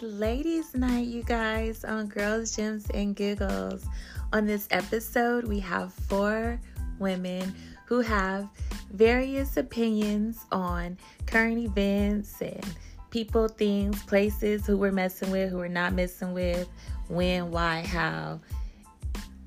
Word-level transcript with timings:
Ladies' 0.00 0.74
night, 0.74 1.06
you 1.06 1.22
guys, 1.22 1.84
on 1.84 2.06
Girls, 2.08 2.56
Gems, 2.56 2.90
and 2.90 3.14
Giggles. 3.14 3.86
On 4.32 4.44
this 4.44 4.66
episode, 4.72 5.44
we 5.44 5.60
have 5.60 5.92
four 5.92 6.60
women 6.98 7.54
who 7.84 8.00
have 8.00 8.48
various 8.92 9.56
opinions 9.56 10.44
on 10.50 10.98
current 11.26 11.58
events 11.58 12.40
and 12.42 12.66
people, 13.10 13.46
things, 13.46 14.02
places, 14.02 14.66
who 14.66 14.76
we're 14.76 14.90
messing 14.90 15.30
with, 15.30 15.50
who 15.50 15.58
we're 15.58 15.68
not 15.68 15.92
messing 15.92 16.32
with, 16.32 16.68
when, 17.06 17.52
why, 17.52 17.82
how. 17.82 18.40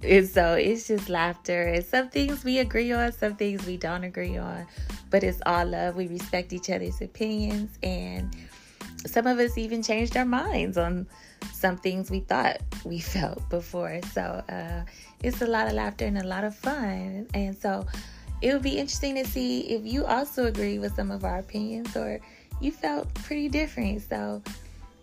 And 0.02 0.26
so 0.26 0.54
it's 0.54 0.88
just 0.88 1.10
laughter. 1.10 1.64
And 1.64 1.84
some 1.84 2.10
things 2.10 2.46
we 2.46 2.60
agree 2.60 2.94
on, 2.94 3.12
some 3.12 3.36
things 3.36 3.66
we 3.66 3.76
don't 3.76 4.06
agree 4.06 4.38
on, 4.38 4.66
but 5.10 5.26
it's 5.26 5.42
all 5.46 5.66
love. 5.66 5.98
We 5.98 6.08
respect 6.08 6.54
each 6.54 6.70
other's 6.70 7.02
opinions 7.02 7.78
and 7.84 8.34
some 9.06 9.28
of 9.28 9.40
us 9.40 9.58
even 9.58 9.82
changed 9.82 10.18
our 10.18 10.26
minds 10.26 10.78
on 10.78 11.08
some 11.54 11.78
things 11.78 12.12
we 12.12 12.22
thought 12.22 12.58
we 12.84 13.00
felt 13.14 13.48
before. 13.50 14.00
So 14.14 14.22
uh, 14.22 14.84
it's 15.24 15.42
a 15.42 15.48
lot 15.48 15.68
of 15.68 15.74
laughter 15.74 16.06
and 16.06 16.18
a 16.18 16.28
lot 16.28 16.44
of 16.44 16.56
fun. 16.56 17.28
And 17.34 17.56
so 17.58 17.86
it 18.42 18.54
would 18.54 18.64
be 18.64 18.78
interesting 18.78 19.16
to 19.16 19.26
see 19.26 19.62
if 19.62 19.86
you 19.86 20.06
also 20.06 20.46
agree 20.46 20.80
with 20.80 20.96
some 20.96 21.12
of 21.12 21.26
our 21.26 21.40
opinions 21.40 21.96
or 21.96 22.20
you 22.62 22.72
felt 22.72 23.14
pretty 23.16 23.50
different. 23.50 24.02
So 24.02 24.42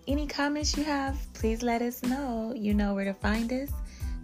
any 0.06 0.26
comments 0.26 0.76
you 0.76 0.84
have, 0.84 1.16
please 1.34 1.62
let 1.62 1.82
us 1.82 2.02
know. 2.02 2.52
You 2.54 2.74
know 2.74 2.94
where 2.94 3.04
to 3.04 3.14
find 3.14 3.52
us 3.52 3.70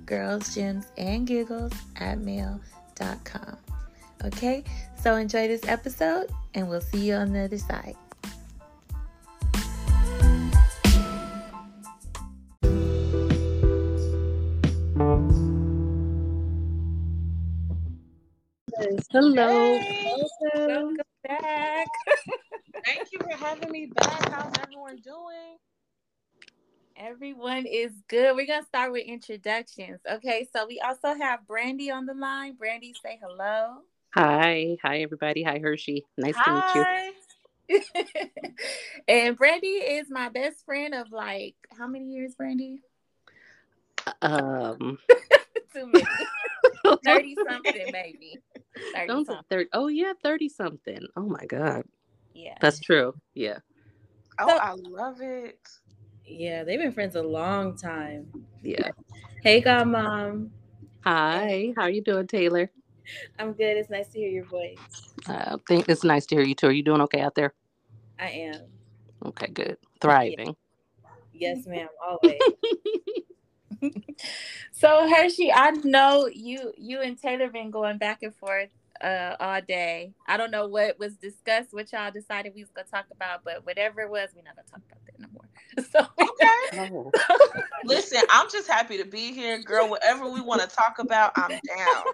girls, 0.07 0.55
gems, 0.55 0.87
and 0.99 1.27
giggles 1.27 1.73
at 1.97 2.19
mail.com. 2.19 3.57
Okay, 4.25 4.63
so 5.01 5.17
enjoy 5.17 5.49
this 5.49 5.67
episode 5.67 6.31
and 6.55 6.69
we'll 6.69 6.81
see 6.81 7.07
you 7.09 7.15
on 7.15 7.33
the 7.33 7.41
other 7.41 7.59
side. 7.59 7.97
Hello. 18.83 19.79
Hey, 19.79 20.17
Welcome. 20.43 20.67
welcome 20.67 20.97
back. 21.23 21.87
Thank 22.85 23.13
you 23.13 23.21
for 23.21 23.37
having 23.37 23.71
me 23.71 23.87
back. 23.87 24.29
How's 24.29 24.53
everyone 24.61 24.97
doing? 24.97 25.57
Everyone 26.97 27.65
is 27.67 27.93
good. 28.09 28.35
We're 28.35 28.47
gonna 28.47 28.67
start 28.67 28.91
with 28.91 29.07
introductions. 29.07 30.01
Okay, 30.11 30.49
so 30.53 30.67
we 30.67 30.81
also 30.81 31.15
have 31.15 31.47
Brandy 31.47 31.93
on 31.93 32.07
the 32.07 32.15
line. 32.15 32.57
Brandy, 32.57 32.93
say 33.01 33.21
hello. 33.23 33.83
Hi, 34.17 34.77
hi 34.83 35.03
everybody. 35.03 35.45
Hi 35.45 35.61
Hershey. 35.61 36.05
Nice 36.19 36.35
to 36.45 36.53
meet 36.53 36.75
you. 36.75 36.85
And 39.09 39.37
Brandy 39.37 39.69
is 39.69 40.11
my 40.11 40.29
best 40.29 40.65
friend 40.65 40.93
of 40.93 41.13
like 41.13 41.55
how 41.79 41.87
many 41.87 42.07
years, 42.07 42.35
Brandy? 42.35 42.83
Um, 44.21 44.99
Too 45.73 45.87
many. 45.87 46.05
Thirty 47.05 47.37
something, 47.49 47.87
maybe. 47.93 48.41
Thirty 48.95 49.07
don't 49.07 49.27
something. 49.27 49.45
thirty. 49.51 49.69
Oh 49.73 49.89
yeah, 49.89 50.13
thirty 50.23 50.49
something. 50.49 51.01
Oh 51.17 51.27
my 51.29 51.45
god, 51.47 51.85
Yeah. 52.35 52.55
that's 52.61 52.81
true. 52.81 53.15
Yeah. 53.35 53.59
Oh, 54.39 54.49
So- 54.49 54.59
I 54.59 54.73
love 54.73 55.21
it. 55.21 55.59
Yeah, 56.25 56.65
they've 56.65 56.79
been 56.79 56.93
friends 56.93 57.17
a 57.17 57.23
long 57.23 57.77
time. 57.77 58.27
Yeah. 58.63 58.91
Hey, 59.43 59.61
Godmom. 59.61 60.51
Hi, 61.05 61.73
how 61.77 61.83
are 61.83 61.91
you 61.91 62.01
doing, 62.03 62.27
Taylor? 62.29 62.71
I'm 63.39 63.53
good. 63.53 63.77
It's 63.77 63.91
nice 63.91 64.09
to 64.09 64.19
hear 64.19 64.29
your 64.31 64.45
voice. 64.45 64.79
Uh, 65.29 65.33
I 65.33 65.57
think 65.69 65.89
it's 65.89 66.05
nice 66.05 66.25
to 66.27 66.37
hear 66.37 66.45
you 66.45 66.55
too. 66.55 66.69
Are 66.69 66.73
you 66.73 66.85
doing 66.85 67.01
okay 67.03 67.21
out 67.21 67.35
there? 67.35 67.53
I 68.21 68.29
am. 68.29 68.61
Okay, 69.27 69.49
good. 69.49 69.77
Thriving. 70.01 70.55
Yes, 71.35 71.67
ma'am. 71.67 71.89
Always. 72.05 72.41
So 74.73 75.09
Hershey, 75.09 75.53
I 75.53 75.71
know 75.85 76.27
you 76.27 76.73
you 76.77 77.03
and 77.03 77.21
Taylor 77.21 77.49
been 77.49 77.71
going 77.71 77.99
back 77.99 78.23
and 78.23 78.35
forth 78.35 78.69
uh 79.01 79.37
all 79.39 79.61
day. 79.61 80.13
I 80.27 80.37
don't 80.37 80.51
know 80.51 80.67
what 80.67 80.99
was 80.99 81.15
discussed, 81.17 81.73
what 81.73 81.93
y'all 81.93 82.11
decided 82.11 82.53
we 82.55 82.63
was 82.63 82.71
gonna 82.71 82.89
talk 82.89 83.07
about, 83.13 83.45
but 83.45 83.65
whatever 83.65 84.01
it 84.01 84.11
was, 84.11 84.31
we're 84.35 84.43
not 84.43 84.57
gonna 84.57 84.69
talk 84.69 84.83
about 84.91 85.05
that 85.07 85.21
no 85.21 85.29
more. 85.33 85.49
So 85.91 86.01
Okay. 86.21 87.11
Listen, 87.85 88.23
I'm 88.31 88.49
just 88.51 88.69
happy 88.69 88.99
to 88.99 89.05
be 89.05 89.33
here, 89.33 89.63
girl. 89.63 89.89
Whatever 89.89 90.29
we 90.29 90.41
want 90.41 90.63
to 90.63 90.67
talk 90.69 90.99
about, 90.99 91.33
I'm 91.37 91.51
down. 91.51 92.05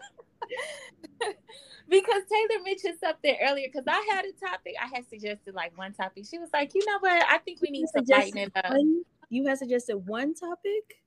because 1.88 2.22
Taylor 2.30 2.62
mentioned 2.64 2.98
something 3.00 3.36
earlier, 3.42 3.68
because 3.72 3.86
I 3.86 4.06
had 4.12 4.24
a 4.24 4.32
topic, 4.32 4.74
I 4.80 4.86
had 4.94 5.08
suggested 5.08 5.54
like 5.54 5.76
one 5.76 5.92
topic. 5.92 6.24
She 6.28 6.38
was 6.38 6.48
like, 6.52 6.74
you 6.74 6.84
know 6.86 6.98
what? 7.00 7.24
I 7.28 7.38
think 7.38 7.60
we 7.60 7.70
need 7.70 7.86
to 7.94 8.02
lighten 8.08 8.38
it 8.38 8.52
up. 8.56 8.70
One- 8.70 9.04
you 9.30 9.46
had 9.46 9.58
suggested 9.58 9.96
one 9.96 10.34
topic. 10.34 11.02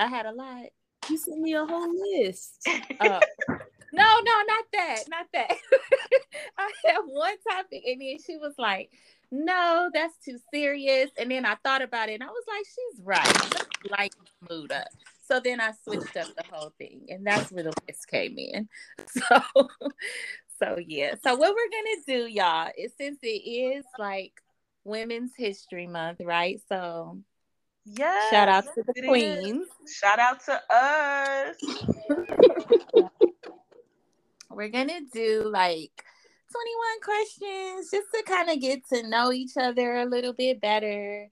I 0.00 0.06
had 0.06 0.24
a 0.24 0.32
lot. 0.32 0.64
You 1.10 1.18
sent 1.18 1.40
me 1.40 1.54
a 1.54 1.64
whole 1.64 1.92
list. 1.92 2.66
Uh, 3.00 3.20
no, 3.92 4.04
no, 4.04 4.32
not 4.46 4.64
that, 4.74 5.04
not 5.08 5.26
that. 5.32 5.50
I 6.58 6.70
had 6.84 6.98
one 7.06 7.34
topic, 7.50 7.82
and 7.86 8.00
then 8.00 8.18
she 8.24 8.36
was 8.36 8.52
like, 8.58 8.90
"No, 9.32 9.90
that's 9.92 10.16
too 10.22 10.38
serious." 10.52 11.10
And 11.18 11.30
then 11.30 11.44
I 11.46 11.56
thought 11.64 11.82
about 11.82 12.08
it, 12.08 12.20
and 12.20 12.22
I 12.22 12.26
was 12.26 12.44
like, 12.46 12.64
"She's 12.66 13.02
right. 13.02 13.56
The 13.82 14.54
mood 14.54 14.70
up." 14.70 14.86
So 15.26 15.40
then 15.40 15.60
I 15.60 15.72
switched 15.82 16.16
up 16.16 16.28
the 16.36 16.44
whole 16.52 16.72
thing, 16.78 17.06
and 17.08 17.26
that's 17.26 17.50
where 17.50 17.64
the 17.64 17.72
list 17.88 18.06
came 18.08 18.36
in. 18.38 18.68
So, 19.08 19.68
so 20.58 20.78
yeah. 20.86 21.14
So 21.24 21.34
what 21.34 21.54
we're 21.54 21.70
gonna 21.70 22.02
do, 22.06 22.30
y'all, 22.30 22.70
is 22.76 22.92
since 22.96 23.18
it 23.22 23.26
is 23.26 23.84
like 23.98 24.34
Women's 24.84 25.32
History 25.36 25.86
Month, 25.86 26.20
right? 26.20 26.60
So 26.68 27.18
Yes. 27.84 28.30
shout 28.30 28.48
out 28.48 28.64
to 28.74 28.82
the 28.82 28.92
is. 28.96 29.06
queens. 29.06 29.68
Shout 29.92 30.18
out 30.18 30.44
to 30.44 30.60
us. 30.70 31.56
we're 34.50 34.68
gonna 34.68 35.00
do 35.12 35.48
like 35.52 36.04
21 36.52 37.00
questions 37.02 37.90
just 37.90 38.08
to 38.14 38.22
kind 38.26 38.50
of 38.50 38.60
get 38.60 38.86
to 38.88 39.08
know 39.08 39.32
each 39.32 39.56
other 39.56 39.96
a 39.96 40.04
little 40.04 40.32
bit 40.32 40.60
better 40.60 41.28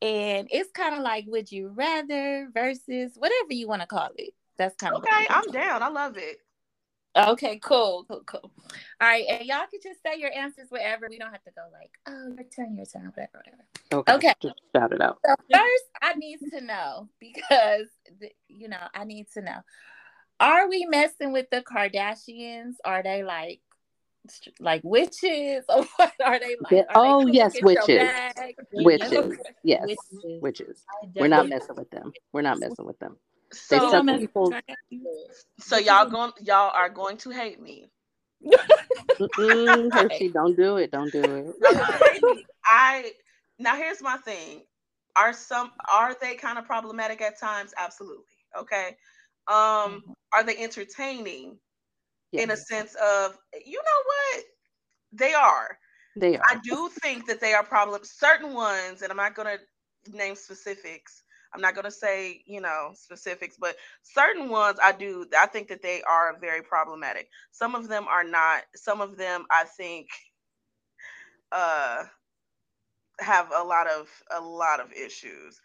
and 0.00 0.48
it's 0.50 0.70
kind 0.70 0.94
of 0.94 1.02
like 1.02 1.24
would 1.26 1.50
you 1.50 1.68
rather 1.74 2.48
versus 2.54 3.12
whatever 3.16 3.52
you 3.52 3.66
want 3.66 3.82
to 3.82 3.86
call 3.86 4.08
it 4.16 4.32
that's 4.60 4.76
kind 4.76 4.94
of 4.94 5.02
Okay, 5.02 5.26
I'm 5.30 5.50
down. 5.50 5.82
I 5.82 5.88
love 5.88 6.18
it. 6.18 6.36
Okay 7.16 7.58
cool 7.58 8.04
cool 8.08 8.22
cool 8.24 8.52
all 9.00 9.08
right 9.08 9.24
and 9.28 9.44
y'all 9.44 9.66
can 9.70 9.80
just 9.82 10.00
say 10.02 10.18
your 10.18 10.32
answers 10.32 10.66
wherever 10.70 11.06
we 11.10 11.18
don't 11.18 11.32
have 11.32 11.42
to 11.42 11.50
go 11.50 11.62
like 11.72 11.90
oh 12.06 12.32
your 12.34 12.44
turn 12.54 12.76
your 12.76 12.86
turn 12.86 13.06
whatever 13.06 13.42
whatever 13.44 13.64
okay. 13.92 14.12
Okay. 14.12 14.34
Just 14.40 14.54
shout 14.74 14.92
it 14.92 15.00
out. 15.00 15.18
so 15.26 15.34
first 15.52 15.84
i 16.02 16.14
need 16.14 16.38
to 16.52 16.60
know 16.60 17.08
because 17.18 17.88
the, 18.20 18.30
you 18.48 18.68
know 18.68 18.78
i 18.94 19.04
need 19.04 19.26
to 19.34 19.42
know 19.42 19.58
are 20.38 20.68
we 20.68 20.86
messing 20.86 21.32
with 21.32 21.50
the 21.50 21.62
kardashians 21.62 22.74
are 22.84 23.02
they 23.02 23.24
like 23.24 23.60
like 24.58 24.82
witches 24.84 25.64
or 25.68 25.84
what 25.96 26.12
are 26.24 26.38
they 26.38 26.56
like 26.60 26.72
Are 26.72 26.76
they 26.76 26.84
oh, 26.94 27.20
coming 27.20 27.34
yes, 27.34 27.54
to 27.54 27.60
get 27.62 27.88
your 27.88 28.06
witches. 28.74 29.10
Witches. 29.12 29.38
Yes. 29.64 29.86
Witches. 29.86 30.40
Witches. 30.42 30.84
We're 31.16 31.28
not 31.28 31.48
messing 31.48 31.76
with 31.76 31.90
them. 31.90 32.12
We're 32.32 32.42
not 32.42 32.60
messing 32.60 32.84
with 32.84 32.98
them. 32.98 33.16
They 33.50 33.56
So, 33.56 33.74
You 33.74 33.80
don't 33.80 33.90
suck 33.90 34.04
mess 34.04 34.20
with 34.20 34.28
people. 34.28 34.50
Kardashians? 34.50 35.44
so 35.58 35.76
y'all 35.78 36.08
going 36.08 36.32
y'all 36.42 36.72
are 36.74 36.88
going 36.88 37.16
to 37.18 37.30
hate 37.30 37.60
me. 37.60 37.90
Hershey, 39.36 40.30
don't 40.32 40.56
do 40.56 40.76
it. 40.76 40.90
Don't 40.90 41.12
do 41.12 41.20
it. 41.20 41.46
Y'all 41.60 41.74
gonna 41.74 41.98
hate 42.12 42.22
me. 42.22 42.46
I 42.64 43.12
now 43.58 43.76
here's 43.76 44.02
my 44.02 44.16
thing. 44.18 44.62
Are 45.16 45.32
some 45.32 45.72
are 45.92 46.16
they 46.20 46.34
kind 46.34 46.58
of 46.58 46.64
problematic 46.64 47.20
at 47.20 47.38
times? 47.38 47.74
Absolutely. 47.76 48.24
Okay. 48.56 48.96
Um, 49.48 50.02
are 50.32 50.44
they 50.44 50.56
entertaining 50.58 51.58
in 52.32 52.50
a 52.50 52.56
sense 52.56 52.94
of 52.94 53.36
you 53.66 53.76
know 53.76 54.02
what? 54.06 54.44
They 55.12 55.34
are. 55.34 55.76
they 56.16 56.36
are. 56.36 56.42
I 56.48 56.58
do 56.62 56.88
think 57.02 57.26
that 57.26 57.40
they 57.40 57.52
are 57.52 57.64
problem 57.64 58.00
certain 58.04 58.54
ones, 58.54 59.02
and 59.02 59.10
I'm 59.10 59.16
not 59.16 59.34
gonna 59.34 59.56
name 60.12 60.36
specifics. 60.36 61.24
I'm 61.54 61.60
not 61.62 61.74
gonna 61.74 61.90
say, 61.90 62.42
you 62.46 62.60
know, 62.60 62.92
specifics, 62.94 63.56
but 63.58 63.76
certain 64.02 64.48
ones 64.50 64.78
I 64.82 64.92
do 64.92 65.26
I 65.38 65.46
think 65.46 65.68
that 65.68 65.82
they 65.82 66.02
are 66.02 66.38
very 66.40 66.62
problematic. 66.62 67.28
Some 67.52 67.74
of 67.74 67.88
them 67.88 68.06
are 68.08 68.24
not. 68.24 68.62
Some 68.76 69.00
of 69.00 69.16
them 69.16 69.46
I 69.50 69.64
think 69.64 70.08
uh 71.52 72.04
have 73.20 73.50
a 73.56 73.64
lot 73.64 73.88
of 73.88 74.08
a 74.30 74.40
lot 74.40 74.80
of 74.80 74.92
issues. 74.92 75.60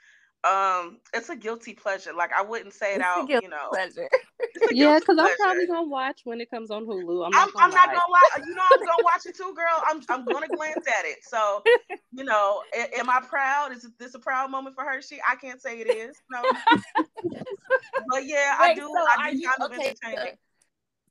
Um, 0.45 0.99
it's 1.13 1.29
a 1.29 1.35
guilty 1.35 1.73
pleasure. 1.73 2.13
Like 2.13 2.31
I 2.37 2.43
wouldn't 2.43 2.73
say 2.73 2.93
it 2.93 2.97
It's 2.97 3.03
a 3.03 3.07
out, 3.07 3.27
guilty 3.27 3.45
you 3.45 3.49
know. 3.49 3.69
pleasure 3.71 4.07
It's 4.39 4.71
a 4.71 4.75
Yeah, 4.75 4.99
because 4.99 5.17
I'm 5.19 5.35
probably 5.37 5.65
gonna 5.65 5.87
watch 5.87 6.21
when 6.23 6.39
it 6.39 6.51
comes 6.51 6.69
on 6.69 6.85
Hulu. 6.85 7.25
I'm 7.25 7.33
I'm, 7.33 7.33
not 7.33 7.49
I'm 7.57 7.71
gonna 7.71 7.75
not 7.75 7.87
lie. 7.87 7.93
gonna 7.93 8.11
lie. 8.11 8.45
You 8.47 8.53
know, 8.55 8.61
I'm 8.71 8.79
gonna 8.79 9.03
watch 9.03 9.25
it 9.25 9.35
too, 9.35 9.53
girl. 9.55 9.83
I'm 9.87 10.01
I'm 10.09 10.25
gonna 10.25 10.47
glance 10.47 10.85
at 10.87 11.05
it. 11.05 11.17
So, 11.23 11.63
you 12.11 12.23
know, 12.23 12.61
a- 12.77 12.99
am 12.99 13.09
I 13.09 13.21
proud? 13.27 13.71
Is 13.71 13.87
this 13.97 14.13
a 14.13 14.19
proud 14.19 14.51
moment 14.51 14.75
for 14.75 14.83
Hershey? 14.83 15.19
I 15.27 15.35
can't 15.35 15.59
say 15.61 15.79
it 15.79 15.87
is. 15.87 16.15
No, 16.29 16.43
but 18.09 18.25
yeah, 18.25 18.55
I 18.59 18.75
do. 18.75 18.81
so 18.81 18.93
I 18.97 19.29
are 19.29 19.31
do 19.31 19.37
you 19.37 19.49
kind 19.57 19.71
of 19.71 19.77
okay 19.77 19.89
entertain 19.89 20.15
so, 20.17 20.23
it. 20.23 20.39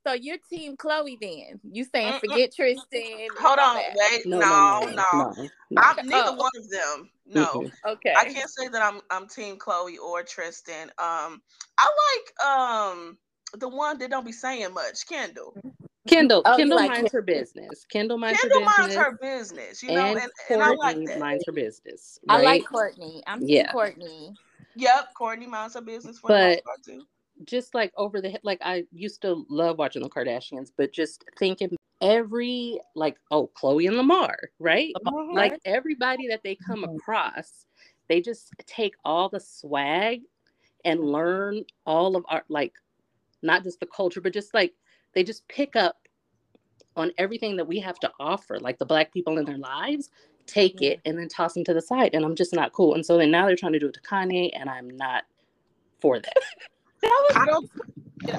so 0.07 0.13
you're 0.13 0.37
team 0.49 0.77
Khloe 0.77 1.17
then? 1.19 1.59
You 1.69 1.83
saying 1.83 2.13
Mm-mm. 2.13 2.19
forget 2.21 2.53
Tristan? 2.55 3.27
Hold 3.39 3.59
on, 3.59 3.81
wait, 3.97 4.25
No, 4.25 4.39
no, 4.39 4.49
no, 4.49 4.79
no. 4.79 4.89
no, 4.89 5.33
no, 5.33 5.33
no. 5.71 5.81
I'm 5.81 6.07
neither 6.07 6.29
Oh. 6.29 6.35
one 6.35 6.51
of 6.57 6.69
them. 6.69 7.09
No, 7.27 7.69
Okay. 7.87 8.13
I 8.15 8.25
can't 8.25 8.49
say 8.49 8.67
that 8.67 8.81
I'm 8.81 9.01
I'm 9.09 9.27
Team 9.27 9.57
Khloe 9.57 9.97
or 9.97 10.21
Tristan. 10.23 10.89
Um, 10.99 11.41
I 11.77 11.87
like 11.87 12.47
um 12.47 13.17
the 13.57 13.67
one 13.69 13.97
that 13.99 14.09
don't 14.09 14.25
be 14.25 14.31
saying 14.31 14.73
much, 14.73 15.07
Kendall. 15.07 15.55
Kendall, 16.07 16.43
Oh, 16.45 16.55
Kendall 16.55 16.77
like 16.77 16.91
minds 16.91 17.11
her 17.11 17.21
business. 17.23 17.83
Kendall 17.89 18.17
minds 18.19 18.39
Kendall 18.39 18.59
her 18.59 18.65
minds 18.65 18.87
business. 18.95 19.03
her 19.05 19.17
business, 19.21 19.83
you 19.83 19.91
know, 19.93 20.05
and 20.05 20.19
and, 20.19 20.31
and 20.51 20.61
I 20.63 20.69
like 20.75 20.97
Kourtney 20.97 21.07
that. 21.07 21.19
minds 21.19 21.43
her 21.47 21.51
business. 21.51 22.19
I 22.29 22.41
like 22.43 22.63
Kourtney. 22.63 23.21
I'm 23.25 23.39
team 23.39 23.49
Yeah. 23.49 23.71
Kourtney. 23.71 24.35
Yep, 24.75 25.09
Kourtney 25.19 25.47
minds 25.47 25.73
her 25.73 25.81
business 25.81 26.19
for 26.19 26.27
the 26.27 26.37
most 26.37 26.63
part 26.63 26.83
too. 26.83 27.01
just 27.45 27.73
like 27.73 27.91
over 27.97 28.21
the 28.21 28.29
head 28.29 28.39
like 28.43 28.59
i 28.61 28.85
used 28.93 29.21
to 29.21 29.45
love 29.49 29.77
watching 29.77 30.01
the 30.01 30.09
kardashians 30.09 30.71
but 30.77 30.93
just 30.93 31.23
thinking 31.39 31.75
every 32.05 32.79
like 32.95 33.17
oh 33.31 33.49
khloe 33.59 33.87
and 33.87 33.97
lamar 33.97 34.37
right 34.59 34.93
Mhm. 35.03 35.33
like 35.33 35.59
everybody 35.65 36.27
that 36.27 36.43
they 36.43 36.55
come 36.55 36.83
Mhm. 36.83 36.95
across 36.97 37.65
they 38.09 38.21
just 38.21 38.53
take 38.67 38.93
all 39.03 39.27
the 39.27 39.39
swag 39.39 40.21
and 40.85 40.99
learn 41.03 41.65
all 41.87 42.15
of 42.15 42.23
our 42.29 42.43
like 42.47 42.73
not 43.41 43.63
just 43.63 43.79
the 43.79 43.87
culture 43.87 44.21
but 44.21 44.33
just 44.33 44.53
like 44.53 44.73
they 45.13 45.23
just 45.23 45.47
pick 45.47 45.75
up 45.75 45.97
on 46.95 47.11
everything 47.17 47.55
that 47.57 47.67
we 47.67 47.79
have 47.79 47.99
to 47.99 48.11
offer 48.19 48.59
like 48.59 48.77
the 48.77 48.85
black 48.85 49.11
people 49.11 49.39
in 49.39 49.45
their 49.45 49.57
lives 49.57 50.11
take 50.45 50.79
Yeah. 50.81 50.91
it 50.91 51.01
and 51.05 51.17
then 51.17 51.27
toss 51.27 51.55
them 51.55 51.63
to 51.63 51.73
the 51.73 51.81
side 51.81 52.11
and 52.13 52.23
i'm 52.23 52.35
just 52.35 52.53
not 52.53 52.71
cool 52.71 52.93
and 52.93 53.03
so 53.03 53.17
then 53.17 53.31
now 53.31 53.47
they're 53.47 53.55
trying 53.55 53.73
to 53.73 53.79
do 53.79 53.87
it 53.87 53.95
to 53.95 54.01
kanye 54.01 54.51
and 54.53 54.69
i'm 54.69 54.89
not 54.91 55.23
for 55.99 56.19
that 56.19 56.33
I 57.03 57.45
don't. 57.47 57.69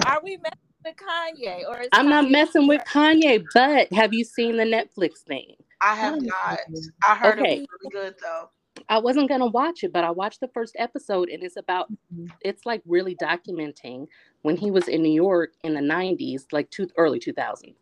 Are 0.05 0.21
we 0.23 0.37
messing 0.37 0.66
with 0.87 0.95
Kanye 0.97 1.67
or 1.67 1.81
is 1.81 1.89
I'm 1.91 2.09
not 2.09 2.25
Kanye- 2.25 2.31
messing 2.31 2.67
with 2.67 2.81
Kanye, 2.85 3.45
but 3.53 3.91
have 3.93 4.13
you 4.13 4.23
seen 4.23 4.57
the 4.57 4.63
Netflix 4.63 5.19
thing? 5.19 5.55
I 5.81 5.95
have 5.95 6.15
Oh, 6.15 6.19
not. 6.19 6.59
I 7.07 7.15
heard 7.15 7.39
Okay. 7.39 7.57
it 7.57 7.59
was 7.59 7.67
really 7.81 7.91
good 7.91 8.15
though. 8.21 8.49
I 8.89 8.99
wasn't 8.99 9.27
gonna 9.29 9.47
watch 9.47 9.83
it, 9.83 9.91
but 9.91 10.03
I 10.03 10.11
watched 10.11 10.39
the 10.39 10.47
first 10.49 10.75
episode, 10.77 11.29
and 11.29 11.43
it's 11.43 11.57
about 11.57 11.91
Mhm. 12.13 12.31
it's 12.41 12.65
like 12.65 12.81
really 12.85 13.15
documenting 13.15 14.07
when 14.43 14.55
he 14.55 14.71
was 14.71 14.87
in 14.87 15.01
New 15.01 15.11
York 15.13 15.53
in 15.63 15.73
the 15.73 15.81
'90s, 15.81 16.47
like 16.51 16.69
two 16.69 16.87
early 16.95 17.19
2000s, 17.19 17.75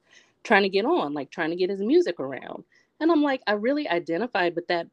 trying 0.44 0.63
to 0.63 0.69
get 0.69 0.86
on, 0.86 1.13
like 1.13 1.30
trying 1.31 1.50
to 1.50 1.56
get 1.56 1.69
his 1.69 1.81
music 1.81 2.19
around. 2.19 2.63
And 3.00 3.12
I'm 3.12 3.22
like, 3.22 3.42
I 3.46 3.54
really 3.54 3.88
identified 3.90 4.56
with 4.56 4.68
that, 4.68 4.88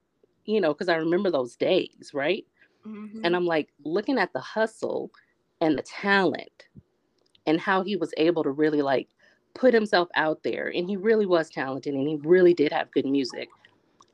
you 0.44 0.60
know, 0.60 0.72
because 0.74 0.88
I 0.88 0.96
remember 0.96 1.30
those 1.30 1.56
days, 1.56 2.10
right? 2.12 2.44
Mhm. 2.84 3.20
And 3.24 3.36
I'm 3.36 3.46
like 3.46 3.72
looking 3.84 4.18
at 4.18 4.32
the 4.32 4.40
hustle 4.40 5.12
and 5.60 5.78
the 5.78 5.82
talent 5.82 6.66
and 7.46 7.60
how 7.60 7.82
he 7.82 7.96
was 7.96 8.14
able 8.16 8.42
to 8.44 8.50
really 8.50 8.82
like 8.82 9.08
put 9.54 9.74
himself 9.74 10.08
out 10.14 10.42
there. 10.42 10.72
And 10.74 10.88
he 10.88 10.96
really 10.96 11.26
was 11.26 11.50
talented 11.50 11.94
and 11.94 12.08
he 12.08 12.18
really 12.22 12.54
did 12.54 12.72
have 12.72 12.90
good 12.92 13.06
music. 13.06 13.50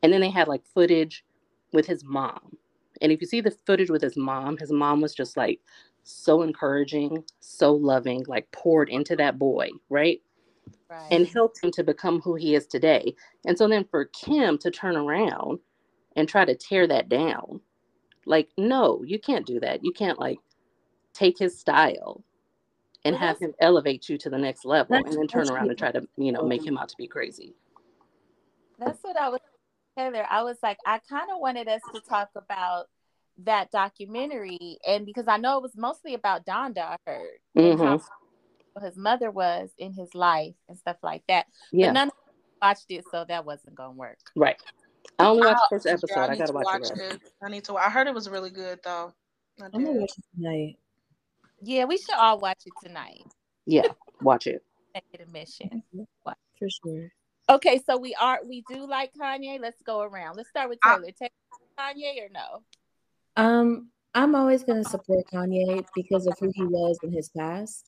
And 0.02 0.12
then 0.12 0.20
they 0.20 0.30
had 0.30 0.48
like 0.48 0.64
footage 0.74 1.24
with 1.72 1.86
his 1.86 2.04
mom. 2.04 2.56
And 3.02 3.12
if 3.12 3.20
you 3.20 3.26
see 3.26 3.40
the 3.40 3.56
footage 3.66 3.90
with 3.90 4.02
his 4.02 4.16
mom, 4.16 4.56
his 4.58 4.72
mom 4.72 5.00
was 5.00 5.14
just 5.14 5.36
like 5.36 5.60
so 6.04 6.42
encouraging, 6.42 7.24
so 7.40 7.74
loving, 7.74 8.24
like 8.28 8.50
poured 8.52 8.88
into 8.88 9.16
that 9.16 9.38
boy, 9.38 9.70
right? 9.90 10.20
Right. 10.90 11.10
and 11.10 11.26
helped 11.28 11.62
him 11.62 11.70
to 11.72 11.84
become 11.84 12.20
who 12.20 12.34
he 12.34 12.54
is 12.54 12.66
today. 12.66 13.14
And 13.46 13.58
so 13.58 13.68
then 13.68 13.84
for 13.90 14.06
Kim 14.06 14.58
to 14.58 14.70
turn 14.70 14.96
around 14.96 15.60
and 16.16 16.28
try 16.28 16.44
to 16.44 16.54
tear 16.54 16.86
that 16.88 17.08
down, 17.08 17.60
like, 18.26 18.50
no, 18.58 19.02
you 19.04 19.18
can't 19.18 19.46
do 19.46 19.60
that. 19.60 19.84
You 19.84 19.92
can't 19.92 20.18
like 20.18 20.38
take 21.14 21.38
his 21.38 21.58
style 21.58 22.24
and 23.08 23.18
Well, 23.18 23.28
have 23.28 23.38
him 23.38 23.54
elevate 23.60 24.08
you 24.08 24.18
to 24.18 24.30
the 24.30 24.38
next 24.38 24.64
level 24.64 24.96
and 24.96 25.12
then 25.12 25.26
turn 25.26 25.50
around 25.50 25.68
and 25.68 25.78
try 25.78 25.90
to, 25.92 26.06
you 26.16 26.32
know, 26.32 26.42
make 26.42 26.64
him 26.64 26.78
out 26.78 26.88
to 26.90 26.96
be 26.96 27.06
crazy. 27.06 27.54
That's 28.78 29.02
what 29.02 29.16
I 29.18 29.28
was 29.30 29.40
Taylor. 29.96 30.24
I 30.30 30.42
was 30.42 30.58
like, 30.62 30.78
I 30.86 31.00
kind 31.08 31.28
of 31.32 31.40
wanted 31.40 31.66
us 31.68 31.80
to 31.92 32.00
talk 32.08 32.30
about 32.36 32.86
that 33.44 33.70
documentary, 33.70 34.78
and 34.86 35.06
because 35.06 35.26
I 35.28 35.36
know 35.36 35.58
it 35.58 35.62
was 35.62 35.76
mostly 35.76 36.14
about 36.14 36.46
Donda, 36.46 36.78
I 36.80 36.96
heard, 37.06 37.38
and 37.56 37.78
how 37.80 37.98
mm-hmm. 37.98 38.84
his 38.84 38.96
mother 38.96 39.30
was 39.30 39.70
in 39.78 39.92
his 39.92 40.14
life 40.14 40.54
and 40.68 40.78
stuff 40.78 40.96
like 41.02 41.22
that. 41.28 41.46
Yeah, 41.72 41.88
But 41.88 41.92
none 41.92 42.08
of 42.08 42.14
us 42.14 42.34
watched 42.62 42.90
it, 42.90 43.04
so 43.10 43.24
that 43.28 43.44
wasn't 43.44 43.74
gonna 43.74 43.92
work. 43.92 44.18
right. 44.36 44.60
I 45.18 45.26
only 45.26 45.46
watched 45.46 45.56
I- 45.56 45.66
the 45.70 45.76
first 45.76 45.86
yeah, 45.86 45.92
episode. 45.92 46.20
I 46.20 46.28
need 46.32 46.38
gotta 46.38 46.52
to 46.52 46.58
watch, 46.58 46.88
the 46.88 46.94
rest. 46.94 47.14
it. 47.14 47.32
I 47.42 47.48
need 47.48 47.64
to. 47.64 47.76
I 47.76 47.90
heard 47.90 48.06
it 48.06 48.14
was 48.14 48.28
really 48.28 48.50
good 48.50 48.80
though. 48.84 49.12
I 49.60 49.66
I'm 49.66 49.84
gonna 49.84 49.92
watch 50.00 50.12
it 50.16 50.24
tonight. 50.36 50.76
Yeah, 51.62 51.84
we 51.84 51.98
should 51.98 52.14
all 52.14 52.38
watch 52.38 52.62
it 52.66 52.72
tonight. 52.82 53.24
Yeah, 53.66 53.88
watch 54.20 54.46
it. 54.46 54.62
Make 54.94 55.04
it 55.12 55.26
a 55.28 55.30
mission. 55.30 55.82
For 56.24 56.68
sure. 56.84 57.08
Okay, 57.50 57.80
so 57.86 57.96
we 57.96 58.14
are 58.14 58.40
we 58.46 58.62
do 58.68 58.86
like 58.86 59.12
Kanye. 59.14 59.60
Let's 59.60 59.80
go 59.82 60.00
around. 60.02 60.36
Let's 60.36 60.48
start 60.48 60.68
with 60.68 60.78
I- 60.82 60.96
Taylor. 60.96 61.12
Take 61.18 61.32
Kanye 61.78 62.26
or 62.26 62.28
no? 62.30 62.62
Um, 63.36 63.90
I'm 64.14 64.34
always 64.34 64.64
gonna 64.64 64.84
support 64.84 65.26
Kanye 65.32 65.84
because 65.94 66.26
of 66.26 66.36
who 66.38 66.50
he 66.54 66.64
was 66.64 66.98
in 67.02 67.12
his 67.12 67.28
past. 67.30 67.84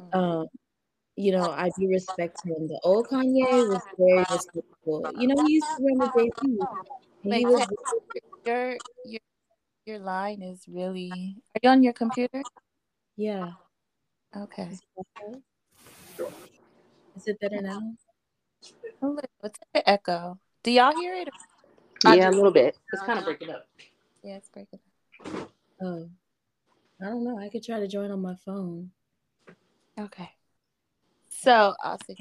Mhm. 0.00 0.14
Um, 0.14 0.46
you 1.16 1.32
know, 1.32 1.50
I 1.50 1.70
do 1.78 1.88
respect 1.88 2.44
him. 2.44 2.68
The 2.68 2.80
old 2.84 3.08
Kanye 3.08 3.68
was 3.68 3.82
very 3.98 4.24
respectful. 4.30 5.10
You 5.14 5.28
know, 5.28 5.44
he 5.44 5.54
used 5.54 5.66
to 5.76 5.82
run 5.84 5.98
the 5.98 6.10
day 6.16 6.30
and 6.42 6.58
Wait, 7.24 7.38
He 7.40 7.46
was 7.46 7.66
Your 8.44 8.76
your 9.04 9.20
your 9.86 9.98
line 9.98 10.42
is 10.42 10.64
really. 10.68 11.36
Are 11.54 11.60
you 11.62 11.70
on 11.70 11.82
your 11.82 11.92
computer? 11.92 12.42
Yeah. 13.20 13.52
Okay. 14.34 14.70
Is 17.16 17.26
it 17.26 17.38
better 17.38 17.60
now? 17.60 17.82
A 19.02 19.06
little- 19.06 19.28
It's 19.44 19.58
an 19.74 19.82
echo. 19.84 20.38
Do 20.62 20.70
y'all 20.70 20.94
hear 20.94 21.14
it? 21.14 21.28
I 22.06 22.16
Yeah, 22.16 22.30
a 22.30 22.32
little 22.32 22.50
bit. 22.50 22.78
It's 22.92 23.02
kind 23.02 23.18
of 23.18 23.26
breaking 23.26 23.50
up. 23.50 23.66
Yeah, 24.22 24.36
it's 24.36 24.48
breaking. 24.48 24.80
Up. 25.24 25.50
Oh, 25.82 26.08
I 27.00 27.04
don't 27.04 27.24
know. 27.24 27.38
I 27.38 27.50
could 27.50 27.62
try 27.62 27.78
to 27.78 27.86
join 27.88 28.10
on 28.10 28.22
my 28.22 28.36
phone. 28.36 28.90
Okay. 29.98 30.30
So 31.28 31.74
I'll 31.82 31.98
see. 32.06 32.16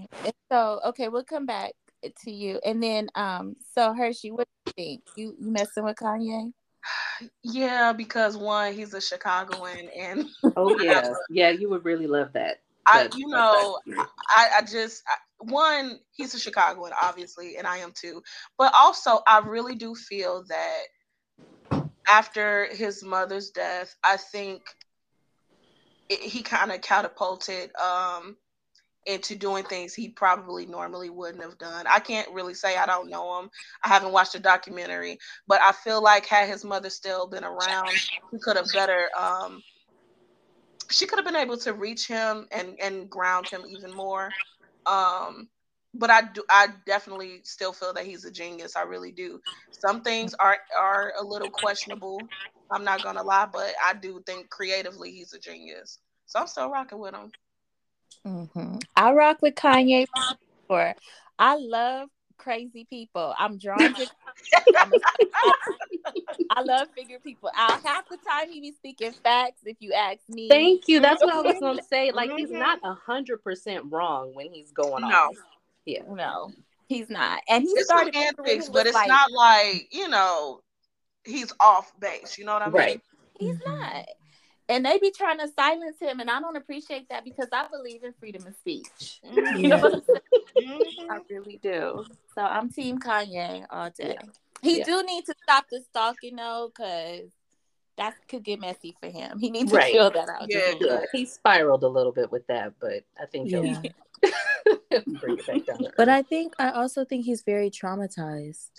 So 0.51 0.81
okay, 0.87 1.07
we'll 1.07 1.23
come 1.23 1.45
back 1.45 1.73
to 2.23 2.31
you, 2.31 2.59
and 2.65 2.83
then 2.83 3.07
um. 3.15 3.55
So 3.73 3.93
Hershey, 3.93 4.31
what 4.31 4.47
do 4.65 4.71
you 4.71 4.73
think? 4.83 5.03
You 5.15 5.35
you 5.39 5.51
messing 5.51 5.83
with 5.85 5.95
Kanye? 5.95 6.51
Yeah, 7.43 7.93
because 7.93 8.37
one, 8.37 8.73
he's 8.73 8.93
a 8.93 9.01
Chicagoan, 9.01 9.89
and 9.97 10.25
Oh 10.55 10.77
yeah, 10.81 11.13
yeah. 11.29 11.49
You 11.49 11.69
would 11.69 11.85
really 11.85 12.07
love 12.07 12.33
that. 12.33 12.61
I, 12.87 13.09
you 13.15 13.27
know. 13.27 13.79
I, 14.29 14.47
I 14.57 14.61
just 14.61 15.03
I, 15.07 15.15
one, 15.51 15.99
he's 16.11 16.33
a 16.33 16.39
Chicagoan, 16.39 16.91
obviously, 17.01 17.57
and 17.57 17.67
I 17.67 17.77
am 17.77 17.93
too. 17.99 18.21
But 18.57 18.73
also, 18.77 19.19
I 19.27 19.39
really 19.39 19.75
do 19.75 19.95
feel 19.95 20.43
that 20.49 21.83
after 22.07 22.67
his 22.71 23.03
mother's 23.03 23.51
death, 23.51 23.95
I 24.03 24.17
think 24.17 24.63
it, 26.09 26.19
he 26.19 26.41
kind 26.41 26.71
of 26.71 26.81
catapulted 26.81 27.71
um 27.75 28.35
into 29.05 29.35
doing 29.35 29.63
things 29.63 29.93
he 29.93 30.09
probably 30.09 30.65
normally 30.65 31.09
wouldn't 31.09 31.43
have 31.43 31.57
done. 31.57 31.85
I 31.87 31.99
can't 31.99 32.31
really 32.31 32.53
say 32.53 32.77
I 32.77 32.85
don't 32.85 33.09
know 33.09 33.39
him. 33.39 33.49
I 33.83 33.89
haven't 33.89 34.11
watched 34.11 34.33
the 34.33 34.39
documentary, 34.39 35.17
but 35.47 35.61
I 35.61 35.71
feel 35.71 36.01
like 36.01 36.25
had 36.25 36.47
his 36.49 36.63
mother 36.65 36.89
still 36.89 37.27
been 37.27 37.43
around, 37.43 38.01
he 38.31 38.39
could 38.39 38.57
have 38.57 38.71
better 38.73 39.09
um 39.19 39.63
she 40.91 41.05
could 41.05 41.19
have 41.19 41.25
been 41.25 41.35
able 41.35 41.57
to 41.57 41.73
reach 41.73 42.07
him 42.07 42.47
and 42.51 42.75
and 42.81 43.09
ground 43.09 43.47
him 43.49 43.63
even 43.67 43.91
more. 43.93 44.35
Um 44.85 45.49
but 45.93 46.09
I 46.09 46.21
do 46.33 46.43
I 46.49 46.67
definitely 46.85 47.41
still 47.43 47.73
feel 47.73 47.93
that 47.93 48.05
he's 48.05 48.25
a 48.25 48.31
genius. 48.31 48.75
I 48.75 48.81
really 48.83 49.11
do. 49.11 49.39
Some 49.71 50.01
things 50.01 50.33
are 50.35 50.57
are 50.77 51.13
a 51.19 51.23
little 51.23 51.49
questionable. 51.49 52.29
I'm 52.71 52.83
not 52.83 53.01
gonna 53.03 53.23
lie, 53.23 53.47
but 53.51 53.73
I 53.83 53.93
do 53.93 54.21
think 54.25 54.49
creatively 54.49 55.11
he's 55.11 55.33
a 55.33 55.39
genius. 55.39 55.99
So 56.27 56.39
I'm 56.39 56.47
still 56.47 56.69
rocking 56.69 56.99
with 56.99 57.15
him. 57.15 57.31
Mm-hmm. 58.27 58.77
I 58.95 59.13
rock 59.13 59.41
with 59.41 59.55
Kanye 59.55 60.05
for. 60.67 60.93
I 61.37 61.55
love 61.55 62.09
crazy 62.37 62.85
people. 62.89 63.33
I'm 63.37 63.57
drawn 63.57 63.79
to. 63.79 64.07
I'm 64.77 64.91
a- 64.93 64.99
I 66.51 66.61
love 66.61 66.87
figure 66.95 67.19
people 67.19 67.49
out. 67.55 67.81
Half 67.85 68.09
the 68.09 68.17
time 68.17 68.49
he 68.49 68.59
be 68.59 68.71
speaking 68.71 69.11
facts. 69.11 69.61
If 69.65 69.77
you 69.79 69.93
ask 69.93 70.19
me, 70.29 70.49
Thank 70.49 70.87
you. 70.87 70.99
That's 70.99 71.21
what 71.23 71.33
I 71.33 71.41
was 71.41 71.59
gonna 71.59 71.83
say. 71.89 72.11
Like 72.11 72.31
he's 72.31 72.51
not 72.51 72.79
a 72.83 72.93
hundred 72.93 73.43
percent 73.43 73.85
wrong 73.89 74.33
when 74.33 74.51
he's 74.51 74.71
going 74.71 75.07
No. 75.07 75.15
off. 75.15 75.35
Yeah. 75.85 76.01
No, 76.09 76.51
he's 76.87 77.09
not. 77.09 77.41
And 77.47 77.63
he 77.63 77.69
It's 77.69 77.85
started 77.85 78.15
antics, 78.15 78.69
but 78.69 78.85
it's 78.85 78.95
like- 78.95 79.07
not 79.07 79.31
like, 79.31 79.87
you 79.93 80.07
know, 80.09 80.61
he's 81.23 81.53
off 81.59 81.91
base. 81.99 82.37
You 82.37 82.45
know 82.45 82.53
what 82.53 82.61
I 82.63 82.65
mean? 82.65 82.73
Right. 82.73 83.01
He's 83.39 83.57
Mhm. 83.57 83.65
not. 83.79 84.05
And 84.69 84.85
they 84.85 84.99
be 84.99 85.09
trying 85.09 85.39
to 85.39 85.47
silence 85.47 85.97
him, 85.99 86.19
and 86.19 86.29
I 86.29 86.39
don't 86.39 86.55
appreciate 86.55 87.09
that 87.09 87.23
because 87.23 87.47
I 87.51 87.67
believe 87.67 88.03
in 88.03 88.13
freedom 88.19 88.45
of 88.45 88.55
speech. 88.55 89.19
Mhm. 89.25 89.57
You 89.59 89.67
know 89.69 89.77
what 89.79 89.93
I'm 89.95 90.03
saying? 90.03 90.21
Mhm. 90.57 91.09
I 91.09 91.19
really 91.29 91.59
do. 91.61 92.05
So 92.35 92.41
I'm 92.41 92.69
Team 92.69 92.99
Kanye 92.99 93.65
all 93.71 93.89
day. 93.89 94.17
He 94.61 94.77
Yeah. 94.77 94.85
do 94.85 95.03
need 95.03 95.25
to 95.25 95.33
stop 95.43 95.65
the 95.71 95.81
stalking 95.81 96.35
though, 96.35 96.71
because 96.71 97.31
that 97.97 98.15
could 98.27 98.43
get 98.43 98.61
messy 98.61 98.95
for 98.99 99.09
him. 99.09 99.39
He 99.39 99.49
needs 99.49 99.71
right. 99.73 99.87
to 99.87 99.91
chill 99.91 100.11
that 100.11 100.29
out. 100.29 100.45
Yeah, 100.47 100.73
yeah, 100.79 101.05
he 101.11 101.25
spiraled 101.25 101.83
a 101.83 101.87
little 101.87 102.11
bit 102.11 102.31
with 102.31 102.45
that, 102.47 102.73
but 102.79 103.03
I 103.19 103.25
think 103.25 103.49
yeah. 103.49 103.81
bring 105.19 105.39
it 105.39 105.47
back 105.47 105.65
down. 105.65 105.87
But 105.97 106.09
I 106.09 106.21
think 106.21 106.53
I 106.59 106.69
also 106.71 107.03
think 107.03 107.25
he's 107.25 107.41
very 107.41 107.69
traumatized. 107.69 108.69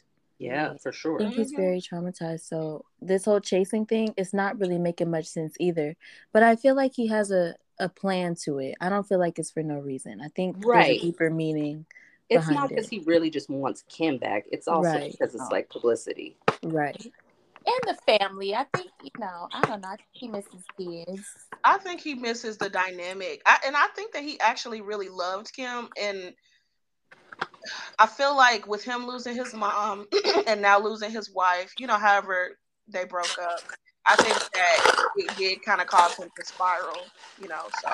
Yeah, 0.41 0.73
for 0.83 0.91
sure. 0.91 1.17
I 1.17 1.25
think 1.25 1.35
he's 1.35 1.53
mm-hmm. 1.53 1.63
very 1.63 1.81
traumatized. 1.81 2.49
So 2.49 2.85
this 3.01 3.27
whole 3.27 3.41
chasing 3.41 3.85
thing 3.85 4.15
is 4.17 4.33
not 4.33 4.59
really 4.59 4.79
making 4.79 5.11
much 5.11 5.27
sense 5.27 5.55
either. 5.61 5.97
But 6.33 6.43
I 6.43 6.57
feel 6.57 6.75
like 6.75 6.93
he 6.95 7.09
has 7.09 7.31
a, 7.31 7.55
a 7.79 7.89
plan 7.89 8.35
to 8.45 8.59
it. 8.59 8.75
I 8.81 8.89
don't 8.89 9.07
feel 9.07 9.19
like 9.19 9.39
it's 9.39 9.51
for 9.51 9.63
no 9.63 9.77
reason. 9.77 10.21
I 10.21 10.29
think 10.29 10.57
right. 10.65 10.87
there's 10.87 10.99
a 10.99 11.03
deeper 11.03 11.31
meaning. 11.31 11.85
It's 12.31 12.49
not 12.49 12.71
because 12.71 12.87
it. 12.87 12.91
he 12.91 12.99
really 13.01 13.29
just 13.29 13.51
wants 13.51 13.85
Kim 13.89 14.17
back. 14.17 14.47
It's 14.51 14.67
also 14.67 14.89
right. 14.89 15.11
because 15.11 15.35
it's 15.35 15.51
like 15.51 15.69
publicity. 15.69 16.37
Right 16.63 17.05
and 17.67 17.97
the 17.97 18.19
family. 18.19 18.55
I 18.55 18.65
think 18.75 18.91
you 19.03 19.11
know. 19.19 19.49
I 19.53 19.61
don't 19.63 19.83
know. 19.83 19.89
I 19.89 19.97
think 19.97 20.09
he 20.13 20.29
misses 20.29 20.65
kids. 20.79 21.27
I 21.65 21.79
think 21.79 22.01
he 22.01 22.15
misses 22.15 22.57
the 22.57 22.69
dynamic, 22.69 23.43
I, 23.47 23.59
and 23.67 23.77
I 23.77 23.87
think 23.95 24.13
that 24.13 24.23
he 24.23 24.41
actually 24.41 24.81
really 24.81 25.09
loved 25.09 25.53
Kim. 25.53 25.89
And 26.01 26.35
I 27.99 28.07
feel 28.07 28.37
like 28.37 28.67
with 28.67 28.85
him 28.85 29.07
losing 29.07 29.35
his 29.35 29.55
mom 29.55 30.07
and 30.47 30.63
now 30.63 30.81
losing 30.81 31.11
his 31.11 31.31
wife, 31.31 31.73
you 31.79 31.87
know, 31.87 31.97
however 31.97 32.57
they 32.89 33.05
broke 33.05 33.39
up, 33.39 33.61
I 34.07 34.17
think 34.17 34.37
that 34.53 35.09
it 35.17 35.37
did 35.37 35.63
kind 35.63 35.81
of 35.81 35.87
cause 35.87 36.17
him 36.17 36.29
to 36.37 36.45
spiral. 36.45 37.03
You 37.41 37.49
know, 37.49 37.63
so. 37.83 37.91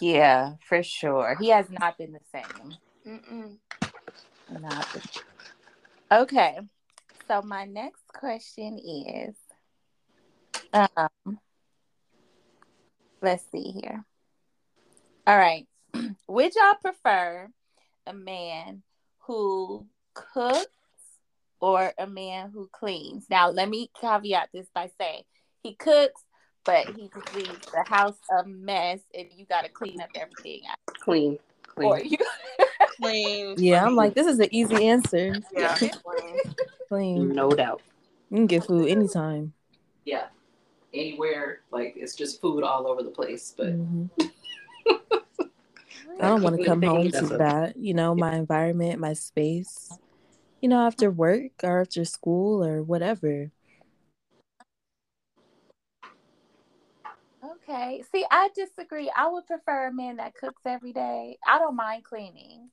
Yeah, 0.00 0.54
for 0.68 0.82
sure. 0.82 1.36
He 1.40 1.48
has 1.48 1.66
not 1.70 1.98
been 1.98 2.12
the 2.12 2.20
same. 2.32 2.74
Mm-mm. 3.06 3.56
Not 4.60 4.86
the... 4.92 5.20
Okay. 6.12 6.58
So 7.26 7.42
my 7.42 7.64
next 7.64 8.02
question 8.08 8.78
is, 8.78 9.36
um, 10.72 11.38
let's 13.22 13.44
see 13.52 13.72
here. 13.80 14.04
All 15.26 15.38
right, 15.38 15.66
would 16.28 16.54
y'all 16.54 16.74
prefer 16.80 17.48
a 18.06 18.12
man 18.12 18.82
who 19.20 19.86
cooks 20.14 20.66
or 21.60 21.92
a 21.98 22.06
man 22.06 22.50
who 22.52 22.68
cleans? 22.72 23.26
Now, 23.30 23.50
let 23.50 23.68
me 23.68 23.90
caveat 24.00 24.50
this 24.52 24.66
by 24.74 24.90
saying 24.98 25.22
he 25.62 25.74
cooks, 25.74 26.22
but 26.64 26.86
he 26.86 27.10
just 27.14 27.34
leaves 27.34 27.66
the 27.72 27.84
house 27.86 28.16
a 28.38 28.46
mess, 28.46 29.00
and 29.14 29.26
you 29.34 29.46
got 29.46 29.62
to 29.62 29.70
clean 29.70 30.00
up 30.00 30.10
everything. 30.14 30.62
Clean, 30.86 31.38
clean. 31.62 31.88
Or 31.88 32.00
you 32.00 32.18
clean. 33.00 33.54
Yeah, 33.58 33.84
I'm 33.84 33.96
like, 33.96 34.14
this 34.14 34.26
is 34.26 34.38
an 34.38 34.48
easy 34.50 34.86
answer. 34.86 35.34
Yeah, 35.56 35.76
clean. 36.88 37.28
No 37.28 37.50
doubt. 37.50 37.82
You 38.30 38.36
can 38.38 38.46
get 38.46 38.64
food 38.64 38.88
anytime. 38.88 39.52
Yeah, 40.04 40.26
anywhere. 40.94 41.60
Like 41.70 41.94
it's 41.96 42.14
just 42.14 42.40
food 42.40 42.62
all 42.62 42.86
over 42.86 43.02
the 43.02 43.10
place. 43.10 43.54
But 43.56 43.78
mm-hmm. 43.78 44.26
I 46.20 46.28
don't 46.28 46.42
want 46.42 46.56
to 46.60 46.64
come 46.64 46.82
home 46.82 47.10
to 47.10 47.26
that. 47.38 47.76
You 47.76 47.94
know, 47.94 48.14
my 48.14 48.34
environment, 48.34 49.00
my 49.00 49.14
space. 49.14 49.90
You 50.60 50.68
know, 50.68 50.86
after 50.86 51.10
work 51.10 51.52
or 51.62 51.80
after 51.80 52.04
school 52.04 52.62
or 52.62 52.82
whatever. 52.82 53.50
Okay. 57.42 58.02
See, 58.12 58.24
I 58.30 58.50
disagree. 58.54 59.10
I 59.16 59.28
would 59.28 59.46
prefer 59.46 59.86
a 59.86 59.92
man 59.92 60.16
that 60.16 60.34
cooks 60.34 60.62
every 60.66 60.92
day. 60.92 61.38
I 61.46 61.58
don't 61.58 61.76
mind 61.76 62.04
cleaning. 62.04 62.68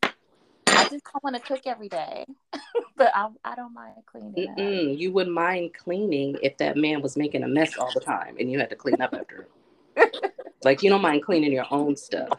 I 0.70 0.90
just 0.90 1.06
don't 1.06 1.24
want 1.24 1.36
to 1.36 1.42
cook 1.42 1.62
every 1.66 1.88
day, 1.88 2.26
but 2.98 3.12
I, 3.16 3.30
I 3.44 3.56
don't 3.56 3.74
mind 3.74 3.96
cleaning. 4.06 4.98
You 5.00 5.12
wouldn't 5.12 5.34
mind 5.34 5.74
cleaning 5.74 6.38
if 6.44 6.58
that 6.58 6.76
man 6.76 7.02
was 7.02 7.16
making 7.16 7.44
a 7.44 7.48
mess 7.48 7.78
all 7.78 7.92
the 7.94 8.02
time 8.02 8.36
and 8.40 8.52
you 8.52 8.60
had 8.60 8.70
to 8.70 8.76
clean 8.76 9.02
up 9.02 9.14
after 9.14 9.48
him. 9.96 10.10
like 10.64 10.84
you 10.84 10.90
don't 10.90 11.02
mind 11.02 11.24
cleaning 11.24 11.54
your 11.54 11.66
own 11.72 11.96
stuff. 11.96 12.38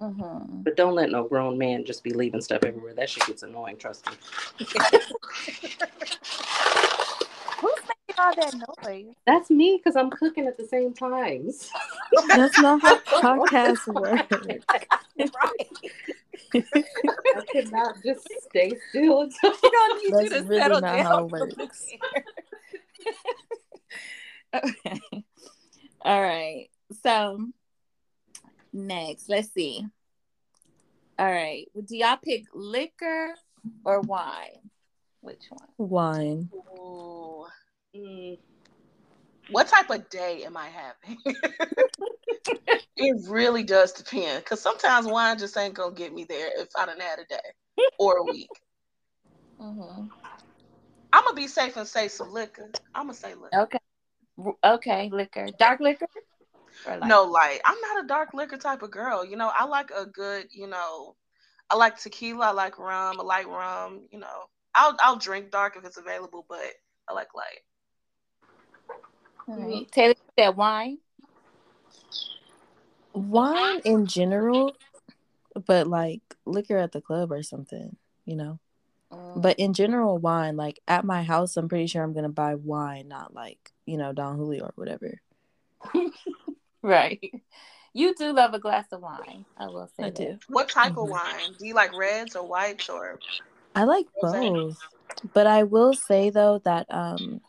Mm-hmm. 0.00 0.62
But 0.62 0.76
don't 0.76 0.94
let 0.94 1.10
no 1.10 1.24
grown 1.24 1.58
man 1.58 1.84
just 1.84 2.02
be 2.02 2.12
leaving 2.12 2.40
stuff 2.40 2.64
everywhere. 2.64 2.94
That 2.94 3.10
shit 3.10 3.26
gets 3.26 3.42
annoying. 3.42 3.76
Trust 3.76 4.06
me. 4.06 4.12
Who's 7.60 7.78
making 8.08 8.18
all 8.18 8.34
that 8.34 8.54
noise? 8.82 9.14
That's 9.26 9.50
me 9.50 9.76
because 9.76 9.96
I'm 9.96 10.08
cooking 10.08 10.46
at 10.46 10.56
the 10.56 10.66
same 10.66 10.94
times. 10.94 11.70
That's 12.28 12.58
not 12.60 12.80
how 12.80 12.98
podcasts 12.98 13.86
work. 13.94 14.30
right. 15.20 15.72
I 16.54 17.44
cannot 17.52 18.02
just 18.02 18.26
stay 18.48 18.72
still 18.88 19.20
until 19.22 19.50
you 19.62 19.70
don't 19.70 20.02
need 20.02 20.12
That's 20.14 20.22
you 20.22 20.30
to 20.30 20.42
really 20.44 20.60
settle 20.60 20.80
not 20.80 20.96
down. 20.96 21.04
How 21.04 21.24
it 21.26 21.30
works. 21.30 21.86
okay. 24.54 25.00
All 26.02 26.22
right. 26.22 26.68
So 27.02 27.46
next, 28.72 29.28
let's 29.28 29.52
see. 29.52 29.84
All 31.18 31.30
right. 31.30 31.66
Do 31.84 31.96
y'all 31.96 32.18
pick 32.22 32.44
liquor 32.54 33.34
or 33.84 34.00
wine? 34.00 34.70
Which 35.20 35.42
one? 35.50 35.68
Wine. 35.76 36.48
Ooh. 36.54 37.46
Mm. 37.94 38.38
What 39.50 39.68
type 39.68 39.90
of 39.90 40.08
day 40.08 40.44
am 40.44 40.56
I 40.56 40.68
having? 40.68 41.18
it 42.96 43.28
really 43.28 43.64
does 43.64 43.92
depend. 43.92 44.44
Cause 44.44 44.60
sometimes 44.60 45.06
wine 45.06 45.38
just 45.38 45.56
ain't 45.56 45.74
gonna 45.74 45.94
get 45.94 46.14
me 46.14 46.24
there 46.24 46.50
if 46.60 46.68
I 46.76 46.86
done 46.86 47.00
had 47.00 47.18
a 47.18 47.24
day 47.24 47.84
or 47.98 48.18
a 48.18 48.22
week. 48.22 48.48
Mm-hmm. 49.60 50.06
I'm 51.12 51.24
gonna 51.24 51.34
be 51.34 51.48
safe 51.48 51.76
and 51.76 51.86
say 51.86 52.08
some 52.08 52.32
liquor. 52.32 52.70
I'm 52.94 53.06
gonna 53.06 53.14
say 53.14 53.34
liquor. 53.34 53.60
Okay. 53.62 53.78
Okay, 54.64 55.10
liquor. 55.12 55.48
Dark 55.58 55.80
liquor? 55.80 56.06
Light? 56.86 57.04
No, 57.04 57.24
light. 57.24 57.60
I'm 57.64 57.80
not 57.80 58.04
a 58.04 58.06
dark 58.06 58.34
liquor 58.34 58.56
type 58.56 58.82
of 58.82 58.90
girl. 58.90 59.24
You 59.24 59.36
know, 59.36 59.50
I 59.54 59.64
like 59.64 59.90
a 59.90 60.06
good, 60.06 60.46
you 60.50 60.66
know, 60.66 61.16
I 61.70 61.76
like 61.76 61.98
tequila, 61.98 62.46
I 62.46 62.50
like 62.50 62.78
rum, 62.78 63.20
I 63.20 63.22
like 63.22 63.46
rum, 63.46 64.02
you 64.10 64.18
know. 64.18 64.48
I'll 64.74 64.96
I'll 65.02 65.16
drink 65.16 65.50
dark 65.50 65.76
if 65.76 65.84
it's 65.84 65.98
available, 65.98 66.46
but 66.48 66.72
I 67.08 67.12
like 67.12 67.34
light. 67.34 67.60
All 69.48 69.56
right. 69.56 69.90
Taylor 69.90 70.14
said 70.38 70.56
wine. 70.56 70.98
Wine 73.12 73.80
in 73.84 74.06
general, 74.06 74.76
but 75.66 75.88
like 75.88 76.22
liquor 76.46 76.78
at 76.78 76.92
the 76.92 77.00
club 77.00 77.32
or 77.32 77.42
something, 77.42 77.96
you 78.24 78.36
know. 78.36 78.60
Mm. 79.12 79.42
But 79.42 79.58
in 79.58 79.72
general, 79.74 80.18
wine. 80.18 80.56
Like 80.56 80.78
at 80.86 81.04
my 81.04 81.24
house, 81.24 81.56
I'm 81.56 81.68
pretty 81.68 81.88
sure 81.88 82.02
I'm 82.02 82.12
gonna 82.12 82.28
buy 82.28 82.54
wine, 82.54 83.08
not 83.08 83.34
like 83.34 83.72
you 83.86 83.96
know 83.96 84.12
Don 84.12 84.36
Julio 84.36 84.64
or 84.64 84.72
whatever. 84.76 85.20
right. 86.82 87.32
You 87.92 88.14
do 88.14 88.32
love 88.32 88.54
a 88.54 88.58
glass 88.58 88.86
of 88.92 89.00
wine. 89.02 89.44
I 89.56 89.66
will 89.66 89.88
say. 89.96 90.04
I 90.04 90.10
that. 90.10 90.14
do. 90.14 90.38
What 90.48 90.68
type 90.68 90.92
mm-hmm. 90.92 91.00
of 91.00 91.10
wine? 91.10 91.54
Do 91.58 91.66
you 91.66 91.74
like 91.74 91.96
reds 91.96 92.36
or 92.36 92.46
whites 92.46 92.88
or? 92.88 93.18
I 93.74 93.84
like 93.84 94.06
both, 94.20 94.78
but 95.32 95.46
I 95.46 95.62
will 95.64 95.94
say 95.94 96.30
though 96.30 96.60
that 96.64 96.86
um, 96.90 97.40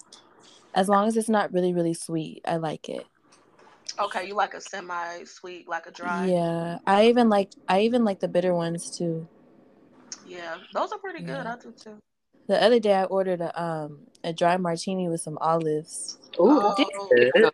as 0.73 0.87
long 0.87 1.07
as 1.07 1.17
it's 1.17 1.29
not 1.29 1.53
really 1.53 1.73
really 1.73 1.93
sweet, 1.93 2.41
I 2.45 2.57
like 2.57 2.89
it. 2.89 3.05
Okay, 3.99 4.27
you 4.27 4.35
like 4.35 4.53
a 4.53 4.61
semi 4.61 5.23
sweet, 5.25 5.67
like 5.67 5.85
a 5.87 5.91
dry. 5.91 6.27
Yeah, 6.27 6.79
I 6.85 7.07
even 7.07 7.29
like 7.29 7.51
I 7.67 7.81
even 7.81 8.03
like 8.03 8.19
the 8.19 8.27
bitter 8.27 8.53
ones 8.53 8.95
too. 8.95 9.27
Yeah, 10.25 10.57
those 10.73 10.91
are 10.91 10.99
pretty 10.99 11.23
good. 11.23 11.45
I 11.45 11.55
do 11.57 11.71
too. 11.71 11.97
The 12.47 12.61
other 12.61 12.79
day 12.79 12.93
I 12.93 13.03
ordered 13.05 13.41
a 13.41 13.61
um 13.61 13.99
a 14.23 14.33
dry 14.33 14.57
martini 14.57 15.09
with 15.09 15.21
some 15.21 15.37
olives. 15.39 16.17
Ooh, 16.39 16.61
oh, 16.61 17.51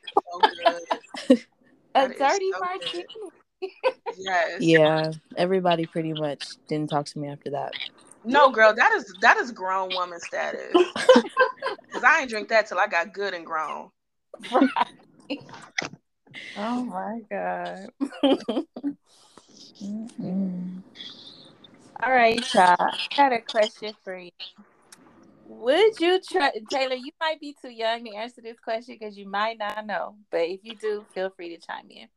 so 1.28 1.36
a 2.06 2.08
dirty 2.10 2.52
so 2.52 2.60
martini. 2.60 3.06
yes. 4.18 4.62
Yeah, 4.62 5.12
everybody 5.36 5.86
pretty 5.86 6.14
much 6.14 6.46
didn't 6.68 6.90
talk 6.90 7.06
to 7.08 7.20
me 7.20 7.28
after 7.28 7.52
that. 7.52 7.74
No, 8.24 8.52
girl, 8.52 8.74
that 8.74 8.92
is 8.94 9.14
that 9.22 9.38
is 9.38 9.52
grown 9.52 9.94
woman 9.94 10.20
status. 10.20 10.74
Cause 11.94 12.04
I 12.04 12.22
ain't 12.22 12.30
drink 12.30 12.50
that 12.50 12.68
till 12.68 12.80
I 12.80 12.88
got 12.88 13.14
good 13.14 13.34
and 13.34 13.46
grown. 13.46 13.90
Right. 14.52 14.70
Oh 16.58 16.84
my 16.84 17.22
god. 17.30 17.88
mm-hmm. 19.82 20.80
All 22.04 22.12
right, 22.12 22.44
child. 22.44 22.78
I 22.80 23.08
got 23.16 23.34
a 23.34 23.40
question 23.40 23.94
for 24.04 24.18
you. 24.18 24.30
Would 25.50 26.00
you 26.00 26.20
try, 26.20 26.52
Taylor? 26.70 26.96
You 26.96 27.12
might 27.20 27.40
be 27.40 27.56
too 27.62 27.70
young 27.70 28.04
to 28.06 28.12
answer 28.12 28.42
this 28.42 28.60
question 28.60 28.98
because 29.00 29.18
you 29.18 29.30
might 29.30 29.58
not 29.58 29.86
know. 29.86 30.16
But 30.30 30.42
if 30.42 30.60
you 30.64 30.76
do, 30.76 31.06
feel 31.14 31.30
free 31.30 31.56
to 31.56 31.66
chime 31.66 31.90
in. 31.90 32.08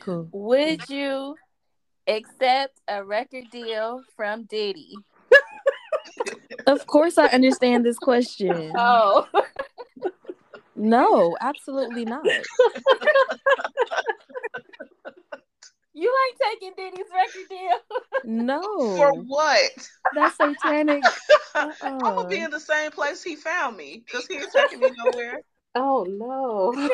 Cool. 0.00 0.28
Would 0.32 0.88
you 0.88 1.36
accept 2.08 2.80
a 2.88 3.04
record 3.04 3.44
deal 3.52 4.02
from 4.16 4.44
Diddy? 4.44 4.96
of 6.66 6.86
course, 6.86 7.16
I 7.16 7.26
understand 7.26 7.84
this 7.84 7.98
question. 7.98 8.72
Oh. 8.76 9.26
No, 10.80 11.36
absolutely 11.42 12.06
not. 12.06 12.24
You 16.00 16.10
ain't 16.28 16.60
taking 16.60 16.72
Diddy's 16.78 17.12
record 17.12 17.48
deal. 17.50 17.78
No. 18.24 18.62
For 18.96 19.12
what? 19.12 19.70
That's 20.14 20.34
satanic. 20.34 21.04
Uh-uh. 21.54 21.74
I'm 21.82 21.98
gonna 21.98 22.26
be 22.26 22.40
in 22.40 22.50
the 22.50 22.58
same 22.58 22.90
place 22.90 23.22
he 23.22 23.36
found 23.36 23.76
me 23.76 24.02
because 24.06 24.26
he 24.26 24.36
ain't 24.36 24.50
taking 24.50 24.80
me 24.80 24.90
nowhere. 24.96 25.40
Oh 25.76 26.04
no. 26.08 26.90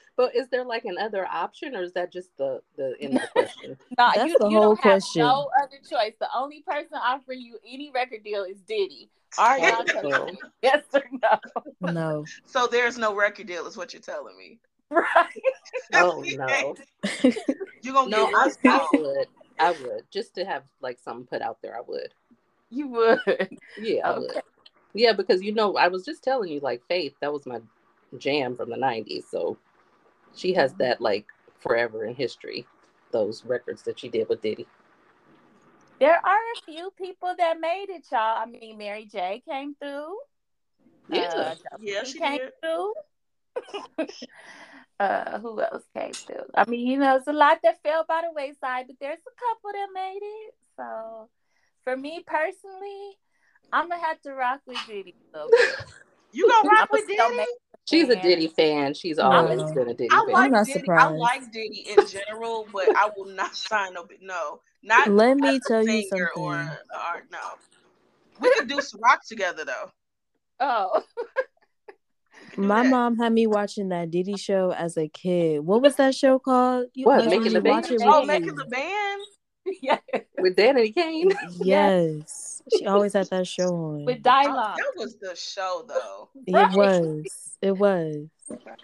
but 0.16 0.34
is 0.34 0.48
there 0.48 0.64
like 0.64 0.86
another 0.86 1.26
option 1.26 1.76
or 1.76 1.82
is 1.82 1.92
that 1.92 2.10
just 2.10 2.30
the 2.38 2.62
the 2.78 2.94
end 3.02 3.16
of 3.16 3.20
the 3.20 3.28
question? 3.28 3.76
nah, 3.98 4.12
That's 4.14 4.30
you, 4.30 4.38
the 4.38 4.48
you 4.48 4.56
whole 4.56 4.68
don't 4.68 4.80
have 4.80 4.92
question. 5.02 5.20
no 5.20 5.50
other 5.62 5.76
choice. 5.86 6.14
The 6.18 6.28
only 6.34 6.64
person 6.66 6.94
offering 6.94 7.42
you 7.42 7.58
any 7.70 7.90
record 7.94 8.24
deal 8.24 8.44
is 8.44 8.62
Diddy. 8.62 9.10
Are 9.36 9.58
y'all 9.58 9.84
taking 9.84 10.10
it? 10.10 10.38
Yes 10.62 10.84
or 10.94 11.04
no? 11.22 11.92
No. 11.92 12.24
So 12.46 12.66
there's 12.66 12.96
no 12.96 13.14
record 13.14 13.46
deal, 13.46 13.66
is 13.66 13.76
what 13.76 13.92
you're 13.92 14.00
telling 14.00 14.38
me. 14.38 14.58
Right. 14.90 15.42
Oh 15.94 16.24
no. 16.26 16.76
You're 17.82 17.94
gonna 17.94 18.10
No, 18.10 18.30
I, 18.34 18.50
I 18.66 18.86
would. 18.92 19.26
I 19.58 19.70
would. 19.72 20.04
Just 20.10 20.34
to 20.36 20.44
have 20.44 20.64
like 20.80 20.98
something 20.98 21.26
put 21.26 21.42
out 21.42 21.58
there, 21.62 21.76
I 21.76 21.80
would. 21.86 22.12
You 22.70 22.88
would. 22.88 23.58
Yeah, 23.76 24.08
I 24.08 24.18
would. 24.18 24.42
Yeah, 24.94 25.12
because 25.12 25.42
you 25.42 25.52
know, 25.52 25.76
I 25.76 25.88
was 25.88 26.04
just 26.04 26.22
telling 26.24 26.50
you, 26.50 26.60
like 26.60 26.82
Faith, 26.88 27.14
that 27.20 27.32
was 27.32 27.46
my 27.46 27.60
jam 28.18 28.56
from 28.56 28.70
the 28.70 28.76
'90s. 28.76 29.24
So 29.30 29.58
she 30.34 30.54
has 30.54 30.72
that 30.74 31.00
like 31.00 31.26
forever 31.58 32.04
in 32.04 32.14
history. 32.14 32.66
Those 33.10 33.44
records 33.44 33.82
that 33.82 33.98
she 33.98 34.08
did 34.08 34.28
with 34.28 34.42
Diddy. 34.42 34.66
There 36.00 36.20
are 36.24 36.36
a 36.36 36.62
few 36.64 36.90
people 36.96 37.34
that 37.38 37.60
made 37.60 37.86
it, 37.88 38.06
y'all. 38.12 38.38
I 38.42 38.46
mean, 38.46 38.78
Mary 38.78 39.04
J 39.10 39.42
came 39.48 39.74
through. 39.74 40.16
Yeah. 41.08 41.54
Uh, 41.72 41.76
Yeah, 41.80 42.04
she 42.04 42.12
she 42.12 42.18
came 42.18 42.38
did. 42.38 42.52
through. 42.62 42.94
uh, 45.00 45.38
who 45.38 45.60
else 45.60 45.84
came 45.96 46.12
through? 46.12 46.44
I 46.54 46.68
mean, 46.68 46.86
you 46.86 46.98
know, 46.98 47.16
it's 47.16 47.26
a 47.28 47.32
lot 47.32 47.58
that 47.62 47.82
fell 47.82 48.04
by 48.08 48.22
the 48.22 48.32
wayside, 48.34 48.86
but 48.88 48.96
there's 49.00 49.18
a 49.18 49.40
couple 49.40 49.72
that 49.72 49.88
made 49.94 50.20
it. 50.22 50.54
So, 50.76 51.28
for 51.84 51.96
me 51.96 52.22
personally, 52.26 53.18
I'm 53.72 53.88
gonna 53.88 54.02
have 54.04 54.20
to 54.22 54.32
rock 54.32 54.60
with 54.66 54.78
Diddy. 54.86 55.14
a 55.34 55.36
little 55.36 55.50
bit. 55.50 55.76
You 56.30 56.46
gonna 56.46 56.68
rock 56.68 56.88
I'ma 56.92 56.98
with 57.00 57.06
Diddy? 57.06 57.46
She's 57.86 58.08
a. 58.10 58.20
Diddy 58.20 58.48
fan. 58.48 58.92
She's 58.92 59.18
always 59.18 59.62
No. 59.62 59.72
been 59.74 59.88
a 59.88 59.94
Diddy 59.94 60.08
I 60.12 60.24
fan. 60.26 60.32
like 60.34 60.50
not 60.50 60.66
Diddy. 60.66 60.80
surprised. 60.80 61.14
I 61.14 61.16
like 61.16 61.52
Diddy 61.52 61.86
in 61.88 62.06
general, 62.06 62.66
but 62.70 62.94
I 62.94 63.10
will 63.16 63.24
not 63.24 63.56
sign 63.56 63.94
no. 63.94 64.06
No, 64.20 64.60
not 64.82 65.08
Let 65.10 65.38
me 65.38 65.58
tell 65.66 65.86
you 65.86 66.02
singer 66.02 66.28
Or, 66.36 66.54
something. 66.54 66.76
or 66.92 67.22
no, 67.32 67.38
we 68.40 68.52
could 68.58 68.68
do 68.68 68.82
some 68.82 69.00
rock 69.00 69.26
together 69.26 69.64
though. 69.64 69.90
Oh, 70.60 71.02
We 71.16 71.22
could 71.22 71.46
do 71.46 71.57
My 72.56 72.82
that. 72.82 72.88
mom 72.90 73.16
had 73.18 73.32
me 73.32 73.46
watching 73.46 73.88
that 73.90 74.10
Diddy 74.10 74.36
show 74.36 74.72
as 74.72 74.96
a 74.96 75.08
kid. 75.08 75.60
What 75.60 75.80
was 75.82 75.96
that 75.96 76.14
show 76.14 76.38
called? 76.38 76.86
You 76.94 77.06
What, 77.06 77.24
used 77.24 77.30
Making 77.36 77.52
the 77.52 77.60
Band? 77.60 77.86
Oh, 78.02 78.20
with 78.20 78.26
making 78.28 78.54
the 78.56 78.64
band. 78.64 79.20
yeah, 79.82 79.98
With 80.38 80.56
Danity 80.56 80.94
Kane. 80.94 81.30
Yes. 81.60 82.62
She 82.76 82.86
always 82.86 83.12
had 83.12 83.28
that 83.30 83.46
show 83.46 83.68
on. 83.74 84.04
with 84.04 84.18
Oh, 84.18 84.28
Dylon. 84.30 84.76
that 84.76 84.92
was 84.96 85.16
the 85.16 85.34
show 85.36 85.84
though. 85.88 86.28
It 86.46 86.52
Right. 86.54 86.74
was. 86.76 87.24
It 87.62 87.72
was. 87.72 88.26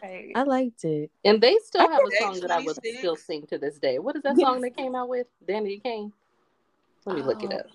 Right. 0.02 0.32
I 0.34 0.42
liked 0.42 0.84
it. 0.84 1.10
And 1.24 1.40
they 1.40 1.56
still 1.64 1.82
I 1.82 1.92
have 1.92 2.00
a 2.06 2.16
song 2.22 2.40
that 2.40 2.50
I 2.50 2.58
would 2.58 2.76
26. 2.76 2.98
still 2.98 3.16
sing 3.16 3.46
to 3.46 3.58
this 3.58 3.78
day. 3.78 3.98
What 3.98 4.16
is 4.16 4.22
that 4.22 4.36
song 4.36 4.60
they 4.60 4.70
came 4.70 4.94
out 4.94 5.08
with? 5.08 5.26
Danity 5.48 5.82
Kane. 5.82 6.12
Let 7.06 7.16
me 7.16 7.22
look 7.22 7.42
it 7.42 7.50
Oh. 7.52 7.56
up. 7.58 7.66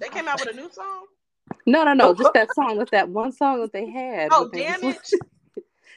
They 0.00 0.08
came 0.08 0.28
out 0.28 0.40
with 0.40 0.50
a 0.50 0.56
new 0.56 0.70
song. 0.70 1.06
No, 1.66 1.84
no, 1.84 1.92
no. 1.92 2.10
Oh, 2.10 2.14
just 2.14 2.28
oh. 2.28 2.32
that 2.34 2.48
song 2.54 2.78
with 2.78 2.90
that 2.90 3.08
one 3.08 3.32
song 3.32 3.60
that 3.60 3.72
they 3.72 3.88
had. 3.88 4.28
Oh, 4.32 4.48
damn 4.52 4.82
it! 4.84 5.10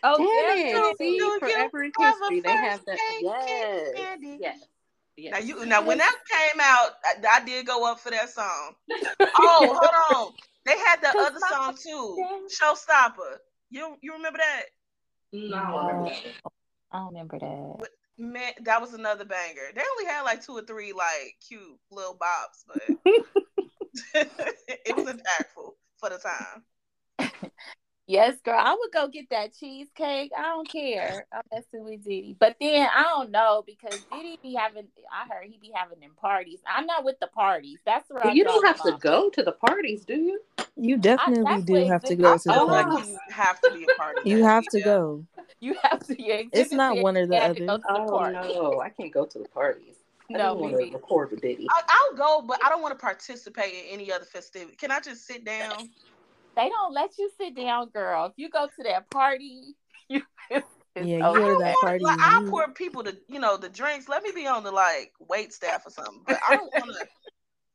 Oh, 0.04 0.18
Damn 0.18 0.74
damn 0.74 0.92
it! 0.92 0.98
See, 0.98 1.16
you 1.16 1.40
forever 1.40 1.84
in 1.84 1.92
history, 1.96 2.40
they 2.40 2.50
have 2.50 2.84
that. 2.86 2.98
Yes, 3.22 3.90
Candy? 3.96 4.38
yes, 4.42 4.60
yes. 5.16 5.32
Now 5.32 5.38
you 5.38 5.64
now 5.68 5.86
when 5.86 6.00
that 6.00 6.16
came 6.28 6.60
out, 6.60 6.94
I, 7.06 7.40
I 7.42 7.46
did 7.46 7.68
go 7.68 7.86
up 7.86 8.00
for 8.00 8.10
that 8.10 8.30
song. 8.30 8.74
Oh, 9.20 9.80
hold 9.80 10.28
on. 10.28 10.34
They 10.66 10.78
had 10.78 11.02
the 11.02 11.10
other 11.10 11.40
song 11.52 11.76
too. 11.76 12.48
Showstopper. 12.50 13.38
You 13.70 13.96
you 14.02 14.14
remember 14.14 14.40
that? 14.40 14.64
No, 15.34 15.58
I 15.58 15.72
don't 15.72 15.88
remember 15.88 16.10
that. 16.10 16.52
I 16.92 16.98
don't 16.98 17.08
remember 17.08 17.40
that. 17.40 17.90
Man, 18.18 18.52
that 18.64 18.82
was 18.82 18.94
another 18.94 19.26
banger. 19.26 19.72
They 19.74 19.82
only 19.82 20.12
had 20.12 20.22
like 20.24 20.44
two 20.44 20.54
or 20.54 20.62
three 20.64 20.94
like 20.94 21.36
cute 21.48 21.80
little 21.92 22.18
bops, 22.18 22.66
but 22.68 22.82
it 24.14 24.96
was 24.96 25.06
impactful 25.08 25.74
for 25.98 26.10
the 26.10 26.18
time. 26.18 27.32
Yes, 28.08 28.36
girl. 28.44 28.60
I 28.60 28.74
would 28.78 28.92
go 28.92 29.08
get 29.08 29.30
that 29.30 29.56
cheesecake. 29.58 30.32
I 30.38 30.42
don't 30.42 30.68
care. 30.68 31.26
I'm 31.32 31.44
messing 31.54 31.86
with 31.86 32.04
Diddy. 32.04 32.36
But 32.38 32.58
then 32.60 32.90
I 32.94 33.04
don't 33.04 33.32
know 33.32 33.64
because 33.66 34.02
Diddy 34.12 34.38
be 34.44 34.54
having 34.54 34.88
I 35.10 35.34
heard 35.34 35.46
he 35.50 35.58
be 35.62 35.72
having 35.74 36.02
them 36.02 36.12
parties. 36.20 36.60
I'm 36.68 36.86
not 36.86 37.06
with 37.06 37.20
the 37.22 37.28
parties. 37.28 37.80
That's 37.86 38.10
where 38.10 38.26
I 38.28 38.34
you 38.34 38.44
don't 38.44 38.62
the 38.64 38.68
have 38.68 38.82
to 38.84 38.98
go 39.00 39.30
to 39.30 39.44
the 39.44 39.54
parties, 39.54 40.04
do 40.04 40.16
you? 40.16 40.42
You 40.76 40.98
definitely 40.98 41.44
that's 41.46 41.64
do 41.64 41.74
what 41.74 41.88
have 41.88 42.04
to 42.04 42.16
go 42.16 42.34
I 42.34 42.38
to 42.38 42.44
the 42.44 42.54
feel 42.54 42.68
party. 42.68 42.90
like 42.90 42.98
party. 42.98 43.12
you 43.12 43.20
have 43.30 43.62
to 43.62 43.72
be 43.72 43.84
a 43.86 43.88
party. 43.98 44.30
You 44.30 44.44
have 44.44 44.68
to 44.68 44.82
go. 44.82 45.26
You 45.62 45.76
have 45.84 46.06
to. 46.08 46.22
Yeah, 46.22 46.42
It's 46.52 46.74
not 46.74 46.98
one 46.98 47.16
or 47.16 47.28
the 47.28 47.36
said 47.36 47.38
you 47.38 47.42
had 47.42 47.56
to 47.56 47.64
other. 47.64 47.66
go 47.66 47.78
to 47.78 47.84
the 47.94 48.14
Oh 48.14 48.30
no, 48.30 48.82
I 48.82 48.90
can't 48.90 49.14
go 49.14 49.26
to 49.26 49.40
the 49.40 49.48
parties. 49.48 49.96
I 50.34 50.38
No, 50.38 50.44
don't 50.54 50.60
want 50.60 50.80
to 50.80 50.94
record 50.94 51.32
with 51.32 51.42
Diddy. 51.42 51.68
I, 51.70 51.82
I'll 51.90 52.18
go, 52.18 52.46
but 52.48 52.60
I 52.64 52.70
don't 52.70 52.82
want 52.82 52.98
to 52.98 53.04
participate 53.04 53.74
in 53.74 53.86
any 53.92 54.12
other 54.12 54.26
festivity. 54.26 54.76
Can 54.76 54.92
I 54.92 55.00
just 55.00 55.26
sit 55.26 55.46
down? 55.46 55.90
They 56.56 56.70
don't 56.70 56.94
let 56.94 57.18
you 57.18 57.30
sit 57.40 57.56
down, 57.56 57.90
girl. 57.90 58.26
If 58.26 58.34
you 58.38 58.50
go 58.50 58.68
to 58.68 58.84
that 58.84 59.10
party, 59.10 59.76
you 60.10 60.22
Yeah, 60.96 61.18
you 61.18 61.24
go 61.24 61.36
to 61.36 61.56
I 61.56 61.60
that 61.60 61.80
party. 61.80 62.04
like, 62.04 62.18
I'll 62.22 62.50
pour 62.50 62.68
people 62.74 63.04
the 63.04 63.18
you 63.28 63.40
know 63.40 63.58
the 63.58 63.70
drinks. 63.70 64.10
Let 64.10 64.24
me 64.24 64.32
be 64.34 64.48
on 64.48 64.64
the 64.64 64.72
like 64.72 65.14
wait 65.20 65.54
staff 65.54 65.86
or 65.86 65.90
something. 65.92 66.22
But 66.26 66.38
I 66.48 66.54
don't 66.54 66.72
want 66.78 66.92
to. 66.92 67.08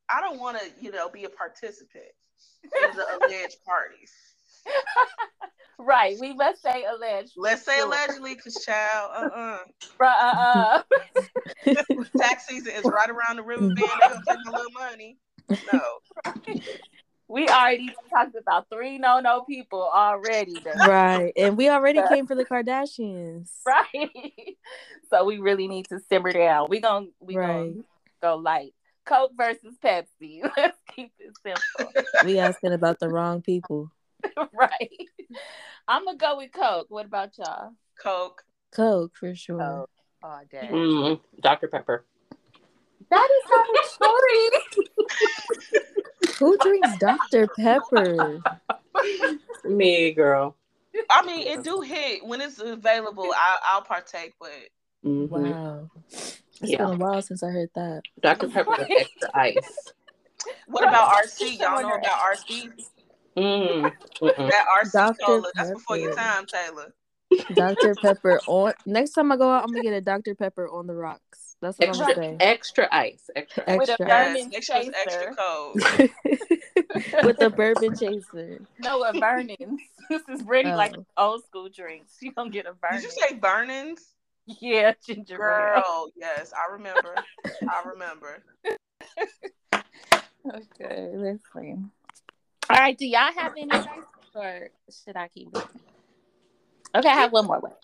I 0.09 0.21
don't 0.21 0.39
want 0.39 0.59
to 0.59 0.65
you 0.81 0.93
know 0.93 1.09
be 1.09 1.25
a 1.25 1.31
participant 1.31 2.05
in 2.65 2.97
the 2.97 3.05
alleged 3.17 3.57
parties. 3.65 4.13
right. 5.79 6.17
We 6.21 6.35
must 6.35 6.63
say 6.63 6.85
allegedly. 6.85 7.33
Let's 7.37 7.65
say 7.65 7.81
allegedly, 7.81 8.35
cause 8.37 8.59
child, 8.65 9.11
uh, 9.15 9.37
uh 9.37 9.59
Bruh, 10.01 10.09
uh-uh. 10.09 10.83
tax 12.19 12.47
season 12.47 12.73
is 12.75 12.85
right 12.85 13.09
around 13.11 13.37
the 13.37 13.43
river 13.43 13.69
bend. 13.69 13.77
They 13.77 14.09
gonna 14.09 14.23
take 14.29 14.45
my 14.45 14.51
little 14.51 14.73
money. 14.73 15.19
No, 15.67 15.81
we 17.29 17.49
already 17.49 17.93
talked 18.13 18.37
about 18.37 18.67
three 18.73 18.99
no 18.99 19.21
no 19.21 19.43
people 19.43 19.83
already. 19.83 20.61
though. 20.65 20.85
right. 20.85 21.33
And 21.37 21.57
we 21.57 21.69
already 21.69 22.03
came 22.09 22.27
for 22.27 22.35
the 22.35 22.45
Kardashians. 22.45 23.49
right. 23.65 24.11
So 25.11 25.25
we 25.25 25.39
really 25.39 25.69
need 25.69 25.89
to 25.89 26.01
simmer 26.09 26.33
down. 26.33 26.69
We 26.69 26.81
gonna 26.81 27.07
we 27.21 27.37
Right. 27.37 27.73
gonna 27.73 27.83
go 28.23 28.37
light. 28.37 28.75
Coke 29.05 29.33
versus 29.37 29.77
Pepsi. 29.83 30.43
Let's 30.57 30.79
keep 30.95 31.13
it 31.19 31.33
simple. 31.45 31.93
We 32.25 32.39
asking 32.39 32.73
about 32.73 32.99
the 32.99 33.09
wrong 33.09 33.41
people. 33.41 33.91
right. 34.53 34.91
I'm 35.89 36.05
gonna 36.05 36.17
go 36.17 36.37
with 36.39 36.53
Coke. 36.53 36.87
What 36.89 37.07
about 37.07 37.37
y'all? 37.39 37.73
Coke. 38.03 38.43
Coke 38.73 39.13
for 39.17 39.35
sure. 39.35 39.59
Coke 39.59 39.91
all 40.23 40.41
day. 40.51 40.69
Mm, 40.71 41.21
Dr. 41.41 41.69
Pepper. 41.69 42.05
That 43.11 43.29
is 43.31 43.45
not 44.01 44.03
a 44.03 44.51
Who 46.39 46.59
drinks 46.59 46.97
Dr. 46.99 47.47
Pepper? 47.49 48.41
Me, 49.65 50.13
girl. 50.13 50.57
I 51.11 51.25
mean, 51.25 51.47
it 51.47 51.63
do 51.63 51.83
hit 51.83 52.25
when 52.27 52.41
it's 52.41 52.59
available. 52.59 53.33
I, 53.37 53.59
I'll 53.71 53.83
partake, 53.83 54.35
but 54.41 54.51
Mhm. 55.05 55.29
Wow. 55.29 55.91
It's 56.11 56.41
Yeah. 56.63 56.79
been 56.79 56.95
a 56.95 56.97
while 56.97 57.23
since 57.23 57.43
I 57.43 57.51
heard 57.51 57.69
that. 57.75 58.03
Dr. 58.21 58.49
Pepper 58.49 58.71
with 58.79 58.81
extra 58.91 59.31
ice. 59.35 59.93
what 60.67 60.89
about 60.89 61.15
RC? 61.25 61.59
Y'all 61.61 61.81
know 61.83 61.95
about 61.95 62.19
RC? 62.35 62.73
Mm. 63.37 63.93
That 64.21 64.67
RC 64.83 64.93
Dr. 64.93 65.17
cola. 65.25 65.51
That's 65.55 65.71
before 65.73 65.97
your 65.99 66.15
time, 66.15 66.47
Taylor. 66.47 66.95
Dr. 67.55 67.95
Pepper 68.03 68.41
on 68.47 68.73
next 68.87 69.11
time 69.13 69.31
I 69.33 69.37
go 69.37 69.51
out, 69.51 69.65
I'm 69.65 69.71
gonna 69.71 69.83
get 69.83 69.93
a 69.93 70.01
Dr. 70.01 70.35
Pepper 70.35 70.69
on 70.69 70.87
the 70.87 70.95
rocks. 70.95 71.57
That's 71.61 71.79
what 71.79 71.89
I'm 71.89 71.95
Extra, 71.95 72.15
gonna 72.15 72.37
extra 72.41 72.89
ice. 72.93 73.31
Extra 73.35 73.65
ice. 73.67 73.79
With 73.79 73.89
a 73.91 73.97
Bourbon 73.99 74.37
Yes, 74.37 74.49
make 74.53 74.63
sure 74.63 74.77
it's 74.79 74.91
extra 75.07 75.35
cold. 75.35 75.75
With 77.25 77.39
the 77.39 77.51
bourbon 77.51 77.97
chaser. 77.97 78.61
No, 78.79 79.03
a 79.05 79.13
Vernors. 79.13 79.57
This 80.09 80.23
is 80.29 80.43
really 80.45 80.73
like 80.73 80.95
Oh. 81.17 81.33
old 81.33 81.45
school 81.45 81.69
drinks. 81.69 82.17
You 82.23 82.33
gonna 82.33 82.51
get 82.51 82.67
a 82.67 82.75
Vernon. 82.75 83.03
Did 83.03 83.05
you 83.05 83.11
say 83.11 83.37
Burnins? 83.39 84.01
Yeah, 84.61 84.93
ginger 85.05 85.35
ale. 85.35 85.83
Girl, 85.83 86.09
yes, 86.15 86.53
I 86.55 86.73
remember. 86.73 87.15
I 87.45 87.83
remember. 87.89 88.45
Okay, 89.75 91.11
let's 91.17 91.43
see. 91.57 91.75
All 92.69 92.77
right, 92.77 92.99
do 92.99 93.07
y'all 93.07 93.33
have 93.37 93.53
any 93.57 93.71
dice 93.71 93.87
or 94.35 94.69
should 95.05 95.17
I 95.17 95.29
keep 95.29 95.53
going? 95.53 95.65
Okay, 96.95 97.09
I 97.09 97.15
have 97.15 97.33
one 97.33 97.47
more. 97.47 97.61
Left. 97.63 97.77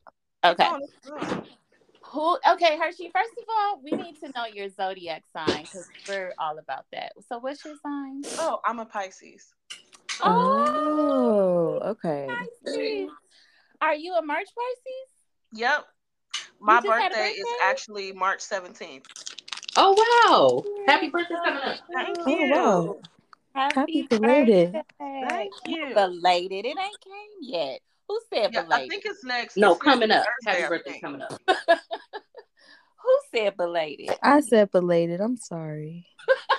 Okay. 0.45 0.67
Oh, 0.69 0.79
that's 0.81 1.29
good. 1.33 1.45
Who? 2.05 2.39
Okay, 2.53 2.79
Hershey. 2.79 3.11
First 3.15 3.31
of 3.39 3.45
all, 3.49 3.81
we 3.83 3.93
need 3.93 4.17
to 4.25 4.31
know 4.35 4.47
your 4.47 4.69
zodiac 4.69 5.23
sign 5.33 5.63
because 5.63 5.89
we're 6.09 6.33
all 6.39 6.59
about 6.59 6.85
that. 6.93 7.13
So, 7.29 7.39
what's 7.39 7.65
your 7.65 7.75
sign? 7.83 8.23
Oh, 8.39 8.61
I'm 8.67 8.81
a 8.81 8.87
Pisces. 8.87 9.55
Oh, 10.21 11.81
oh 11.85 11.91
okay. 11.91 12.27
Pisces. 12.65 13.09
Are 13.81 13.95
you 13.95 14.15
a 14.15 14.23
March 14.23 14.49
Pisces? 14.55 15.61
Yep. 15.61 15.85
My 16.61 16.77
just 16.77 16.87
had 16.87 17.13
a 17.13 17.15
birthday 17.15 17.29
is 17.31 17.47
actually 17.65 18.13
March 18.13 18.41
17th. 18.41 19.05
Oh, 19.77 19.95
wow. 20.27 20.65
Happy 20.87 21.09
birthday 21.09 21.35
coming 21.45 21.63
up. 21.63 21.77
Thank 21.93 22.19
Oh 22.27 22.45
you. 22.45 22.53
wow. 22.53 22.97
Happy 23.55 24.07
belated. 24.09 24.73
birthday. 24.73 25.21
Thank 25.29 25.53
you. 25.67 25.95
Belated. 25.95 26.65
It 26.65 26.77
ain't 26.79 27.01
came 27.01 27.43
yet. 27.43 27.81
Who 28.09 28.21
said 28.33 28.53
Yeah, 28.53 28.63
belated? 28.63 28.87
I 28.87 28.89
think 28.89 29.03
it's 29.07 29.25
next. 29.25 29.57
No, 29.57 29.73
it's 29.73 29.83
coming 29.83 30.11
up. 30.11 30.25
Thursday, 30.45 30.61
Happy 30.63 30.69
birthday 30.77 31.01
coming 31.01 31.23
up. 31.23 31.41
Who 31.49 33.19
said 33.35 33.57
belated? 33.57 34.11
I 34.23 34.41
said 34.41 34.71
belated. 34.71 35.21
I'm 35.21 35.37
sorry. 35.37 36.07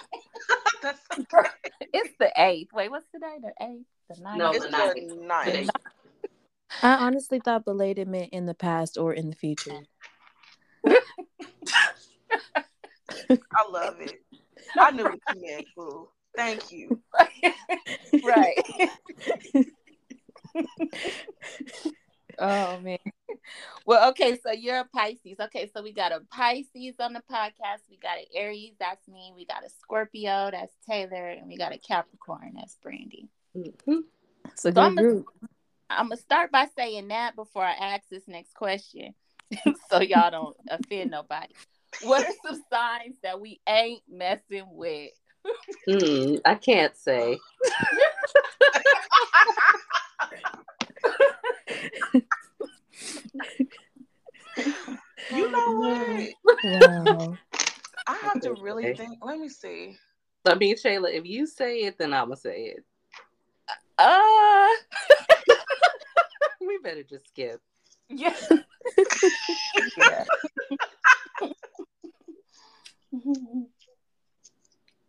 That's 0.81 0.99
okay. 1.19 1.49
It's 1.93 2.13
the 2.19 2.31
eighth. 2.37 2.73
Wait, 2.73 2.89
what's 2.91 3.05
today? 3.13 3.37
The 3.41 3.53
eighth? 3.65 3.85
The 4.09 4.21
ninth? 4.21 4.37
No, 4.39 4.51
It's 4.51 4.65
the 4.65 4.71
the 4.71 5.15
ninth. 5.25 5.55
ninth. 5.55 5.69
I 6.81 7.05
honestly 7.05 7.39
thought 7.39 7.65
belated 7.65 8.07
meant 8.07 8.33
in 8.33 8.45
the 8.45 8.53
past 8.53 8.97
or 8.97 9.13
in 9.13 9.29
the 9.29 9.35
future. 9.35 9.83
I 13.55 13.69
love 13.69 13.95
it. 14.01 14.21
I 14.79 14.91
knew 14.91 15.03
what 15.05 15.19
you 15.31 15.41
meant, 15.41 15.67
boo. 15.75 16.09
Thank 16.35 16.71
you. 16.71 17.01
right. 18.23 18.57
oh 22.39 22.79
man. 22.79 22.97
Well, 23.85 24.09
okay, 24.11 24.39
so 24.43 24.51
you're 24.51 24.79
a 24.79 24.85
Pisces. 24.85 25.37
Okay, 25.39 25.69
so 25.75 25.81
we 25.83 25.91
got 25.93 26.11
a 26.11 26.21
Pisces 26.31 26.95
on 26.99 27.13
the 27.13 27.21
podcast. 27.31 27.81
We 27.89 27.97
got 27.97 28.17
an 28.17 28.25
Aries, 28.35 28.73
that's 28.79 29.05
me. 29.07 29.31
We 29.35 29.45
got 29.45 29.65
a 29.65 29.69
Scorpio, 29.69 30.49
that's 30.51 30.73
Taylor, 30.89 31.29
and 31.29 31.47
we 31.47 31.57
got 31.57 31.73
a 31.73 31.77
Capricorn, 31.77 32.53
that's 32.55 32.75
Brandy. 32.81 33.27
Mhm. 33.55 34.03
It's 34.45 34.65
a 34.65 34.73
So 34.73 34.81
I'm 34.81 34.95
good 34.95 35.25
a- 35.41 35.47
I'm 35.89 36.07
gonna 36.09 36.17
start 36.17 36.51
by 36.51 36.67
saying 36.75 37.09
that 37.09 37.35
before 37.35 37.63
I 37.63 37.73
ask 37.73 38.07
this 38.09 38.27
next 38.27 38.53
question, 38.55 39.13
so 39.89 40.01
y'all 40.01 40.31
don't 40.31 40.57
offend 40.69 41.11
nobody. 41.11 41.53
What 42.01 42.25
are 42.25 42.33
some 42.45 42.63
signs 42.71 43.17
that 43.21 43.39
we 43.39 43.59
ain't 43.67 44.01
messing 44.09 44.65
with? 44.71 45.11
Mm, 45.87 46.39
I 46.45 46.55
can't 46.55 46.95
say. 46.95 47.39
You 55.31 55.51
know 55.51 55.73
what? 55.73 56.29
Wow. 56.63 57.37
I 58.07 58.13
have 58.23 58.41
to 58.41 58.53
really 58.61 58.85
Okay. 58.87 58.95
think. 58.95 59.19
Let 59.21 59.39
me 59.39 59.49
see. 59.49 59.97
I 60.45 60.55
mean, 60.55 60.75
Shayla, 60.75 61.13
if 61.13 61.25
you 61.25 61.45
say 61.47 61.79
it, 61.83 61.97
then 61.97 62.13
I'm 62.13 62.25
gonna 62.27 62.37
say 62.37 62.75
it. 62.77 62.83
Uh 63.97 64.67
We 66.61 66.77
better 66.83 67.03
just 67.03 67.27
skip. 67.29 67.61
yeah. 68.09 68.35
yeah. 69.97 70.25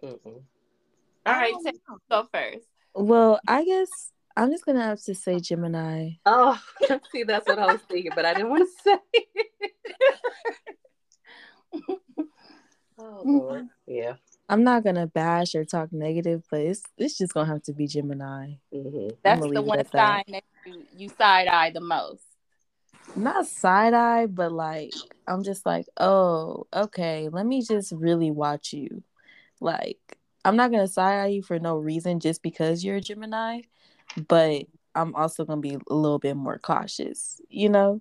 Mm-mm. 0.04 0.42
All 1.26 1.32
right, 1.32 1.54
I 1.54 1.62
Taylor, 1.64 1.72
don't 1.86 2.00
know. 2.10 2.22
go 2.22 2.28
first. 2.32 2.66
Well, 2.94 3.40
I 3.48 3.64
guess 3.64 4.12
I'm 4.36 4.50
just 4.50 4.66
gonna 4.66 4.84
have 4.84 5.00
to 5.04 5.14
say 5.14 5.40
Gemini. 5.40 6.10
Oh, 6.26 6.58
see, 7.12 7.22
that's 7.22 7.46
what 7.48 7.58
I 7.58 7.66
was 7.72 7.80
thinking, 7.88 8.12
but 8.14 8.26
I 8.26 8.34
didn't 8.34 8.50
want 8.50 8.68
to 8.68 8.82
say. 8.82 8.98
it. 9.14 9.72
oh 12.98 13.22
Lord, 13.24 13.68
yeah. 13.86 14.14
I'm 14.48 14.62
not 14.62 14.84
gonna 14.84 15.06
bash 15.06 15.54
or 15.54 15.64
talk 15.64 15.90
negative, 15.92 16.44
but 16.50 16.60
it's 16.60 16.82
it's 16.98 17.16
just 17.16 17.32
gonna 17.32 17.50
have 17.50 17.62
to 17.62 17.72
be 17.72 17.86
Gemini. 17.86 18.54
hmm 18.70 19.08
That's 19.22 19.40
the 19.48 19.62
one 19.62 19.78
at 19.78 19.90
sign 19.90 20.24
that. 20.28 20.42
that 20.42 20.44
you, 20.66 20.82
you 20.96 21.08
side 21.08 21.48
eye 21.48 21.70
the 21.70 21.80
most. 21.80 22.22
Not 23.16 23.46
side 23.46 23.94
eye, 23.94 24.26
but 24.26 24.52
like 24.52 24.92
I'm 25.26 25.42
just 25.42 25.64
like, 25.64 25.86
oh, 25.98 26.66
okay, 26.74 27.30
let 27.32 27.46
me 27.46 27.62
just 27.62 27.92
really 27.92 28.30
watch 28.30 28.74
you. 28.74 29.02
Like, 29.60 29.98
I'm 30.44 30.56
not 30.56 30.70
gonna 30.70 30.88
side 30.88 31.20
eye 31.20 31.26
you 31.28 31.42
for 31.42 31.58
no 31.58 31.76
reason 31.76 32.20
just 32.20 32.42
because 32.42 32.84
you're 32.84 32.96
a 32.96 33.00
Gemini, 33.00 33.62
but 34.28 34.64
I'm 34.94 35.14
also 35.14 35.44
gonna 35.44 35.60
be 35.60 35.74
a 35.74 35.94
little 35.94 36.18
bit 36.18 36.36
more 36.36 36.58
cautious, 36.58 37.40
you 37.48 37.68
know? 37.68 38.00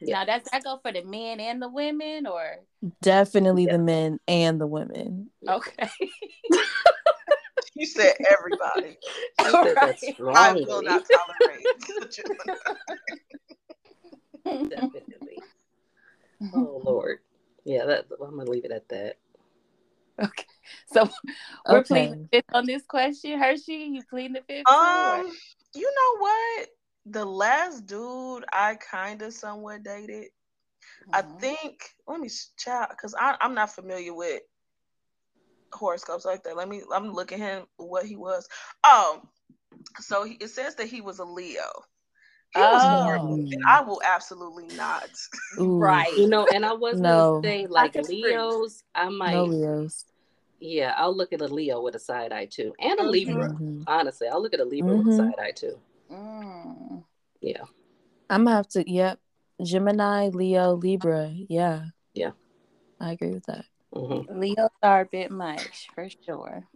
Yeah. 0.00 0.24
Now, 0.24 0.38
does 0.38 0.42
that 0.52 0.64
go 0.64 0.78
for 0.82 0.92
the 0.92 1.02
men 1.04 1.40
and 1.40 1.62
the 1.62 1.68
women, 1.68 2.26
or 2.26 2.58
Definitely 3.00 3.64
Yeah. 3.64 3.72
the 3.72 3.78
men 3.78 4.18
and 4.28 4.60
the 4.60 4.66
women. 4.66 5.30
okay? 5.48 5.88
You 7.74 7.86
said 7.86 8.14
everybody. 8.30 8.98
She 9.44 9.50
said 9.50 9.76
that 9.80 9.96
Right. 10.18 10.36
I 10.36 10.52
will 10.52 10.82
not 10.82 11.04
tolerate. 11.06 11.66
Gemini. 12.10 12.54
Definitely. 14.68 15.42
Oh 16.54 16.80
Lord. 16.84 17.18
Yeah, 17.64 17.84
that 17.86 18.06
I'm 18.22 18.36
gonna 18.36 18.50
leave 18.50 18.64
it 18.64 18.70
at 18.70 18.88
that. 18.90 19.16
Okay, 20.22 20.44
so 20.92 21.08
we're 21.68 21.78
Okay. 21.80 21.86
pleading 21.86 22.22
the 22.22 22.28
fifth 22.38 22.54
on 22.54 22.66
this 22.66 22.82
question. 22.86 23.38
Hershey, 23.38 23.72
you 23.92 24.02
pleading 24.08 24.34
the 24.34 24.42
fifth? 24.42 24.66
too, 24.66 24.72
or- 24.72 25.14
um, 25.20 25.32
you 25.74 25.82
know 25.94 26.20
what? 26.20 26.68
The 27.06 27.24
last 27.24 27.86
dude 27.86 28.44
I 28.52 28.76
kind 28.76 29.20
of 29.22 29.32
somewhat 29.32 29.82
dated. 29.82 30.28
I 31.12 31.22
Mhm. 31.22 31.40
think. 31.40 31.90
Let 32.06 32.20
me 32.20 32.30
check 32.56 32.90
because 32.90 33.14
I'm 33.18 33.54
not 33.54 33.74
familiar 33.74 34.14
with 34.14 34.42
horoscopes 35.72 36.24
like 36.24 36.42
that. 36.44 36.56
Let 36.56 36.68
me. 36.68 36.82
I'm 36.92 37.12
looking 37.12 37.38
him 37.38 37.66
what 37.76 38.06
he 38.06 38.16
was. 38.16 38.48
Oh, 38.84 39.22
so 40.00 40.24
he, 40.24 40.34
it 40.34 40.48
says 40.48 40.76
that 40.76 40.86
he 40.86 41.00
was 41.00 41.18
a 41.18 41.24
Leo. 41.24 41.68
He 42.54 42.60
was 42.60 42.82
Oh. 42.84 42.88
horrible, 42.88 43.34
and 43.34 43.62
I 43.68 43.80
will 43.80 44.00
absolutely 44.04 44.68
not. 44.68 45.10
Ooh, 45.60 45.78
right. 45.78 46.16
You 46.16 46.28
know, 46.28 46.46
and 46.46 46.64
I 46.64 46.72
was 46.72 47.00
No. 47.00 47.40
gonna 47.42 47.54
say 47.54 47.66
like 47.66 47.94
Pockets. 47.94 48.08
Leos, 48.08 48.82
I 48.94 49.08
might 49.08 49.32
No 49.32 49.44
Leos. 49.44 50.04
Yeah, 50.64 50.94
I'll 50.96 51.14
look 51.14 51.32
at 51.32 51.42
a 51.42 51.46
Leo 51.46 51.82
with 51.82 51.94
a 51.94 51.98
side 51.98 52.32
eye 52.32 52.46
too. 52.46 52.72
And 52.78 52.98
a. 52.98 53.04
Libra. 53.04 53.50
Mhm. 53.50 53.84
Honestly, 53.86 54.28
I'll 54.28 54.40
look 54.42 54.54
at 54.54 54.60
a 54.60 54.64
Libra 54.64 54.96
with 54.96 55.06
a 55.06 55.10
Mhm. 55.10 55.16
side 55.16 55.38
eye 55.38 55.50
too. 55.52 55.78
Mm. 56.10 57.04
Yeah. 57.40 57.64
I'm 58.30 58.44
gonna 58.44 58.56
have 58.56 58.68
to. 58.68 58.90
Yep, 58.90 59.20
Gemini, 59.62 60.28
Leo, 60.28 60.72
Libra. 60.72 61.28
Yeah. 61.28 61.86
Yeah. 62.14 62.32
I 62.98 63.12
agree 63.12 63.32
with 63.34 63.44
that. 63.46 63.66
hmm 63.92 64.22
Leos 64.28 64.70
are 64.82 65.02
a 65.02 65.06
bit 65.06 65.30
much 65.30 65.88
for 65.94 66.08
sure. 66.24 66.66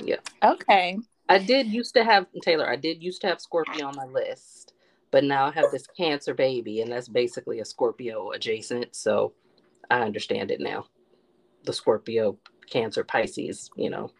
Yeah. 0.00 0.16
Okay. 0.42 0.98
I 1.28 1.38
did 1.38 1.68
used 1.68 1.94
to 1.94 2.02
have 2.04 2.26
Taylor, 2.42 2.68
I 2.68 2.76
did 2.76 3.02
used 3.02 3.20
to 3.20 3.28
have 3.28 3.40
Scorpio 3.40 3.86
on 3.86 3.94
my 3.96 4.04
list, 4.06 4.74
but 5.12 5.22
now 5.22 5.46
I 5.46 5.52
have 5.52 5.70
this 5.70 5.86
cancer 5.86 6.34
baby, 6.34 6.80
and 6.80 6.90
that's 6.90 7.08
basically 7.08 7.60
a 7.60 7.64
Scorpio 7.64 8.32
adjacent. 8.32 8.96
So 8.96 9.32
I 9.90 10.00
understand 10.02 10.50
it 10.50 10.60
now. 10.60 10.86
The 11.64 11.72
Scorpio, 11.72 12.38
Cancer, 12.70 13.04
Pisces, 13.04 13.70
you 13.76 13.90
know. 13.90 14.10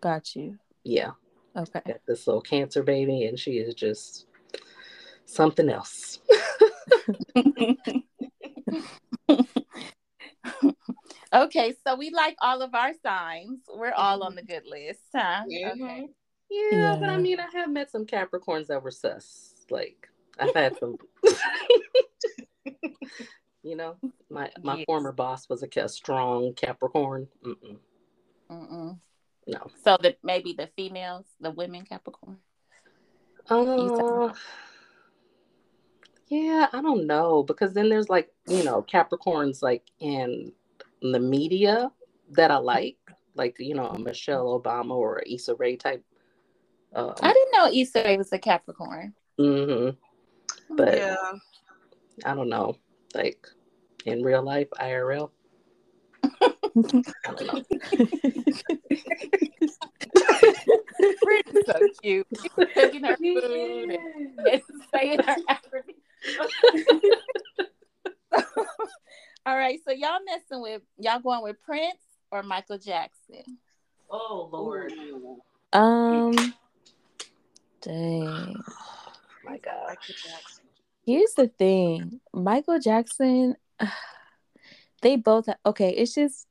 Got 0.00 0.34
you. 0.34 0.58
Yeah. 0.84 1.12
Okay. 1.56 1.82
Got 1.86 2.00
this 2.06 2.26
little 2.26 2.40
cancer 2.40 2.82
baby, 2.82 3.26
and 3.26 3.38
she 3.38 3.58
is 3.58 3.74
just 3.74 4.26
something 5.26 5.68
else. 5.68 6.18
okay, 11.32 11.74
so 11.86 11.94
we 11.94 12.10
like 12.10 12.36
all 12.40 12.62
of 12.62 12.74
our 12.74 12.92
signs. 13.04 13.60
We're 13.72 13.92
all 13.92 14.22
on 14.22 14.34
the 14.34 14.42
good 14.42 14.66
list, 14.66 15.02
huh? 15.14 15.42
Mhm. 15.50 15.72
Okay. 15.72 16.08
Yeah, 16.50 16.96
but 17.00 17.08
I 17.08 17.16
mean, 17.18 17.38
I 17.40 17.46
have 17.58 17.70
met 17.70 17.90
some 17.90 18.04
Capricorns 18.06 18.66
that 18.66 18.82
were 18.82 18.90
sus. 18.90 19.64
Like 19.70 20.08
I've 20.38 20.54
had 20.54 20.78
some. 20.78 20.96
you 23.62 23.76
know, 23.76 23.96
my 24.30 24.50
my 24.62 24.76
Yes. 24.76 24.84
former 24.86 25.12
boss 25.12 25.48
was 25.48 25.62
a, 25.62 25.68
ca- 25.68 25.86
strong 25.88 26.52
Capricorn. 26.54 27.28
Mm-mm, 27.44 27.76
Mm-mm. 28.50 28.98
no. 29.46 29.66
So 29.84 29.96
that 30.02 30.18
maybe 30.22 30.52
the 30.52 30.68
females, 30.76 31.26
the 31.40 31.50
women 31.50 31.84
Capricorn. 31.84 32.38
Uh, 33.50 34.32
yeah, 36.28 36.66
I 36.72 36.80
don't 36.80 37.06
know 37.06 37.42
because 37.42 37.72
then 37.74 37.88
there's 37.88 38.08
like 38.08 38.30
you 38.46 38.64
know 38.64 38.82
Capricorns 38.82 39.62
like 39.62 39.84
in 40.00 40.52
the 41.02 41.20
media 41.20 41.90
that 42.30 42.50
I 42.50 42.56
like, 42.58 42.96
like 43.34 43.56
you 43.58 43.74
know 43.74 43.92
Michelle 43.92 44.58
Obama 44.60 44.92
or 44.94 45.18
a 45.18 45.32
Issa 45.34 45.54
Rae 45.56 45.76
type. 45.76 46.04
Um, 46.94 47.14
I 47.22 47.32
didn't 47.32 47.52
know 47.52 47.80
Issa 47.80 48.02
Rae 48.04 48.16
was 48.16 48.32
a 48.32 48.38
Capricorn. 48.38 49.14
Mm-hmm. 49.38 50.76
But- 50.76 50.96
yeah, 50.96 51.16
I 52.24 52.34
don't 52.34 52.48
know, 52.48 52.76
like 53.14 53.46
in 54.04 54.22
real 54.22 54.42
life 54.42 54.68
IRL. 54.80 55.30
I 56.24 56.52
don't 57.24 57.46
know. 57.46 57.62
Brittany's 61.22 61.66
so 61.66 61.80
cute. 62.02 62.26
Cooking 62.74 63.04
her 63.04 63.16
food 63.22 63.90
and, 63.90 63.98
and 64.46 64.62
saying 64.94 65.22
her 65.22 65.36
affirmation. 65.48 66.00
All 69.44 69.56
right, 69.56 69.80
so 69.84 69.92
y'all 69.92 70.20
messing 70.24 70.62
with 70.62 70.82
y'all 70.98 71.18
going 71.18 71.42
with 71.42 71.60
Prince 71.62 71.98
or 72.30 72.42
Michael 72.42 72.78
Jackson? 72.78 73.58
Oh 74.10 74.48
Lord, 74.52 74.92
Um. 75.72 76.54
Dang. 77.80 78.54
my 79.44 79.58
God. 79.58 79.88
Michael 79.88 80.14
Jackson. 80.14 80.61
Here's 81.04 81.34
the 81.34 81.48
thing, 81.48 82.20
Michael 82.32 82.78
Jackson. 82.78 83.56
They 85.02 85.16
both. 85.16 85.48
Okay, 85.66 85.90
it's 85.90 86.14
just 86.14 86.46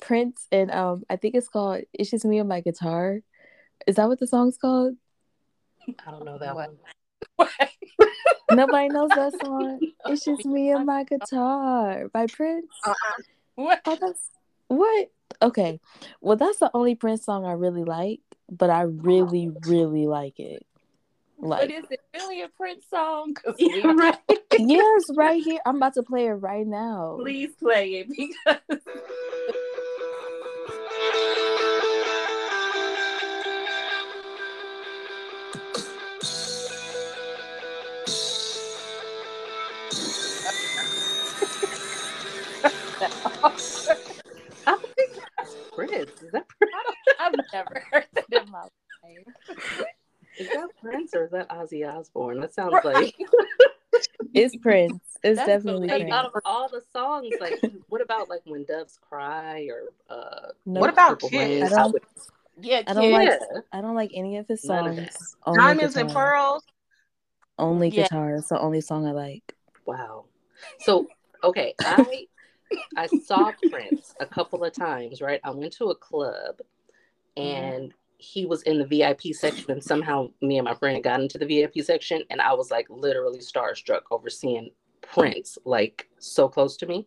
Prince 0.00 0.46
and 0.50 0.70
um. 0.70 1.04
I 1.10 1.16
think 1.16 1.34
it's 1.34 1.48
called. 1.48 1.82
It's 1.92 2.10
just 2.10 2.24
me 2.24 2.38
and 2.38 2.48
my 2.48 2.60
guitar. 2.62 3.20
Is 3.86 3.96
that 3.96 4.08
what 4.08 4.18
the 4.18 4.26
song's 4.26 4.56
called? 4.56 4.94
I 6.06 6.10
don't 6.10 6.24
know 6.24 6.38
that 6.38 6.54
What? 6.54 6.70
one. 7.36 7.48
Nobody 8.50 8.88
knows 8.88 9.10
that 9.10 9.34
song. 9.38 9.80
It's 10.06 10.24
just 10.24 10.46
me 10.46 10.70
and 10.70 10.86
my 10.86 11.04
guitar 11.04 12.08
by 12.08 12.26
Prince. 12.26 12.72
Uh-uh. 12.86 13.22
What? 13.56 13.80
Oh, 13.84 13.98
that's 14.00 14.30
what? 14.68 15.10
Okay. 15.42 15.80
Well, 16.22 16.36
that's 16.36 16.58
the 16.58 16.70
only 16.72 16.94
Prince 16.94 17.24
song 17.24 17.44
I 17.44 17.52
really 17.52 17.84
like, 17.84 18.20
but 18.50 18.70
I 18.70 18.82
really, 18.82 19.50
really 19.66 20.06
like 20.06 20.40
it. 20.40 20.64
But 21.40 21.70
is 21.70 21.84
it 21.90 22.00
really 22.14 22.42
a 22.42 22.48
Prince 22.48 22.86
song? 22.88 23.36
Yeah, 23.58 23.92
right. 23.92 24.18
yes, 24.58 25.02
right 25.16 25.42
here. 25.42 25.60
I'm 25.66 25.76
about 25.76 25.94
to 25.94 26.02
play 26.02 26.26
it 26.26 26.32
right 26.32 26.66
now. 26.66 27.18
Please 27.20 27.54
play 27.56 27.94
it 27.94 28.08
because 28.08 28.36
I 44.66 44.76
think 44.96 45.10
that's 45.36 45.54
Prince. 45.72 46.22
Is 46.22 46.30
that 46.32 46.48
Prince? 46.48 46.74
I've 47.20 47.34
never 47.52 47.82
heard 47.90 48.06
that 48.14 48.24
in 48.30 48.50
my 48.50 48.62
life. 48.62 49.84
Is 50.38 50.48
that 50.48 50.68
Prince 50.80 51.14
or 51.14 51.24
is 51.24 51.30
that 51.30 51.48
Ozzy 51.50 51.86
Osbourne? 51.88 52.40
That 52.40 52.54
sounds 52.54 52.72
Right. 52.84 52.84
like 52.84 53.14
It's 54.34 54.56
Prince. 54.56 55.00
It's 55.22 55.38
That's 55.38 55.46
definitely 55.46 55.86
the 55.86 55.92
like. 55.94 56.02
Prince. 56.02 56.14
out 56.14 56.24
of 56.26 56.32
all 56.44 56.68
the 56.68 56.82
songs, 56.92 57.32
like 57.40 57.62
what 57.88 58.00
about 58.00 58.28
like 58.28 58.40
when 58.44 58.64
doves 58.64 58.98
cry 59.08 59.68
or 59.70 59.92
uh 60.14 60.48
No, 60.66 60.80
What 60.80 60.90
about 60.90 61.10
Purple 61.20 61.28
Kiss? 61.30 61.38
Rain? 61.38 61.62
I 61.62 61.68
don't- 61.68 61.92
would- 61.92 62.02
Yeah, 62.60 62.82
I 62.86 62.92
don't 62.94 63.02
Kid. 63.04 63.12
like. 63.12 63.40
I 63.72 63.80
don't 63.80 63.94
like 63.94 64.10
any 64.14 64.36
of 64.38 64.48
his 64.48 64.64
None 64.64 64.86
of 64.88 64.96
songs. 64.96 65.36
Only 65.46 65.58
Diamonds 65.60 65.96
and 65.96 66.08
guitar. 66.08 66.32
pearls. 66.32 66.62
Only 67.58 67.88
Yeah. 67.88 68.02
guitar. 68.02 68.34
It's 68.34 68.48
the 68.48 68.58
only 68.60 68.80
song 68.80 69.06
I 69.06 69.12
like. 69.12 69.54
Wow. 69.86 70.24
So 70.80 71.06
okay, 71.44 71.74
I 71.80 72.26
I 72.96 73.06
saw 73.06 73.52
Prince 73.70 74.14
a 74.18 74.26
couple 74.26 74.64
of 74.64 74.72
times, 74.72 75.20
right? 75.22 75.40
I 75.44 75.50
went 75.50 75.72
to 75.74 75.90
a 75.90 75.94
club 75.94 76.60
and 77.36 77.92
he 78.18 78.46
was 78.46 78.62
in 78.62 78.78
the 78.78 78.86
VIP 78.86 79.34
section 79.34 79.70
and 79.70 79.82
somehow 79.82 80.28
me 80.40 80.58
and 80.58 80.64
my 80.64 80.74
friend 80.74 81.02
got 81.02 81.20
into 81.20 81.38
the 81.38 81.46
VIP 81.46 81.84
section 81.84 82.22
and 82.30 82.40
I 82.40 82.54
was 82.54 82.70
like 82.70 82.86
literally 82.88 83.40
starstruck 83.40 84.02
over 84.10 84.30
seeing 84.30 84.70
Prince 85.02 85.58
like 85.64 86.08
so 86.18 86.48
close 86.48 86.76
to 86.78 86.86
me. 86.86 87.06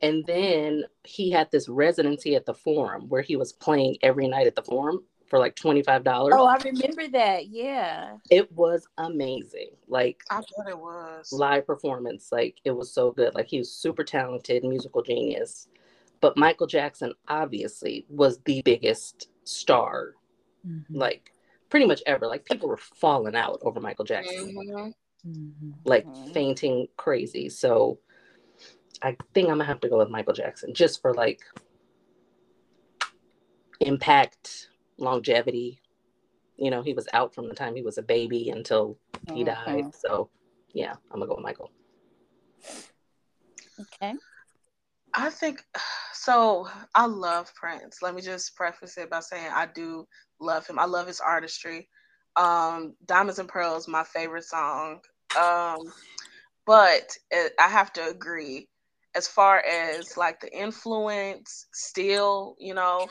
And 0.00 0.24
then 0.26 0.84
he 1.04 1.30
had 1.30 1.50
this 1.50 1.68
residency 1.68 2.34
at 2.34 2.44
the 2.44 2.54
forum 2.54 3.08
where 3.08 3.22
he 3.22 3.36
was 3.36 3.52
playing 3.52 3.96
every 4.02 4.26
night 4.26 4.48
at 4.48 4.56
the 4.56 4.62
forum 4.62 5.04
for 5.32 5.38
like 5.38 5.56
$25. 5.56 6.02
Oh, 6.32 6.46
I 6.46 6.56
remember 6.62 7.08
that. 7.08 7.46
Yeah. 7.46 8.16
it 8.28 8.52
was 8.52 8.86
amazing. 8.98 9.70
Like 9.88 10.22
I 10.30 10.36
thought 10.36 10.68
it 10.68 10.78
was. 10.78 11.32
live 11.32 11.66
performance. 11.66 12.30
Like 12.30 12.58
it 12.64 12.72
was 12.72 12.92
so 12.92 13.12
good. 13.12 13.34
Like 13.34 13.46
he 13.46 13.58
was 13.58 13.72
super 13.72 14.04
talented, 14.04 14.62
musical 14.64 15.02
genius. 15.02 15.68
But 16.20 16.36
Michael 16.36 16.66
Jackson 16.66 17.14
obviously 17.28 18.04
was 18.10 18.40
the 18.44 18.60
biggest 18.62 19.28
star, 19.44 20.14
Mhm. 20.66 20.84
like 20.90 21.32
pretty 21.68 21.86
much 21.86 22.02
ever. 22.06 22.26
Like 22.26 22.44
people 22.44 22.68
were 22.68 22.76
falling 22.76 23.34
out 23.34 23.58
over 23.62 23.80
Michael 23.80 24.04
Jackson, 24.04 24.54
Mhm. 24.54 24.94
Mhm. 25.26 25.74
like 25.84 26.06
Mhm. 26.06 26.32
fainting 26.32 26.88
crazy. 26.96 27.48
So 27.48 27.98
I 29.00 29.16
think 29.34 29.48
I'm 29.48 29.54
gonna 29.54 29.64
have 29.64 29.80
to 29.80 29.88
go 29.88 29.98
with 29.98 30.10
Michael 30.10 30.34
Jackson 30.34 30.74
just 30.74 31.00
for 31.00 31.14
like 31.14 31.42
impact, 33.80 34.70
longevity. 34.98 35.80
You 36.56 36.70
know, 36.70 36.82
he 36.82 36.94
was 36.94 37.08
out 37.12 37.34
from 37.34 37.48
the 37.48 37.54
time 37.54 37.74
he 37.74 37.82
was 37.82 37.98
a 37.98 38.02
baby 38.02 38.50
until 38.50 38.98
he 39.32 39.42
died. 39.44 39.86
Mhm. 39.86 39.94
So 39.94 40.30
yeah, 40.72 40.92
I'm 41.10 41.18
gonna 41.18 41.26
go 41.26 41.34
with 41.34 41.44
Michael. 41.44 41.70
Okay. 43.80 44.14
I 45.14 45.30
think 45.30 45.64
so. 46.24 46.68
I 46.94 47.06
love 47.06 47.52
Prince. 47.54 48.02
Let 48.02 48.14
me 48.14 48.22
just 48.22 48.54
preface 48.56 48.98
it 48.98 49.10
by 49.10 49.20
saying 49.20 49.50
I 49.54 49.66
do 49.66 50.06
love 50.40 50.66
him. 50.66 50.78
I 50.78 50.84
love 50.84 51.06
his 51.06 51.20
artistry. 51.20 51.88
Um, 52.36 52.94
Diamonds 53.06 53.38
and 53.38 53.48
Pearls, 53.48 53.88
my 53.88 54.04
favorite 54.04 54.44
song. 54.44 55.00
Um, 55.40 55.78
but 56.66 57.16
it, 57.30 57.52
I 57.60 57.68
have 57.68 57.92
to 57.94 58.08
agree, 58.08 58.68
as 59.14 59.26
far 59.28 59.58
as 59.60 60.16
like 60.16 60.40
the 60.40 60.52
influence, 60.56 61.66
still, 61.72 62.56
you 62.58 62.74
know, 62.74 63.08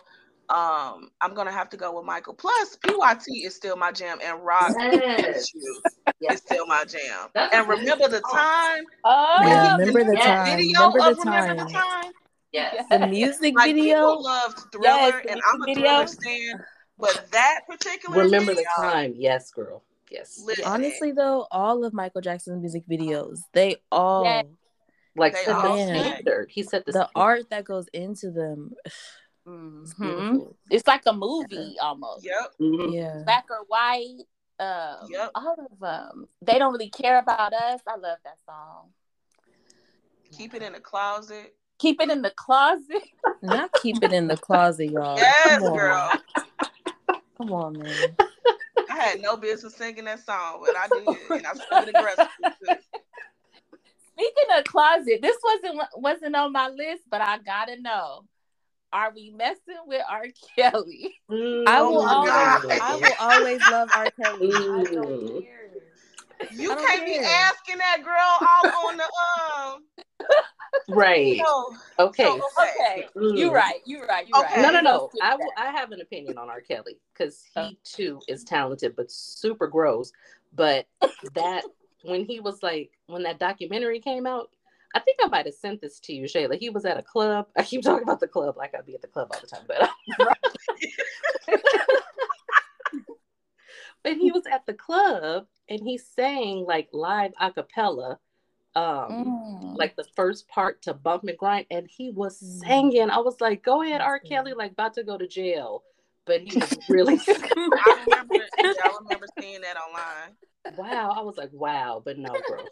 um, 0.49 1.09
I'm 1.21 1.33
gonna 1.33 1.51
have 1.51 1.69
to 1.69 1.77
go 1.77 1.95
with 1.95 2.05
Michael. 2.05 2.33
Plus, 2.33 2.77
PYT 2.83 3.25
is 3.45 3.55
still 3.55 3.77
my 3.77 3.91
jam, 3.91 4.19
and 4.23 4.43
Rock 4.43 4.73
Yes. 4.79 5.51
Issues 5.55 5.81
Yeah. 6.19 6.33
is 6.33 6.39
still 6.39 6.65
my 6.67 6.83
jam. 6.85 7.29
That's 7.33 7.55
and 7.55 7.67
remember 7.69 8.07
the 8.09 8.21
time. 8.21 8.83
Oh, 9.03 9.39
Yeah, 9.43 9.77
when 9.77 9.87
he 9.87 9.93
remember 9.93 10.11
the 10.11 10.21
time. 10.21 10.57
Video 10.57 10.79
Remember 10.81 10.99
of 11.09 11.17
the 11.17 11.23
remember 11.23 11.55
the 11.55 11.71
time. 11.71 12.11
Time. 12.53 12.69
Yes. 12.73 12.85
The 12.89 13.07
music 13.07 13.55
Like 13.55 13.65
video. 13.67 13.85
people 13.95 14.23
loved 14.23 14.59
Thriller, 14.71 14.87
Yes, 14.87 15.25
and 15.29 15.41
I'm 15.53 15.61
a 15.61 15.65
music 15.65 15.83
Thriller 15.83 16.05
video. 16.05 16.21
stan, 16.21 16.65
but 16.97 17.27
that 17.31 17.61
particular 17.67 18.17
Remember 18.23 18.53
the 18.53 18.65
time. 18.77 19.13
Yes, 19.17 19.51
girl. 19.51 19.83
Yes. 20.09 20.41
Listen, 20.45 20.65
Honestly, 20.65 21.11
though, 21.13 21.47
all 21.51 21.85
of 21.85 21.93
Michael 21.93 22.21
Jackson's 22.21 22.59
music 22.61 22.83
videos, 22.89 23.39
they 23.53 23.77
all 23.91 24.25
Yeah. 24.25 24.41
Like 25.15 25.33
They 25.33 25.43
set 25.43 25.55
all 25.55 25.77
the 25.77 25.83
standard. 25.83 26.49
He 26.49 26.63
set 26.63 26.85
the, 26.85 26.93
the 26.93 27.09
art 27.15 27.49
that 27.49 27.65
goes 27.65 27.87
into 27.93 28.31
them. 28.31 28.71
It's 29.43 29.93
Mhm. 29.95 29.97
beautiful. 29.97 30.57
It's 30.69 30.87
like 30.87 31.01
a 31.07 31.13
movie 31.13 31.75
almost. 31.81 32.23
Yep, 32.23 32.53
Mhm. 32.61 32.93
Yeah. 32.93 33.23
Black 33.25 33.45
or 33.49 33.63
white. 33.67 34.19
Um, 34.59 35.09
Yep. 35.09 35.31
all 35.33 35.55
of 35.71 35.79
them. 35.79 36.27
They 36.43 36.59
don't 36.59 36.71
really 36.71 36.91
care 36.91 37.17
about 37.17 37.51
us. 37.51 37.81
I 37.87 37.95
love 37.95 38.19
that 38.23 38.37
song. 38.45 38.93
keep 40.31 40.53
it 40.53 40.61
in 40.61 40.71
the 40.73 40.79
closet. 40.79 41.55
Keep 41.81 41.99
it 41.99 42.11
in 42.11 42.21
the 42.21 42.29
closet. 42.29 43.01
Not 43.41 43.71
keep 43.73 44.03
it 44.03 44.11
in 44.11 44.27
the 44.27 44.37
closet, 44.37 44.91
y'all. 44.91 45.17
Yes, 45.17 45.59
Come 45.59 45.63
on. 45.63 45.77
girl. 45.77 46.11
Come 47.37 47.53
on, 47.53 47.77
man. 47.79 48.17
I 48.87 48.93
had 48.99 49.19
no 49.19 49.35
business 49.35 49.75
singing 49.75 50.05
that 50.05 50.23
song, 50.23 50.59
but 50.61 50.77
I 50.77 50.87
did, 50.93 51.07
and 51.37 51.47
I 51.47 51.53
sang 51.53 51.81
it 51.81 51.89
aggressively. 51.89 52.27
Speaking 54.11 54.57
of 54.57 54.63
closet, 54.65 55.19
this 55.23 55.37
wasn't 55.43 55.81
wasn't 55.95 56.35
on 56.35 56.51
my 56.51 56.67
list, 56.69 57.03
but 57.09 57.21
I 57.21 57.39
gotta 57.39 57.81
know: 57.81 58.25
Are 58.93 59.11
we 59.15 59.31
messing 59.31 59.81
with 59.87 60.03
R. 60.07 60.25
Kelly? 60.55 61.15
Mm. 61.31 61.63
I 61.65 61.81
Oh 61.81 61.91
will 61.91 62.03
my 62.03 62.13
always, 62.13 62.29
God. 62.31 62.79
I 62.81 62.95
will 62.97 63.15
always 63.19 63.65
love 63.67 63.89
R. 63.91 64.11
Kelly. 64.11 64.49
I 64.51 64.83
don't 64.83 65.09
Mm. 65.09 65.43
Care. 66.49 66.57
You 66.57 66.71
I 66.71 66.75
don't 66.75 66.87
can't 66.87 67.05
be 67.05 67.17
asking 67.17 67.77
that 67.77 68.03
girl 68.03 68.15
all 68.15 68.87
on 68.89 68.97
the 68.97 69.03
um. 69.03 69.83
Right. 70.89 71.37
No, 71.37 71.75
Okay. 71.99 72.23
so, 72.23 72.41
Okay, 72.61 73.07
Mm. 73.15 73.37
you're 73.37 73.51
right. 73.53 73.81
You're 73.85 74.05
right. 74.05 74.27
You're 74.27 74.39
Okay. 74.43 74.55
right. 74.55 74.61
No, 74.61 74.71
no, 74.71 74.81
no. 74.81 75.09
Let's 75.13 75.47
I, 75.57 75.67
I 75.67 75.71
have 75.71 75.91
an 75.91 76.01
opinion 76.01 76.37
on 76.37 76.49
R. 76.49 76.61
Kelly 76.61 76.97
because 77.13 77.43
Oh. 77.55 77.67
he 77.67 77.77
too 77.83 78.19
is 78.27 78.43
talented, 78.43 78.95
but 78.95 79.11
super 79.11 79.67
gross. 79.67 80.11
But 80.53 80.87
that 81.33 81.63
when 82.03 82.25
he 82.25 82.39
was 82.39 82.61
like 82.63 82.91
when 83.07 83.23
that 83.23 83.39
documentary 83.39 83.99
came 83.99 84.25
out, 84.27 84.49
I 84.93 84.99
think 84.99 85.17
I 85.23 85.27
might 85.27 85.45
have 85.45 85.55
sent 85.55 85.79
this 85.81 85.99
to 86.01 86.13
you, 86.13 86.25
Shayla. 86.25 86.57
He 86.57 86.69
was 86.69 86.83
at 86.85 86.97
a 86.97 87.03
club. 87.03 87.47
I 87.55 87.63
keep 87.63 87.81
talking 87.83 88.03
about 88.03 88.19
the 88.19 88.27
club 88.27 88.57
like 88.57 88.75
I'd 88.75 88.85
be 88.85 88.95
at 88.95 89.01
the 89.01 89.07
club 89.07 89.29
all 89.31 89.39
the 89.39 89.47
time, 89.47 89.63
but 89.67 89.89
but 94.03 94.13
he 94.17 94.31
was 94.31 94.43
at 94.51 94.65
the 94.65 94.73
club 94.73 95.47
and 95.71 95.79
he 95.87 95.97
sang 95.97 96.65
like 96.67 96.89
live 96.91 97.31
a 97.39 97.51
cappella. 97.51 98.19
Um, 98.75 99.11
Mm. 99.11 99.77
like 99.77 99.95
the 99.95 100.05
first 100.15 100.47
part 100.47 100.81
to 100.83 100.93
bump 100.93 101.23
and 101.23 101.37
grind 101.37 101.65
and 101.71 101.87
he 101.89 102.09
was 102.11 102.41
Mm. 102.41 102.59
singing 102.65 103.09
i 103.09 103.17
was 103.19 103.39
like 103.41 103.63
go 103.63 103.81
ahead 103.81 103.99
r 104.01 104.17
kelly 104.19 104.53
like 104.53 104.71
about 104.71 104.93
to 104.93 105.03
go 105.03 105.17
to 105.17 105.27
jail 105.27 105.83
but 106.25 106.39
he 106.41 106.55
was 106.57 106.77
really 106.89 107.19
I 107.19 108.05
remember. 108.05 108.35
I 108.57 108.97
remember 109.01 109.27
seeing 109.39 109.61
that 109.61 109.75
online. 109.77 110.35
wow 110.77 111.13
i 111.17 111.21
was 111.21 111.35
like 111.37 111.49
wow 111.51 112.01
but 112.03 112.17
no 112.17 112.31
girl 112.47 112.69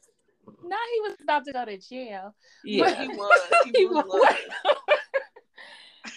now 0.64 0.78
he 0.94 1.02
was 1.02 1.16
about 1.22 1.44
to 1.46 1.54
go 1.54 1.66
to 1.66 1.78
jail. 1.78 2.34
But 2.64 2.64
yeah 2.64 2.94
he 2.96 3.08
was. 3.10 3.42
He, 3.66 3.72
He 3.72 3.86
was. 3.86 4.06
was. 4.06 4.36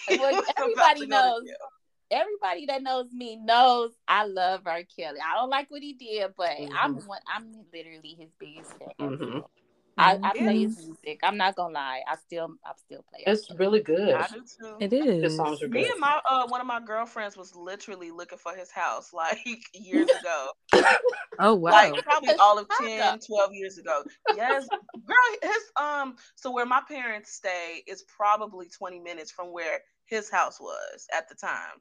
He 0.09 0.17
was 0.17 0.35
about 0.55 0.57
everybody 0.59 1.01
to 1.01 1.07
to 1.07 1.11
knows. 1.11 1.43
Jail. 2.13 2.21
Everybody 2.21 2.67
that 2.67 2.83
knows 2.83 3.13
me 3.13 3.37
knows 3.37 3.93
I 4.09 4.27
love 4.27 4.63
R. 4.67 4.83
Kelly. 4.97 5.19
I 5.21 5.37
don't 5.37 5.51
like 5.51 5.71
what 5.71 5.83
he 5.83 5.95
did, 5.95 6.35
but 6.37 6.51
I'm 6.83 6.97
Mhm. 6.97 7.07
one. 7.07 7.21
I'm 7.27 7.67
literally 7.73 8.17
his 8.19 8.31
biggest 8.39 8.73
fan. 8.79 8.93
Mhm. 8.99 9.45
I, 9.99 10.19
I 10.23 10.33
play 10.33 10.61
his 10.61 10.79
music. 10.79 11.21
I'm 11.23 11.37
not 11.37 11.55
gonna 11.55 11.75
lie. 11.75 12.03
I 12.09 12.17
still, 12.17 12.55
I 12.65 12.73
still 12.77 13.05
play. 13.11 13.25
it's 13.27 13.51
really 13.51 13.81
good 13.81 14.15
I 14.15 14.27
do 14.29 14.43
too. 14.59 14.77
It 14.81 14.93
is. 14.93 15.23
the 15.23 15.31
songs 15.31 15.63
are 15.63 15.69
good. 15.69 15.75
Me 15.75 15.89
and 15.91 16.01
my 16.01 16.21
uh, 16.29 16.47
one 16.47 16.61
of 16.61 16.67
my 16.67 16.81
girlfriends 16.81 17.37
was 17.37 17.55
literally 17.55 18.11
looking 18.11 18.39
for 18.39 18.55
his 18.55 18.71
house 18.71 19.13
like 19.13 19.39
years 19.75 20.09
ago. 20.21 20.49
Oh 21.39 21.55
wow. 21.55 21.71
Like 21.73 22.05
probably 22.05 22.31
all 22.41 22.59
of 22.59 22.69
Chicago. 22.71 23.19
10, 23.19 23.21
12 23.21 23.53
years 23.55 23.79
ago. 23.79 24.03
Yes. 24.35 24.69
Girl, 25.05 25.17
his 25.43 25.63
um 25.77 26.17
so 26.37 26.51
where 26.51 26.67
my 26.67 26.81
parents 26.89 27.33
stay 27.33 27.83
is 27.87 28.03
probably 28.03 28.69
20 28.69 29.01
minutes 29.01 29.31
from 29.31 29.53
where 29.53 29.81
his 30.07 30.31
house 30.31 30.61
was 30.61 31.07
at 31.17 31.29
the 31.29 31.35
time. 31.35 31.81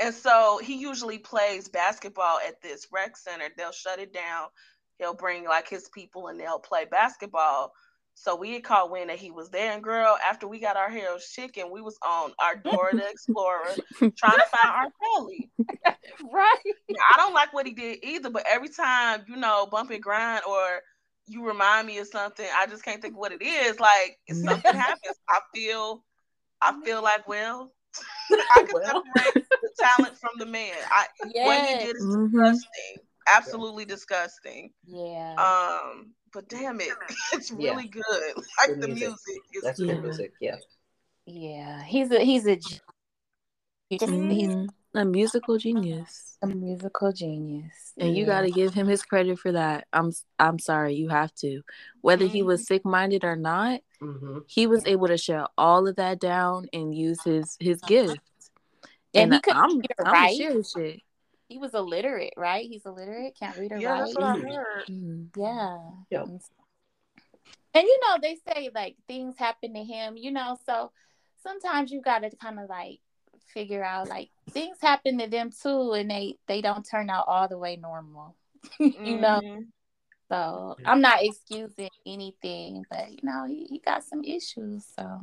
And 0.00 0.14
so 0.14 0.60
he 0.62 0.76
usually 0.76 1.18
plays 1.18 1.68
basketball 1.68 2.38
at 2.46 2.60
this 2.62 2.88
rec 2.92 3.16
center. 3.16 3.46
They'll 3.56 3.72
shut 3.72 4.00
it 4.00 4.12
down 4.12 4.48
he'll 4.98 5.14
bring 5.14 5.44
like 5.44 5.68
his 5.68 5.88
people 5.90 6.28
and 6.28 6.38
they'll 6.38 6.58
play 6.58 6.84
basketball. 6.84 7.72
So 8.16 8.36
we 8.36 8.52
had 8.52 8.62
caught 8.62 8.92
wind 8.92 9.10
that 9.10 9.18
he 9.18 9.32
was 9.32 9.50
there, 9.50 9.72
and 9.72 9.82
girl, 9.82 10.16
after 10.24 10.46
we 10.46 10.60
got 10.60 10.76
our 10.76 10.88
hair 10.88 11.08
chicken, 11.18 11.72
we 11.72 11.80
was 11.80 11.98
on 12.06 12.32
our 12.38 12.54
Dora 12.54 12.94
the 12.94 13.08
Explorer 13.08 13.74
trying 13.98 14.38
to 14.38 14.44
find 14.52 14.72
R. 14.72 14.86
Kelly. 15.02 15.50
right. 16.32 16.62
I 17.12 17.16
don't 17.16 17.34
like 17.34 17.52
what 17.52 17.66
he 17.66 17.72
did 17.72 18.04
either, 18.04 18.30
but 18.30 18.46
every 18.48 18.68
time 18.68 19.24
you 19.26 19.34
know 19.34 19.66
bump 19.66 19.90
and 19.90 20.00
grind 20.00 20.44
or 20.48 20.80
you 21.26 21.44
remind 21.44 21.88
me 21.88 21.98
of 21.98 22.06
something, 22.06 22.46
I 22.56 22.66
just 22.66 22.84
can't 22.84 23.02
think 23.02 23.14
of 23.14 23.18
what 23.18 23.32
it 23.32 23.42
is. 23.42 23.80
Like 23.80 24.16
if 24.28 24.36
something 24.36 24.74
happens, 24.76 25.18
I 25.28 25.40
feel, 25.52 26.04
I 26.62 26.80
feel 26.84 27.02
like 27.02 27.26
well, 27.26 27.72
I 28.30 28.62
can 28.66 28.68
well. 28.72 29.02
separate 29.16 29.46
the 29.50 29.70
talent 29.78 30.18
from 30.18 30.30
the 30.38 30.46
man. 30.46 30.74
I 30.90 31.06
yes. 31.32 31.46
what 31.46 31.68
he 31.68 31.86
did 31.86 31.96
is 31.96 32.04
mm-hmm. 32.04 32.42
disgusting, 32.42 32.96
absolutely 33.34 33.84
disgusting. 33.84 34.70
Yeah. 34.86 35.34
Um, 35.38 36.12
but 36.32 36.48
damn 36.48 36.80
it, 36.80 36.92
it's 37.32 37.50
really 37.50 37.90
yeah. 37.94 38.02
good. 38.02 38.36
Like 38.36 38.68
good 38.68 38.80
the 38.80 38.88
music, 38.88 39.10
music 39.10 39.42
is 39.54 39.62
that's 39.62 39.80
good 39.80 40.02
music. 40.02 40.32
Yeah. 40.40 40.56
Yeah, 41.26 41.82
he's 41.82 42.10
a 42.10 42.20
he's 42.20 42.46
a 42.46 42.58
mm-hmm. 43.90 44.66
a 44.94 45.04
musical 45.04 45.58
genius. 45.58 46.36
A 46.42 46.46
musical 46.46 47.12
genius, 47.12 47.94
and 47.98 48.10
yeah. 48.10 48.20
you 48.20 48.26
got 48.26 48.42
to 48.42 48.50
give 48.50 48.74
him 48.74 48.86
his 48.86 49.02
credit 49.02 49.38
for 49.38 49.52
that. 49.52 49.86
I'm 49.92 50.12
I'm 50.38 50.58
sorry, 50.58 50.94
you 50.94 51.08
have 51.08 51.34
to. 51.36 51.62
Whether 52.02 52.26
he 52.26 52.42
was 52.42 52.60
mm-hmm. 52.60 52.74
sick 52.74 52.84
minded 52.84 53.24
or 53.24 53.36
not, 53.36 53.80
mm-hmm. 54.04 54.38
he 54.46 54.66
was 54.66 54.84
able 54.86 55.08
to 55.08 55.16
shut 55.16 55.50
all 55.56 55.86
of 55.88 55.96
that 55.96 56.20
down 56.20 56.68
and 56.72 56.94
use 56.94 57.22
his 57.22 57.56
his 57.60 57.80
gifts. 57.82 58.18
And, 59.14 59.32
and 59.32 59.34
he 59.34 59.40
could 59.40 59.54
I'm, 59.54 59.80
I'm 60.04 60.12
right. 60.12 60.64
shit 60.74 61.02
he 61.48 61.58
was 61.58 61.74
illiterate, 61.74 62.34
right? 62.36 62.66
He's 62.66 62.86
illiterate, 62.86 63.36
can't 63.38 63.56
read 63.56 63.72
or 63.72 63.76
yeah, 63.76 63.90
write. 63.90 63.98
That's 64.00 64.14
what 64.14 64.24
I 64.24 64.38
heard. 64.38 64.86
Mm-hmm. 64.90 65.40
Yeah. 65.40 65.78
Yep. 66.10 66.28
And 67.74 67.86
you 67.86 68.00
know, 68.02 68.16
they 68.20 68.38
say 68.48 68.70
like 68.74 68.96
things 69.06 69.36
happen 69.38 69.74
to 69.74 69.84
him, 69.84 70.16
you 70.16 70.30
know, 70.30 70.58
so 70.66 70.90
sometimes 71.42 71.90
you 71.90 72.00
gotta 72.00 72.30
kind 72.42 72.58
of 72.58 72.68
like 72.68 73.00
figure 73.52 73.84
out 73.84 74.08
like 74.08 74.30
things 74.50 74.78
happen 74.80 75.18
to 75.18 75.28
them 75.28 75.50
too 75.50 75.92
and 75.92 76.10
they 76.10 76.36
they 76.48 76.60
don't 76.60 76.88
turn 76.88 77.10
out 77.10 77.26
all 77.28 77.48
the 77.48 77.58
way 77.58 77.76
normal. 77.76 78.36
you 78.80 78.92
mm-hmm. 78.92 79.20
know. 79.20 79.64
So 80.34 80.76
I'm 80.84 81.00
not 81.00 81.22
excusing 81.22 81.90
anything, 82.04 82.84
but 82.90 83.12
you 83.12 83.20
know, 83.22 83.44
he, 83.46 83.66
he 83.70 83.78
got 83.78 84.02
some 84.02 84.24
issues. 84.24 84.84
So 84.98 85.20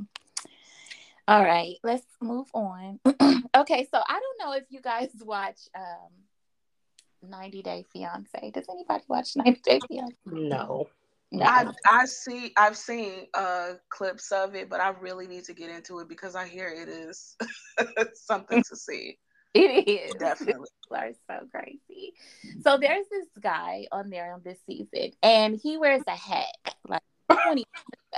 all 1.27 1.43
right, 1.43 1.75
let's 1.83 2.05
move 2.21 2.47
on. 2.53 2.99
okay, 3.05 3.87
so 3.91 4.01
I 4.07 4.19
don't 4.19 4.39
know 4.39 4.53
if 4.53 4.63
you 4.69 4.79
guys 4.81 5.09
watch 5.21 5.59
um 5.75 7.29
90 7.29 7.61
Day 7.61 7.85
Fiance. 7.91 8.51
Does 8.51 8.67
anybody 8.69 9.03
watch 9.09 9.35
90 9.35 9.61
Day 9.63 9.79
Fiance? 9.85 10.15
No. 10.25 10.87
No. 11.33 11.45
I 11.45 11.65
I 11.85 12.05
see 12.05 12.53
I've 12.57 12.77
seen 12.77 13.27
uh 13.33 13.73
clips 13.89 14.31
of 14.31 14.55
it, 14.55 14.69
but 14.69 14.79
I 14.79 14.89
really 15.01 15.27
need 15.27 15.43
to 15.45 15.53
get 15.53 15.69
into 15.69 15.99
it 15.99 16.07
because 16.07 16.35
I 16.35 16.47
hear 16.47 16.69
it 16.69 16.87
is 16.87 17.35
something 18.13 18.63
to 18.69 18.75
see. 18.77 19.17
It 19.53 19.87
is 19.87 20.13
definitely. 20.13 20.69
People 20.83 20.97
are 20.97 21.11
so 21.27 21.45
crazy. 21.51 22.13
So 22.61 22.77
there's 22.77 23.05
this 23.11 23.27
guy 23.41 23.85
on 23.91 24.09
there 24.09 24.33
on 24.33 24.41
this 24.45 24.57
season, 24.65 25.11
and 25.21 25.59
he 25.61 25.77
wears 25.77 26.03
a 26.07 26.15
hat 26.15 26.55
like 26.87 27.01
20 27.29 27.65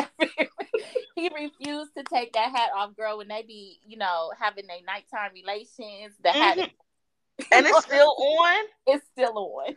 he 1.16 1.28
refused 1.28 1.90
to 1.96 2.04
take 2.12 2.32
that 2.32 2.50
hat 2.50 2.70
off, 2.76 2.96
girl, 2.96 3.18
when 3.18 3.28
they 3.28 3.42
be, 3.42 3.78
you 3.86 3.96
know, 3.96 4.30
having 4.38 4.66
their 4.66 4.78
nighttime 4.86 5.32
relations. 5.34 6.14
The 6.22 6.30
hat 6.30 6.58
mm-hmm. 6.58 7.44
and 7.52 7.66
it's 7.66 7.84
still 7.84 8.14
on. 8.18 8.64
It's 8.86 9.06
still 9.12 9.36
on. 9.38 9.76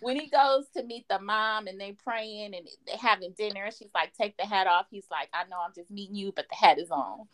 when 0.00 0.18
he 0.18 0.28
goes 0.28 0.66
to 0.76 0.82
meet 0.82 1.06
the 1.08 1.20
mom 1.20 1.66
and 1.66 1.80
they 1.80 1.92
praying 1.92 2.54
and 2.54 2.68
they 2.86 2.96
having 2.96 3.34
dinner, 3.36 3.64
and 3.64 3.74
she's 3.74 3.90
like, 3.94 4.12
"Take 4.14 4.36
the 4.36 4.46
hat 4.46 4.66
off." 4.66 4.86
He's 4.90 5.06
like, 5.10 5.28
"I 5.32 5.44
know, 5.48 5.58
I'm 5.64 5.72
just 5.74 5.90
meeting 5.90 6.16
you, 6.16 6.32
but 6.34 6.46
the 6.48 6.56
hat 6.56 6.78
is 6.78 6.90
on." 6.90 7.26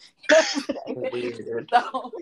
So, 1.72 2.12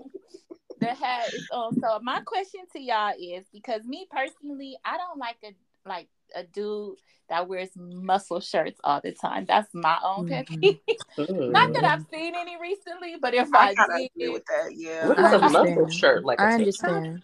the 0.82 0.94
hat 0.94 1.32
is 1.32 1.48
on. 1.52 1.78
So 1.80 2.00
my 2.02 2.20
question 2.20 2.60
to 2.72 2.80
y'all 2.80 3.12
is 3.18 3.44
because 3.52 3.84
me 3.84 4.06
personally, 4.10 4.76
I 4.84 4.96
don't 4.96 5.18
like 5.18 5.36
a 5.44 5.54
like 5.88 6.08
a 6.34 6.44
dude 6.44 6.96
that 7.28 7.48
wears 7.48 7.70
muscle 7.76 8.40
shirts 8.40 8.80
all 8.84 9.00
the 9.00 9.12
time. 9.12 9.44
That's 9.46 9.72
my 9.72 9.98
own 10.04 10.28
pet 10.28 10.46
mm-hmm. 10.46 10.60
peeve. 10.60 10.78
Mm-hmm. 11.18 11.52
Not 11.52 11.72
that 11.74 11.84
I've 11.84 12.04
seen 12.12 12.34
any 12.34 12.60
recently, 12.60 13.16
but 13.20 13.34
if 13.34 13.48
I, 13.54 13.74
I 13.78 13.98
did, 13.98 14.10
agree 14.14 14.28
with 14.30 14.44
that, 14.46 14.74
yeah. 14.74 15.08
What 15.08 15.18
is 15.18 15.32
a 15.32 15.38
muscle 15.38 15.88
shirt? 15.88 16.24
Like 16.24 16.40
I 16.40 16.54
understand. 16.54 17.22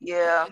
yeah. 0.00 0.46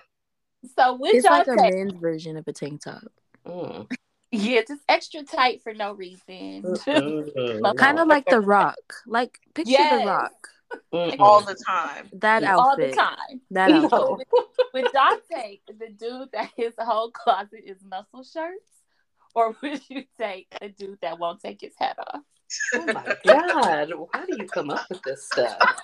So 0.77 0.97
which 0.97 1.15
it's 1.15 1.27
like 1.27 1.47
a 1.47 1.55
men's 1.57 1.95
version 1.95 2.37
of 2.37 2.49
a 2.49 2.53
tank 2.53 2.83
top. 2.83 3.05
Mm. 3.47 3.91
Yeah, 4.31 4.63
just 4.67 4.83
extra 4.89 5.23
tight 5.23 5.63
for 5.63 5.75
no 5.75 5.93
reason. 5.93 6.63
Mm-hmm. 6.63 7.77
kind 7.77 7.99
of 8.01 8.09
like 8.09 8.27
the 8.27 8.41
Rock. 8.41 8.95
Like 9.07 9.39
picture 9.55 9.73
yes. 9.73 10.01
the 10.01 10.07
Rock. 10.07 10.49
Mm-hmm. 10.93 11.21
all 11.23 11.41
the 11.41 11.55
time. 11.55 12.09
That 12.15 12.45
outfit. 12.45 12.59
All 12.59 12.77
the 12.77 12.93
time. 12.93 13.41
That 13.51 13.71
outfit. 13.71 13.91
No. 13.93 14.19
Would 14.75 14.93
Dante, 14.93 15.61
the 15.67 15.89
dude 15.89 16.31
that 16.33 16.51
his 16.57 16.75
whole 16.79 17.11
closet 17.11 17.63
is 17.65 17.79
muscle 17.85 18.25
shirts, 18.25 18.71
or 19.35 19.57
would 19.63 19.81
you 19.89 20.05
take 20.19 20.49
a 20.61 20.69
dude 20.69 20.99
that 21.03 21.19
won't 21.19 21.41
take 21.41 21.61
his 21.61 21.75
hat 21.79 21.97
off? 21.99 22.23
Oh 22.75 22.87
my 22.87 23.17
god! 23.25 23.93
How 24.13 24.27
do 24.27 24.37
you 24.37 24.47
come 24.47 24.71
up 24.71 24.87
with 24.89 25.03
this 25.03 25.27
stuff? 25.27 25.81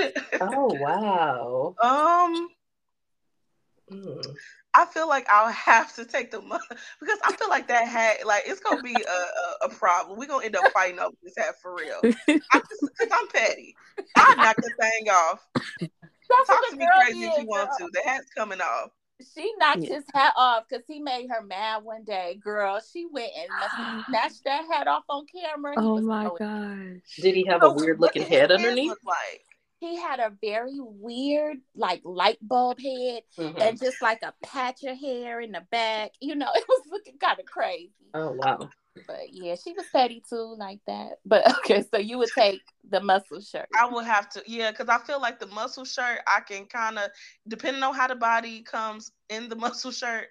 oh 0.40 0.74
wow. 0.80 1.74
Um. 1.82 2.48
Mm. 3.90 4.36
I 4.76 4.84
feel 4.84 5.08
like 5.08 5.26
I'll 5.30 5.50
have 5.52 5.94
to 5.96 6.04
take 6.04 6.30
the 6.30 6.42
money 6.42 6.62
because 7.00 7.18
I 7.24 7.34
feel 7.34 7.48
like 7.48 7.66
that 7.68 7.88
hat, 7.88 8.26
like 8.26 8.44
it's 8.46 8.60
gonna 8.60 8.82
be 8.82 8.94
a, 8.94 9.66
a, 9.66 9.66
a 9.66 9.68
problem. 9.70 10.18
We're 10.18 10.26
gonna 10.26 10.44
end 10.44 10.56
up 10.56 10.70
fighting 10.72 11.00
over 11.00 11.16
this 11.22 11.34
hat 11.36 11.54
for 11.60 11.74
real. 11.74 12.00
Because 12.02 13.10
I'm 13.12 13.28
petty. 13.28 13.74
I 14.16 14.34
knock 14.34 14.56
the 14.56 14.70
thing 14.78 15.08
off. 15.10 15.46
That's 15.80 16.46
Talk 16.46 16.70
to 16.70 16.76
me 16.76 16.86
crazy 17.00 17.24
if 17.24 17.38
you 17.38 17.46
want 17.46 17.70
to. 17.78 17.88
The 17.92 18.02
hat's 18.04 18.30
coming 18.36 18.60
off. 18.60 18.90
She 19.34 19.50
knocked 19.58 19.80
yeah. 19.80 19.94
his 19.94 20.04
hat 20.12 20.34
off 20.36 20.64
because 20.68 20.84
he 20.86 21.00
made 21.00 21.28
her 21.30 21.42
mad 21.42 21.82
one 21.84 22.04
day. 22.04 22.38
Girl, 22.42 22.80
she 22.92 23.06
went 23.10 23.30
and 23.34 24.04
snatched 24.08 24.44
that 24.44 24.66
hat 24.70 24.88
off 24.88 25.04
on 25.08 25.24
camera. 25.26 25.74
Oh 25.78 26.00
my 26.02 26.28
gosh! 26.38 27.16
Did 27.16 27.34
he 27.34 27.46
have 27.46 27.62
a 27.62 27.72
weird 27.72 27.98
looking 27.98 28.22
head 28.22 28.52
underneath? 28.52 28.92
Like? 29.04 29.45
He 29.78 29.96
had 29.96 30.20
a 30.20 30.32
very 30.40 30.78
weird 30.78 31.58
like 31.74 32.00
light 32.04 32.38
bulb 32.40 32.78
head 32.80 33.22
mm-hmm. 33.38 33.60
and 33.60 33.78
just 33.78 34.00
like 34.00 34.22
a 34.22 34.32
patch 34.42 34.82
of 34.84 34.98
hair 34.98 35.40
in 35.40 35.52
the 35.52 35.62
back 35.70 36.12
you 36.20 36.34
know 36.34 36.50
it 36.54 36.64
was 36.68 36.82
looking 36.90 37.18
kind 37.18 37.38
of 37.38 37.46
crazy. 37.46 37.92
Oh 38.14 38.32
wow. 38.32 38.68
But 39.06 39.26
yeah 39.30 39.56
she 39.62 39.72
was 39.72 39.84
petty 39.92 40.22
too 40.28 40.56
like 40.58 40.80
that. 40.86 41.18
But 41.26 41.46
okay 41.58 41.84
so 41.90 41.98
you 41.98 42.18
would 42.18 42.30
take 42.34 42.62
the 42.88 43.00
muscle 43.00 43.40
shirt. 43.40 43.68
I 43.78 43.86
would 43.86 44.06
have 44.06 44.28
to 44.30 44.42
yeah 44.46 44.70
because 44.70 44.88
i 44.88 44.98
feel 44.98 45.20
like 45.20 45.38
the 45.38 45.46
muscle 45.48 45.84
shirt 45.84 46.20
i 46.26 46.40
can 46.40 46.66
kind 46.66 46.98
of 46.98 47.10
depending 47.48 47.82
on 47.82 47.94
how 47.94 48.06
the 48.06 48.14
body 48.14 48.62
comes 48.62 49.10
in 49.28 49.48
the 49.48 49.56
muscle 49.56 49.90
shirt 49.90 50.28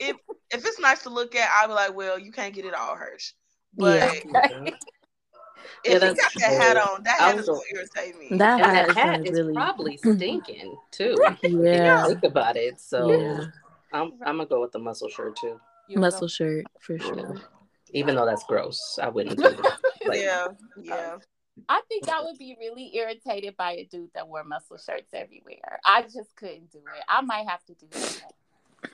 if 0.00 0.16
if 0.52 0.66
it's 0.66 0.80
nice 0.80 1.02
to 1.02 1.10
look 1.10 1.34
at 1.36 1.48
i'll 1.54 1.68
be 1.68 1.74
like 1.74 1.94
well 1.94 2.18
you 2.18 2.32
can't 2.32 2.54
get 2.54 2.64
it 2.64 2.74
all 2.74 2.96
Hirsch 2.96 3.32
but 3.74 4.24
yeah. 4.24 4.70
If 5.84 6.02
yeah, 6.02 6.08
he 6.08 6.14
got 6.14 6.32
that 6.34 6.62
hat 6.62 6.76
on, 6.76 7.02
that 7.04 7.18
hat 7.18 7.38
is 7.38 7.46
gonna 7.46 7.60
irritate 7.72 8.18
me. 8.18 8.36
That 8.38 8.60
and 8.60 8.70
hat, 8.70 8.86
that 8.88 8.96
hat 8.96 9.26
is 9.26 9.32
really... 9.32 9.54
probably 9.54 9.96
stinking 9.98 10.76
too. 10.90 11.16
yeah, 11.42 12.06
think 12.06 12.24
about 12.24 12.56
it. 12.56 12.80
So 12.80 13.10
yeah. 13.12 13.44
I'm 13.92 14.12
I'm 14.24 14.36
gonna 14.36 14.46
go 14.46 14.60
with 14.60 14.72
the 14.72 14.78
muscle 14.78 15.08
shirt 15.08 15.36
too. 15.36 15.60
Muscle 15.90 16.28
shirt 16.28 16.66
for 16.80 16.98
sure. 16.98 17.40
Even 17.92 18.16
though 18.16 18.26
that's 18.26 18.44
gross, 18.44 18.98
I 19.00 19.08
wouldn't. 19.08 19.38
Do 19.38 19.46
it. 19.46 19.60
Like, 20.06 20.20
yeah, 20.20 20.46
uh, 20.46 20.80
yeah. 20.80 21.16
I 21.68 21.82
think 21.88 22.08
I 22.08 22.22
would 22.22 22.38
be 22.38 22.56
really 22.58 22.96
irritated 22.96 23.56
by 23.58 23.72
a 23.72 23.84
dude 23.84 24.08
that 24.14 24.26
wore 24.26 24.42
muscle 24.42 24.78
shirts 24.78 25.12
everywhere. 25.12 25.80
I 25.84 26.02
just 26.02 26.34
couldn't 26.34 26.70
do 26.70 26.78
it. 26.78 27.04
I 27.06 27.20
might 27.20 27.46
have 27.46 27.62
to 27.66 27.74
do 27.74 27.86
that. 27.90 28.92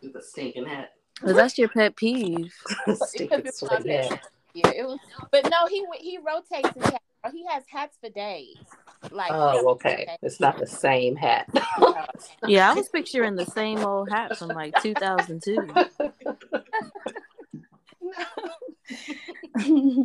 Do 0.00 0.12
the 0.12 0.22
stinking 0.22 0.66
hat. 0.66 0.90
Well, 1.24 1.34
that's 1.34 1.58
your 1.58 1.70
pet 1.70 1.96
peeve. 1.96 2.54
stinking 2.94 3.44
hat 3.44 4.20
yeah, 4.54 4.70
it 4.70 4.86
was. 4.86 4.98
But 5.30 5.50
no, 5.50 5.66
he 5.66 5.84
he 6.00 6.18
rotates 6.18 6.70
his 6.74 6.84
hat. 6.84 7.02
Oh, 7.24 7.30
he 7.32 7.44
has 7.48 7.64
hats 7.68 7.98
for 8.00 8.10
days. 8.10 8.56
Like 9.10 9.30
oh, 9.32 9.70
okay, 9.72 10.16
it's 10.22 10.40
not 10.40 10.58
the 10.58 10.66
same 10.66 11.16
hat. 11.16 11.48
yeah, 12.46 12.70
I 12.70 12.74
was 12.74 12.88
picturing 12.88 13.36
the 13.36 13.46
same 13.46 13.78
old 13.78 14.10
hat 14.10 14.36
from 14.36 14.48
like 14.48 14.74
2002. 14.82 15.68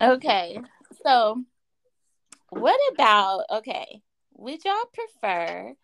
okay, 0.00 0.60
so 1.04 1.44
what 2.50 2.80
about 2.92 3.44
okay? 3.52 4.00
Would 4.34 4.64
y'all 4.64 4.74
prefer 4.92 5.74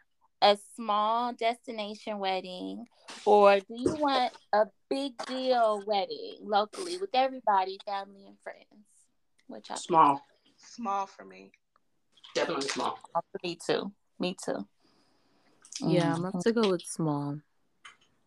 a 0.43 0.59
small 0.75 1.33
destination 1.33 2.19
wedding 2.19 2.85
or 3.25 3.61
do 3.61 3.65
you 3.69 3.95
want 3.95 4.33
a 4.53 4.67
big 4.91 5.13
deal 5.27 5.83
wedding 5.87 6.39
locally 6.43 6.99
with 6.99 7.11
everybody, 7.15 7.79
family 7.87 8.27
and 8.27 8.37
friends? 8.43 8.87
Which 9.47 9.71
I 9.71 9.77
small. 9.77 10.21
Small 10.57 11.07
for 11.07 11.25
me. 11.25 11.53
Definitely 12.35 12.69
small. 12.69 12.99
For 13.13 13.23
me 13.43 13.59
too. 13.65 13.93
Me 14.19 14.37
too. 14.43 14.67
Yeah, 15.81 16.03
mm-hmm. 16.03 16.13
I'm 16.15 16.25
about 16.25 16.45
to 16.45 16.53
go 16.53 16.71
with 16.71 16.83
small. 16.83 17.39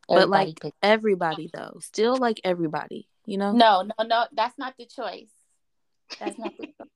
Everybody 0.09 0.19
but 0.19 0.29
like 0.29 0.59
pick. 0.61 0.73
everybody 0.83 1.49
though, 1.53 1.79
still 1.81 2.15
like 2.17 2.39
everybody, 2.43 3.07
you 3.25 3.37
know? 3.37 3.51
No, 3.53 3.81
no, 3.81 4.05
no, 4.05 4.25
that's 4.33 4.57
not 4.57 4.75
the 4.77 4.85
choice. 4.85 5.31
That's 6.19 6.37
not 6.37 6.55
the 6.57 6.65
choice. 6.67 6.87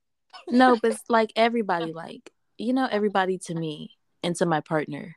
no, 0.47 0.77
but 0.81 0.97
like 1.09 1.31
everybody, 1.35 1.91
like 1.91 2.31
you 2.57 2.73
know, 2.73 2.87
everybody 2.89 3.39
to 3.39 3.55
me 3.55 3.97
and 4.23 4.35
to 4.37 4.45
my 4.45 4.61
partner. 4.61 5.15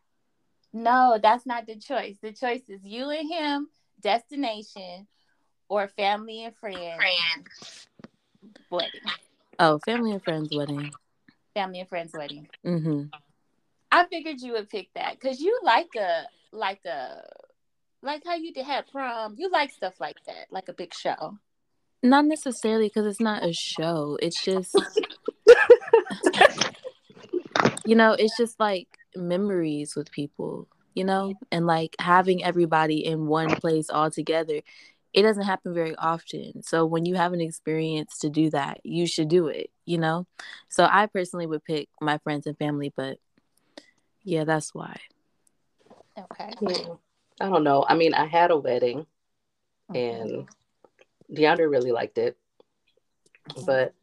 No, 0.73 1.19
that's 1.23 1.45
not 1.45 1.67
the 1.67 1.77
choice. 1.77 2.17
The 2.23 2.33
choice 2.33 2.63
is 2.69 2.85
you 2.85 3.11
and 3.11 3.31
him, 3.31 3.69
destination, 4.01 5.07
or 5.69 5.89
family 5.89 6.45
and 6.45 6.57
friends. 6.57 6.97
Friends. 6.97 7.87
Wedding. 8.71 9.01
Oh, 9.59 9.79
family 9.85 10.13
and 10.13 10.23
friends 10.23 10.51
wedding. 10.55 10.91
Family 11.55 11.81
and 11.81 11.89
friends 11.89 12.13
wedding. 12.15 12.49
Mm-hmm. 12.67 13.03
I 13.91 14.07
figured 14.07 14.41
you 14.41 14.53
would 14.53 14.71
pick 14.71 14.89
that 14.95 15.21
because 15.21 15.41
you 15.41 15.59
like 15.63 15.91
a 15.99 16.25
like 16.53 16.81
a 16.87 17.23
like 18.03 18.23
how 18.25 18.35
you 18.35 18.53
did 18.53 18.65
have 18.65 18.91
prom. 18.91 19.35
You 19.39 19.51
like 19.51 19.71
stuff 19.71 20.01
like 20.01 20.17
that, 20.27 20.47
like 20.51 20.69
a 20.69 20.73
big 20.73 20.95
show. 20.95 21.39
Not 22.03 22.25
necessarily 22.25 22.89
because 22.89 23.07
it's 23.07 23.21
not 23.21 23.45
a 23.45 23.53
show. 23.53 24.19
It's 24.21 24.43
just 24.43 24.75
you 27.85 27.95
know, 27.95 28.13
it's 28.13 28.37
just 28.37 28.59
like 28.61 28.89
memories 29.17 29.97
with 29.97 30.11
people, 30.11 30.69
you 30.95 31.05
know, 31.05 31.35
and 31.51 31.67
like 31.67 31.97
having 31.99 32.45
everybody 32.45 33.05
in 33.05 33.27
one 33.27 33.55
place 33.57 33.91
all 33.91 34.11
together. 34.11 34.61
It 35.13 35.23
doesn't 35.23 35.45
happen 35.45 35.75
very 35.75 35.95
often. 35.97 36.63
So 36.63 36.87
when 36.87 37.05
you 37.05 37.17
have 37.17 37.35
an 37.35 37.41
experience 37.41 38.19
to 38.21 38.31
do 38.31 38.49
that, 38.51 38.81
you 38.83 39.07
should 39.07 39.29
do 39.29 39.49
it, 39.49 39.71
you 39.85 39.99
know? 39.99 40.27
So 40.71 40.89
I 40.91 41.07
personally 41.07 41.47
would 41.47 41.65
pick 41.65 41.89
my 42.01 42.17
friends 42.19 42.47
and 42.47 42.57
family, 42.57 42.93
but 42.97 43.19
yeah, 44.25 44.45
that's 44.45 44.75
why. 44.75 44.99
Okay. 46.19 46.53
Yeah. 46.63 46.95
I 47.41 47.49
don't 47.49 47.65
know. 47.65 47.85
I 47.87 47.95
mean, 47.95 48.15
I 48.15 48.27
had 48.27 48.51
a 48.51 48.57
wedding 48.57 49.07
mm-hmm. 49.91 49.97
and 49.97 50.49
DeAndre 51.31 51.71
really 51.71 51.93
liked 51.93 52.19
it, 52.19 52.39
mm-hmm. 53.51 53.65
but 53.67 53.95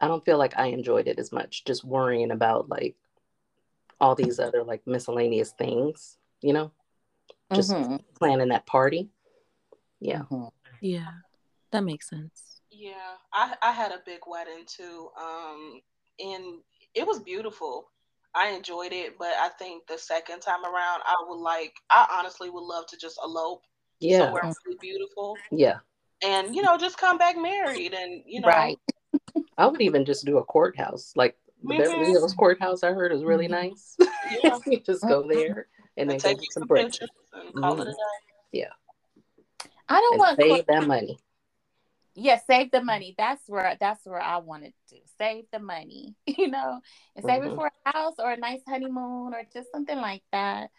I 0.00 0.08
don't 0.08 0.24
feel 0.24 0.38
like 0.38 0.58
I 0.58 0.66
enjoyed 0.66 1.08
it 1.08 1.18
as 1.18 1.32
much, 1.32 1.64
just 1.64 1.84
worrying 1.84 2.30
about 2.30 2.68
like 2.68 2.96
all 4.00 4.14
these 4.14 4.38
other 4.38 4.62
like 4.62 4.86
miscellaneous 4.86 5.50
things, 5.52 6.18
you 6.40 6.52
know, 6.52 6.70
just 7.52 7.70
mm-hmm. 7.70 7.96
planning 8.16 8.48
that 8.48 8.66
party. 8.66 9.08
Yeah. 10.00 10.22
Mm-hmm. 10.30 10.46
Yeah. 10.80 11.10
That 11.72 11.84
makes 11.84 12.08
sense. 12.08 12.60
Yeah. 12.70 13.16
I, 13.32 13.54
I 13.60 13.72
had 13.72 13.90
a 13.90 14.00
big 14.06 14.20
wedding 14.26 14.64
too. 14.66 15.08
Um, 15.20 15.80
and 16.20 16.60
it 16.94 17.06
was 17.06 17.18
beautiful. 17.20 17.90
I 18.34 18.50
enjoyed 18.50 18.92
it, 18.92 19.18
but 19.18 19.32
I 19.38 19.48
think 19.58 19.86
the 19.88 19.98
second 19.98 20.40
time 20.40 20.64
around, 20.64 21.02
I 21.04 21.16
would 21.26 21.40
like, 21.40 21.74
I 21.90 22.06
honestly 22.18 22.50
would 22.50 22.62
love 22.62 22.86
to 22.86 22.96
just 22.96 23.18
elope 23.24 23.64
yeah. 23.98 24.18
somewhere 24.18 24.42
really 24.64 24.78
beautiful. 24.80 25.36
Yeah. 25.50 25.78
And, 26.22 26.54
you 26.54 26.62
know, 26.62 26.76
just 26.76 26.98
come 26.98 27.18
back 27.18 27.36
married 27.36 27.94
and, 27.94 28.22
you 28.26 28.40
know, 28.40 28.48
right. 28.48 28.78
I 29.58 29.66
would 29.66 29.80
even 29.80 30.04
just 30.04 30.24
do 30.24 30.38
a 30.38 30.44
courthouse. 30.44 31.12
Like 31.16 31.36
the 31.62 31.74
mm-hmm. 31.74 31.82
Beverly 31.82 32.10
Hills 32.12 32.34
courthouse 32.34 32.82
I 32.82 32.92
heard 32.92 33.12
is 33.12 33.24
really 33.24 33.48
mm-hmm. 33.48 33.68
nice. 33.68 33.96
Yeah. 34.42 34.58
just 34.86 35.02
go 35.02 35.22
mm-hmm. 35.22 35.32
there 35.32 35.66
and, 35.96 36.10
and 36.10 36.10
then 36.10 36.18
take 36.18 36.38
some 36.52 36.66
breakfast. 36.66 37.10
Mm-hmm. 37.54 37.90
Yeah. 38.52 38.68
I 39.88 40.00
don't 40.00 40.14
and 40.14 40.20
want 40.20 40.40
save 40.40 40.66
that 40.66 40.86
money. 40.86 41.18
Yeah, 42.14 42.38
save 42.46 42.70
the 42.70 42.82
money. 42.82 43.14
That's 43.16 43.42
where 43.48 43.76
that's 43.78 44.04
where 44.04 44.20
I 44.20 44.38
wanted 44.38 44.74
to 44.90 44.96
save 45.18 45.44
the 45.52 45.60
money, 45.60 46.14
you 46.26 46.48
know, 46.48 46.80
and 47.16 47.24
save 47.24 47.42
mm-hmm. 47.42 47.52
it 47.52 47.56
for 47.56 47.70
a 47.86 47.92
house 47.92 48.14
or 48.18 48.32
a 48.32 48.36
nice 48.36 48.60
honeymoon 48.66 49.34
or 49.34 49.42
just 49.52 49.70
something 49.72 49.96
like 49.96 50.22
that. 50.32 50.70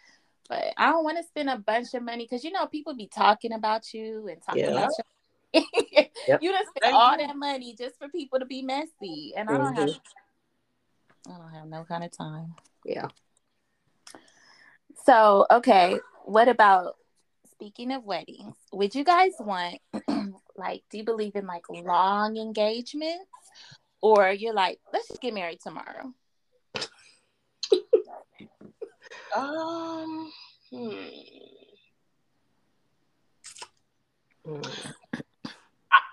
But 0.48 0.74
I 0.76 0.90
don't 0.90 1.04
want 1.04 1.18
to 1.18 1.24
spend 1.24 1.48
a 1.48 1.56
bunch 1.56 1.94
of 1.94 2.02
money 2.02 2.24
because 2.24 2.44
you 2.44 2.50
know 2.50 2.66
people 2.66 2.94
be 2.94 3.06
talking 3.06 3.52
about 3.52 3.94
you 3.94 4.28
and 4.28 4.42
talking 4.42 4.64
yeah. 4.64 4.70
about 4.70 4.90
you. 4.98 5.04
Yep. 5.52 6.42
You 6.42 6.52
just 6.52 6.70
spend 6.76 6.94
all 6.94 7.16
that 7.16 7.36
money 7.36 7.74
just 7.78 7.98
for 7.98 8.08
people 8.08 8.38
to 8.38 8.46
be 8.46 8.62
messy, 8.62 9.32
and 9.36 9.48
I 9.48 9.56
don't 9.56 9.74
mm-hmm. 9.74 9.88
have 9.88 10.00
I 11.28 11.38
don't 11.38 11.52
have 11.52 11.66
no 11.68 11.84
kind 11.84 12.04
of 12.04 12.16
time. 12.16 12.54
Yeah. 12.84 13.08
So, 15.04 15.46
okay, 15.50 15.98
what 16.24 16.48
about 16.48 16.96
speaking 17.50 17.92
of 17.92 18.04
weddings? 18.04 18.54
Would 18.72 18.94
you 18.94 19.04
guys 19.04 19.32
want 19.40 19.78
like 20.56 20.82
do 20.90 20.98
you 20.98 21.04
believe 21.04 21.36
in 21.36 21.46
like 21.46 21.64
long 21.68 22.36
engagements 22.36 23.24
or 24.00 24.30
you're 24.30 24.54
like, 24.54 24.78
let's 24.92 25.08
just 25.08 25.20
get 25.20 25.34
married 25.34 25.60
tomorrow? 25.60 26.12
um 29.36 30.30
hmm. 30.70 30.94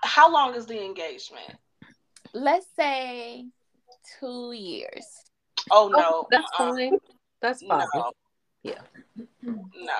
How 0.08 0.32
long 0.32 0.54
is 0.54 0.64
the 0.64 0.82
engagement? 0.82 1.54
Let's 2.32 2.66
say 2.74 3.44
two 4.18 4.52
years. 4.52 5.04
Oh 5.70 5.88
no, 5.88 5.98
oh, 6.00 6.26
that's 6.30 6.50
uh, 6.58 6.72
fine. 6.72 6.98
That's 7.42 7.62
fine. 7.62 7.86
No. 7.94 8.12
Yeah. 8.62 8.80
No. 9.42 9.92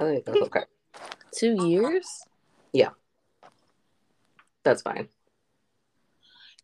I 0.00 0.04
think 0.04 0.24
that's 0.24 0.42
okay. 0.42 0.64
Two 1.32 1.68
years? 1.68 2.06
Yeah. 2.72 2.90
That's 4.64 4.82
fine. 4.82 5.08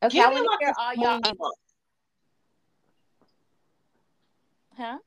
Okay, 0.03 0.21
I 0.21 0.29
want 0.29 0.61
to 0.61 0.67
hear 0.67 0.75
all 0.77 0.95
y'all. 0.95 1.53
Huh? 4.77 4.99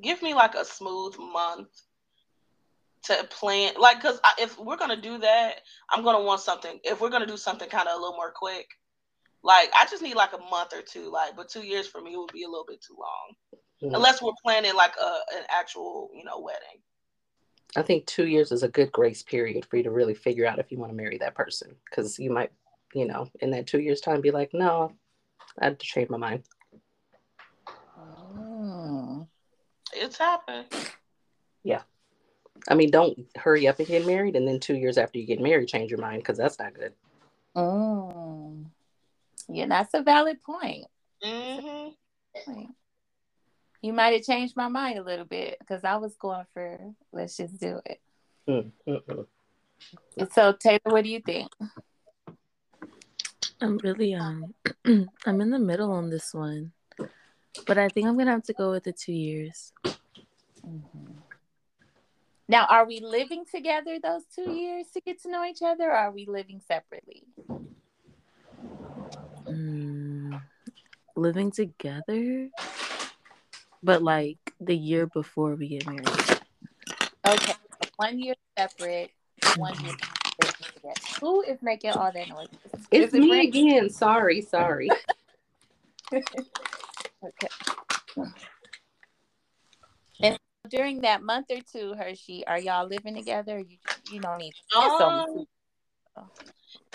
Give 0.00 0.20
me 0.20 0.34
like 0.34 0.56
a 0.56 0.64
smooth 0.64 1.16
month 1.16 1.68
to 3.08 3.24
plan. 3.24 3.74
Like, 3.78 4.00
cause 4.00 4.20
if 4.38 4.58
we're 4.58 4.76
gonna 4.76 5.00
do 5.00 5.18
that, 5.18 5.56
I'm 5.90 6.04
gonna 6.04 6.22
want 6.22 6.40
something. 6.40 6.78
If 6.84 7.00
we're 7.00 7.10
gonna 7.10 7.26
do 7.26 7.36
something 7.36 7.68
kind 7.68 7.88
of 7.88 7.96
a 7.96 8.00
little 8.00 8.16
more 8.16 8.32
quick, 8.34 8.68
like 9.42 9.70
I 9.78 9.86
just 9.90 10.02
need 10.02 10.14
like 10.14 10.32
a 10.32 10.50
month 10.50 10.72
or 10.72 10.82
two. 10.82 11.10
Like, 11.10 11.36
but 11.36 11.48
two 11.48 11.62
years 11.62 11.86
for 11.86 12.00
me 12.00 12.16
would 12.16 12.32
be 12.32 12.44
a 12.44 12.48
little 12.48 12.66
bit 12.66 12.80
too 12.80 12.96
long, 12.98 13.60
mm-hmm. 13.82 13.94
unless 13.94 14.22
we're 14.22 14.32
planning 14.42 14.74
like 14.74 14.94
a 15.00 15.36
an 15.36 15.44
actual, 15.50 16.10
you 16.14 16.24
know, 16.24 16.40
wedding. 16.40 16.82
I 17.76 17.82
think 17.82 18.06
two 18.06 18.26
years 18.26 18.50
is 18.50 18.62
a 18.62 18.68
good 18.68 18.90
grace 18.92 19.22
period 19.22 19.66
for 19.66 19.76
you 19.76 19.82
to 19.82 19.90
really 19.90 20.14
figure 20.14 20.46
out 20.46 20.58
if 20.58 20.72
you 20.72 20.78
want 20.78 20.90
to 20.90 20.96
marry 20.96 21.18
that 21.18 21.34
person, 21.34 21.74
because 21.84 22.18
you 22.18 22.30
might, 22.30 22.50
you 22.94 23.06
know, 23.06 23.28
in 23.40 23.50
that 23.50 23.66
two 23.66 23.80
years 23.80 24.00
time, 24.00 24.22
be 24.22 24.30
like, 24.30 24.54
no, 24.54 24.92
I 25.60 25.66
had 25.66 25.78
to 25.78 25.86
change 25.86 26.08
my 26.08 26.16
mind. 26.16 26.44
Oh. 27.68 29.26
It's 29.92 30.18
happened. 30.18 30.66
Yeah. 31.62 31.82
I 32.68 32.74
mean, 32.74 32.90
don't 32.90 33.18
hurry 33.36 33.66
up 33.66 33.78
and 33.78 33.88
get 33.88 34.06
married, 34.06 34.36
and 34.36 34.46
then 34.46 34.60
two 34.60 34.76
years 34.76 34.98
after 34.98 35.18
you 35.18 35.26
get 35.26 35.40
married, 35.40 35.68
change 35.68 35.90
your 35.90 36.00
mind 36.00 36.22
because 36.22 36.36
that's 36.36 36.58
not 36.58 36.74
good. 36.74 36.92
Oh. 37.56 38.54
Yeah, 39.48 39.66
that's 39.66 39.94
a 39.94 40.02
valid 40.02 40.42
point. 40.42 40.86
Mm-hmm. 41.24 42.62
You 43.80 43.92
might 43.92 44.12
have 44.12 44.22
changed 44.22 44.56
my 44.56 44.68
mind 44.68 44.98
a 44.98 45.02
little 45.02 45.24
bit 45.24 45.56
because 45.60 45.84
I 45.84 45.96
was 45.96 46.16
going 46.16 46.44
for 46.52 46.78
let's 47.12 47.36
just 47.36 47.58
do 47.58 47.80
it. 47.86 48.00
Mm-hmm. 48.48 50.24
So 50.32 50.52
Taylor, 50.52 50.80
what 50.84 51.04
do 51.04 51.10
you 51.10 51.20
think? 51.20 51.50
I'm 53.60 53.78
really 53.78 54.14
um 54.14 54.54
I'm 54.84 55.40
in 55.40 55.50
the 55.50 55.58
middle 55.58 55.92
on 55.92 56.10
this 56.10 56.34
one. 56.34 56.72
But 57.66 57.78
I 57.78 57.88
think 57.88 58.06
I'm 58.06 58.18
gonna 58.18 58.32
have 58.32 58.44
to 58.44 58.52
go 58.52 58.72
with 58.72 58.84
the 58.84 58.92
two 58.92 59.12
years. 59.12 59.72
Mm-hmm. 59.84 61.17
Now, 62.50 62.64
are 62.70 62.86
we 62.86 63.00
living 63.00 63.44
together 63.44 63.98
those 64.02 64.22
two 64.34 64.50
years 64.50 64.86
to 64.94 65.02
get 65.02 65.20
to 65.22 65.30
know 65.30 65.44
each 65.44 65.60
other, 65.62 65.90
or 65.90 65.92
are 65.92 66.10
we 66.10 66.24
living 66.24 66.62
separately? 66.66 67.24
Mm, 69.46 70.40
living 71.14 71.50
together, 71.50 72.48
but 73.82 74.02
like 74.02 74.38
the 74.60 74.74
year 74.74 75.06
before 75.06 75.56
we 75.56 75.68
get 75.68 75.86
married. 75.86 76.08
Okay, 77.26 77.52
one 77.96 78.18
year 78.18 78.34
separate, 78.56 79.10
one 79.56 79.74
year 79.84 79.92
together. 80.40 80.94
Who 81.20 81.42
is 81.42 81.58
making 81.60 81.90
all 81.90 82.10
that 82.10 82.28
noise? 82.30 82.48
It's 82.90 83.12
it 83.12 83.20
me 83.20 83.46
again. 83.46 83.90
Sorry, 83.90 84.40
sorry. 84.40 84.88
okay. 86.12 87.48
During 90.68 91.00
that 91.02 91.22
month 91.22 91.46
or 91.50 91.60
two, 91.60 91.94
Hershey, 91.94 92.46
are 92.46 92.58
y'all 92.58 92.86
living 92.86 93.14
together? 93.14 93.58
You 93.58 93.78
you 94.10 94.20
don't 94.20 94.38
need. 94.38 94.52
It's, 94.74 94.76
um, 94.76 95.26
only 95.28 95.46
two. 96.16 96.22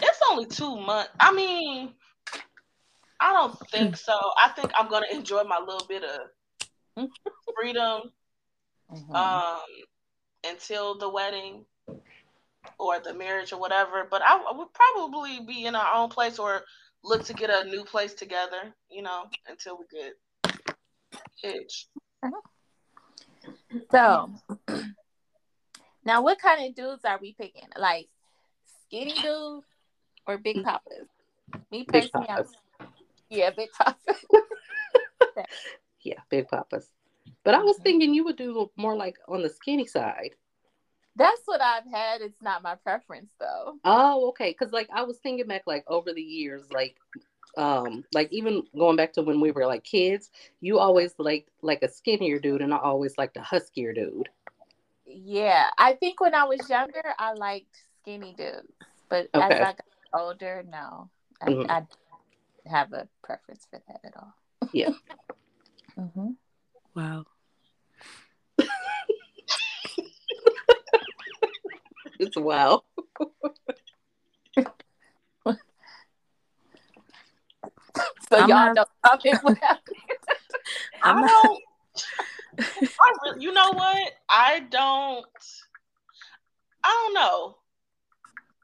it's 0.01 0.19
only 0.29 0.45
two 0.45 0.79
months. 0.79 1.11
I 1.19 1.33
mean, 1.33 1.93
I 3.19 3.33
don't 3.33 3.57
think 3.69 3.97
so. 3.97 4.13
I 4.37 4.49
think 4.49 4.71
I'm 4.77 4.89
gonna 4.89 5.07
enjoy 5.11 5.43
my 5.43 5.59
little 5.59 5.87
bit 5.87 6.03
of 6.03 7.07
freedom 7.55 8.11
mm-hmm. 8.91 9.15
um, 9.15 9.61
until 10.45 10.97
the 10.97 11.09
wedding 11.09 11.65
or 12.77 12.99
the 12.99 13.13
marriage 13.13 13.53
or 13.53 13.59
whatever. 13.59 14.07
But 14.09 14.21
I, 14.23 14.35
I 14.37 14.57
would 14.57 14.67
probably 14.73 15.39
be 15.45 15.65
in 15.65 15.75
our 15.75 15.95
own 15.95 16.09
place 16.09 16.37
or 16.37 16.63
look 17.03 17.23
to 17.25 17.33
get 17.33 17.49
a 17.49 17.67
new 17.69 17.83
place 17.83 18.13
together. 18.13 18.73
You 18.89 19.03
know, 19.03 19.25
until 19.47 19.77
we 19.77 19.85
get 19.91 20.13
itch. 21.43 21.87
So 23.91 24.33
now, 26.05 26.21
what 26.21 26.39
kind 26.39 26.67
of 26.67 26.75
dudes 26.75 27.05
are 27.05 27.19
we 27.21 27.33
picking? 27.33 27.67
Like 27.77 28.07
skinny 28.85 29.13
dudes 29.13 29.65
or 30.27 30.37
big 30.37 30.63
poppers? 30.63 31.07
Me 31.71 31.85
Big 31.91 32.11
personally, 32.11 32.27
papas. 32.27 32.51
yeah, 33.29 33.49
big 33.51 33.69
poppers. 33.71 34.25
Yeah, 36.03 36.19
big 36.29 36.47
poppers. 36.49 36.89
But 37.43 37.55
I 37.55 37.59
was 37.63 37.77
mm-hmm. 37.77 37.83
thinking 37.83 38.13
you 38.13 38.25
would 38.25 38.35
do 38.35 38.69
more 38.75 38.95
like 38.95 39.17
on 39.27 39.41
the 39.41 39.49
skinny 39.49 39.85
side. 39.85 40.31
That's 41.15 41.41
what 41.45 41.61
I've 41.61 41.85
had. 41.85 42.21
It's 42.21 42.41
not 42.41 42.63
my 42.63 42.75
preference 42.75 43.31
though. 43.39 43.75
Oh, 43.83 44.29
okay. 44.29 44.51
Because 44.51 44.73
like 44.73 44.89
I 44.93 45.03
was 45.03 45.17
thinking 45.19 45.47
back, 45.47 45.63
like 45.65 45.85
over 45.87 46.11
the 46.13 46.21
years, 46.21 46.63
like 46.71 46.97
um, 47.57 48.03
like 48.13 48.31
even 48.31 48.63
going 48.77 48.95
back 48.95 49.13
to 49.13 49.21
when 49.21 49.39
we 49.39 49.51
were 49.51 49.65
like 49.65 49.83
kids, 49.83 50.31
you 50.61 50.79
always 50.79 51.13
like 51.17 51.47
like 51.61 51.83
a 51.83 51.89
skinnier 51.89 52.39
dude, 52.39 52.61
and 52.61 52.73
I 52.73 52.77
always 52.77 53.17
liked 53.17 53.37
a 53.37 53.41
huskier 53.41 53.93
dude. 53.93 54.29
Yeah, 55.05 55.69
I 55.77 55.93
think 55.93 56.19
when 56.19 56.33
I 56.33 56.45
was 56.45 56.69
younger, 56.69 57.03
I 57.19 57.33
liked 57.33 57.75
skinny 58.01 58.33
dudes, 58.37 58.73
but 59.09 59.29
as 59.33 59.41
I 59.51 59.73
got 59.73 59.83
older, 60.13 60.63
no, 60.67 61.09
I, 61.41 61.45
Mhm. 61.49 61.65
I 61.69 61.79
don't 61.79 61.89
have 62.67 62.93
a 62.93 63.07
preference 63.21 63.67
for 63.69 63.81
that 63.87 63.99
at 64.03 64.17
all. 64.17 64.33
Yeah. 64.71 64.91
hmm 65.95 66.31
Wow. 66.95 67.25
It's 72.19 72.37
wow. 72.37 72.83
So 78.33 78.39
I'm 78.39 78.49
y'all 78.49 78.73
not- 78.73 78.75
know 78.75 78.85
I 79.03 79.17
mean, 79.23 79.35
what 79.41 79.57
happened. 79.59 79.97
I'm 81.03 81.23
I 81.23 81.27
don't. 81.27 81.59
I 83.01 83.13
really, 83.25 83.43
you 83.43 83.51
know 83.53 83.71
what? 83.71 84.11
I 84.29 84.59
don't. 84.69 85.25
I 86.83 86.89
don't 86.89 87.13
know. 87.13 87.57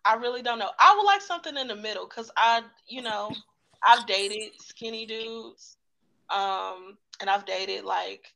I 0.05 0.15
really 0.15 0.41
don't 0.41 0.59
know. 0.59 0.71
I 0.79 0.95
would 0.95 1.03
like 1.05 1.21
something 1.21 1.55
in 1.57 1.67
the 1.67 1.75
middle 1.75 2.07
because 2.07 2.31
I, 2.37 2.61
you 2.87 3.01
know, 3.01 3.31
I've 3.85 4.05
dated 4.07 4.53
skinny 4.61 5.05
dudes, 5.05 5.77
um, 6.29 6.97
and 7.21 7.29
I've 7.29 7.45
dated 7.45 7.83
like 7.85 8.33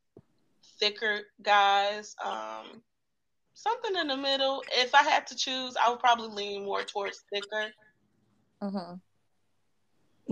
thicker 0.80 1.22
guys. 1.42 2.16
Um, 2.24 2.82
something 3.54 3.96
in 3.96 4.08
the 4.08 4.18
middle. 4.18 4.64
If 4.74 4.94
I 4.94 5.04
had 5.04 5.26
to 5.28 5.36
choose, 5.36 5.76
I 5.84 5.90
would 5.90 6.00
probably 6.00 6.28
lean 6.28 6.66
more 6.66 6.84
towards 6.84 7.24
thicker. 7.34 7.72
Mhm. 8.62 9.00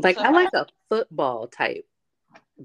Like 0.04 0.18
I 0.18 0.30
like 0.32 0.50
a 0.54 0.66
football 0.90 1.48
type 1.48 1.86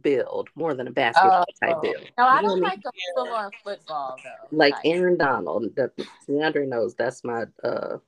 build 0.02 0.48
more 0.54 0.74
than 0.74 0.88
a 0.88 0.90
basketball 0.90 1.44
type 1.62 1.80
build. 1.82 1.96
No, 2.18 2.24
I 2.26 2.40
You 2.40 2.42
know 2.42 2.48
don't 2.56 2.64
I 2.64 2.68
like 2.68 2.80
a 2.86 2.90
full 3.14 3.28
on 3.34 3.50
football 3.64 4.16
though. 4.22 4.56
Like 4.56 4.74
Aaron 4.84 5.16
Donald. 5.16 5.74
That 5.76 5.96
Leandre 6.28 6.68
knows 6.68 6.94
that's 6.94 7.24
my 7.24 7.44
uh 7.64 7.98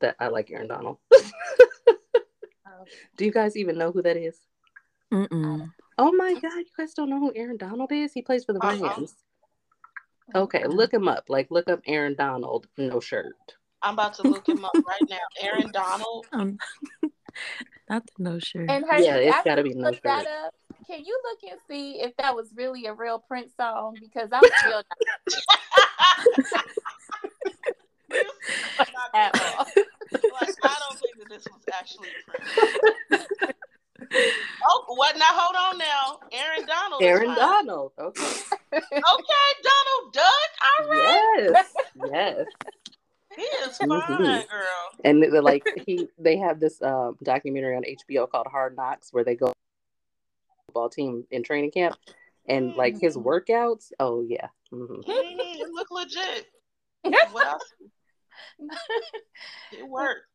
that 0.00 0.16
I 0.18 0.28
like 0.28 0.50
Aaron 0.50 0.68
Donald. 0.68 0.98
Oh, 2.74 2.84
Do 3.16 3.24
you 3.24 3.32
guys 3.32 3.56
even 3.56 3.76
know 3.78 3.92
who 3.92 4.02
that 4.02 4.16
is? 4.16 4.38
Mm-mm. 5.12 5.70
Oh 5.98 6.12
my 6.12 6.32
god, 6.34 6.56
you 6.56 6.64
guys 6.76 6.94
don't 6.94 7.10
know 7.10 7.20
who 7.20 7.32
Aaron 7.36 7.56
Donald 7.58 7.92
is? 7.92 8.12
He 8.12 8.22
plays 8.22 8.44
for 8.44 8.54
the 8.54 8.60
Uh-uh. 8.64 8.76
Rams. 8.76 9.14
Okay, 10.34 10.64
look 10.66 10.92
him 10.92 11.06
up. 11.06 11.24
Like 11.28 11.50
look 11.50 11.68
up 11.68 11.80
Aaron 11.86 12.14
Donald, 12.16 12.66
no 12.78 12.98
shirt. 12.98 13.34
I'm 13.82 13.94
about 13.94 14.14
to 14.14 14.22
look 14.22 14.48
him 14.48 14.64
up 14.64 14.72
right 14.74 15.08
now. 15.10 15.18
Aaron 15.40 15.70
Donald. 15.72 16.26
Um, 16.32 16.58
not 17.90 18.02
the 18.06 18.12
no 18.22 18.38
shirt. 18.38 18.68
And 18.70 18.84
her, 18.88 18.98
Yeah, 18.98 19.16
it's 19.16 19.44
gotta 19.44 19.62
be 19.62 19.74
no 19.74 19.90
look 19.90 20.02
that 20.02 20.24
shirt. 20.24 20.28
up. 20.46 20.54
Can 20.86 21.04
you 21.04 21.18
look 21.24 21.38
and 21.50 21.60
see 21.68 22.00
if 22.00 22.14
that 22.16 22.34
was 22.34 22.48
really 22.54 22.86
a 22.86 22.92
real 22.94 23.18
Prince 23.20 23.52
song? 23.56 23.96
Because 24.00 24.28
I'm 24.32 24.42
still 24.58 24.82
not 28.10 29.14
at 29.14 29.40
all. 29.40 29.66
like, 29.74 30.56
I 30.62 30.76
don't 30.88 30.98
think 30.98 31.18
that 31.18 31.28
this 31.28 31.44
was 31.44 31.62
actually 31.72 32.08
Prince. 32.26 33.26
Oh, 34.68 34.84
what? 34.96 35.16
Now 35.16 35.24
hold 35.30 35.56
on. 35.56 35.78
Now, 35.78 36.18
Aaron 36.32 36.66
Donald. 36.66 37.02
Aaron. 37.02 37.34
Donald. 37.34 37.92
Okay. 37.98 38.20
Okay, 38.72 38.90
Donald 39.62 40.12
Duck. 40.12 40.50
All 40.80 40.88
right, 40.88 41.48
Yes. 41.52 41.72
Yes. 42.12 42.46
He 43.36 43.42
is 43.42 43.78
fine, 43.78 44.18
girl. 44.48 44.90
And 45.04 45.22
they're 45.22 45.42
like 45.42 45.64
he 45.86 46.08
they 46.18 46.36
have 46.36 46.60
this 46.60 46.80
um 46.82 47.16
documentary 47.22 47.76
on 47.76 47.84
HBO 47.84 48.26
called 48.26 48.46
Hard 48.50 48.76
Knocks 48.76 49.12
where 49.12 49.24
they 49.24 49.34
go 49.34 49.52
football 50.66 50.88
team 50.88 51.24
in 51.30 51.42
training 51.42 51.70
camp 51.70 51.96
and 52.48 52.74
like 52.76 52.98
his 53.00 53.16
workouts. 53.16 53.92
Oh 54.00 54.22
yeah. 54.26 54.48
hmm 54.70 54.84
Mhm, 54.84 55.04
it 55.06 55.68
look 55.72 55.90
legit. 55.90 56.46
What 57.32 57.46
else? 57.46 57.72
It 59.72 59.88
worked. 59.88 60.26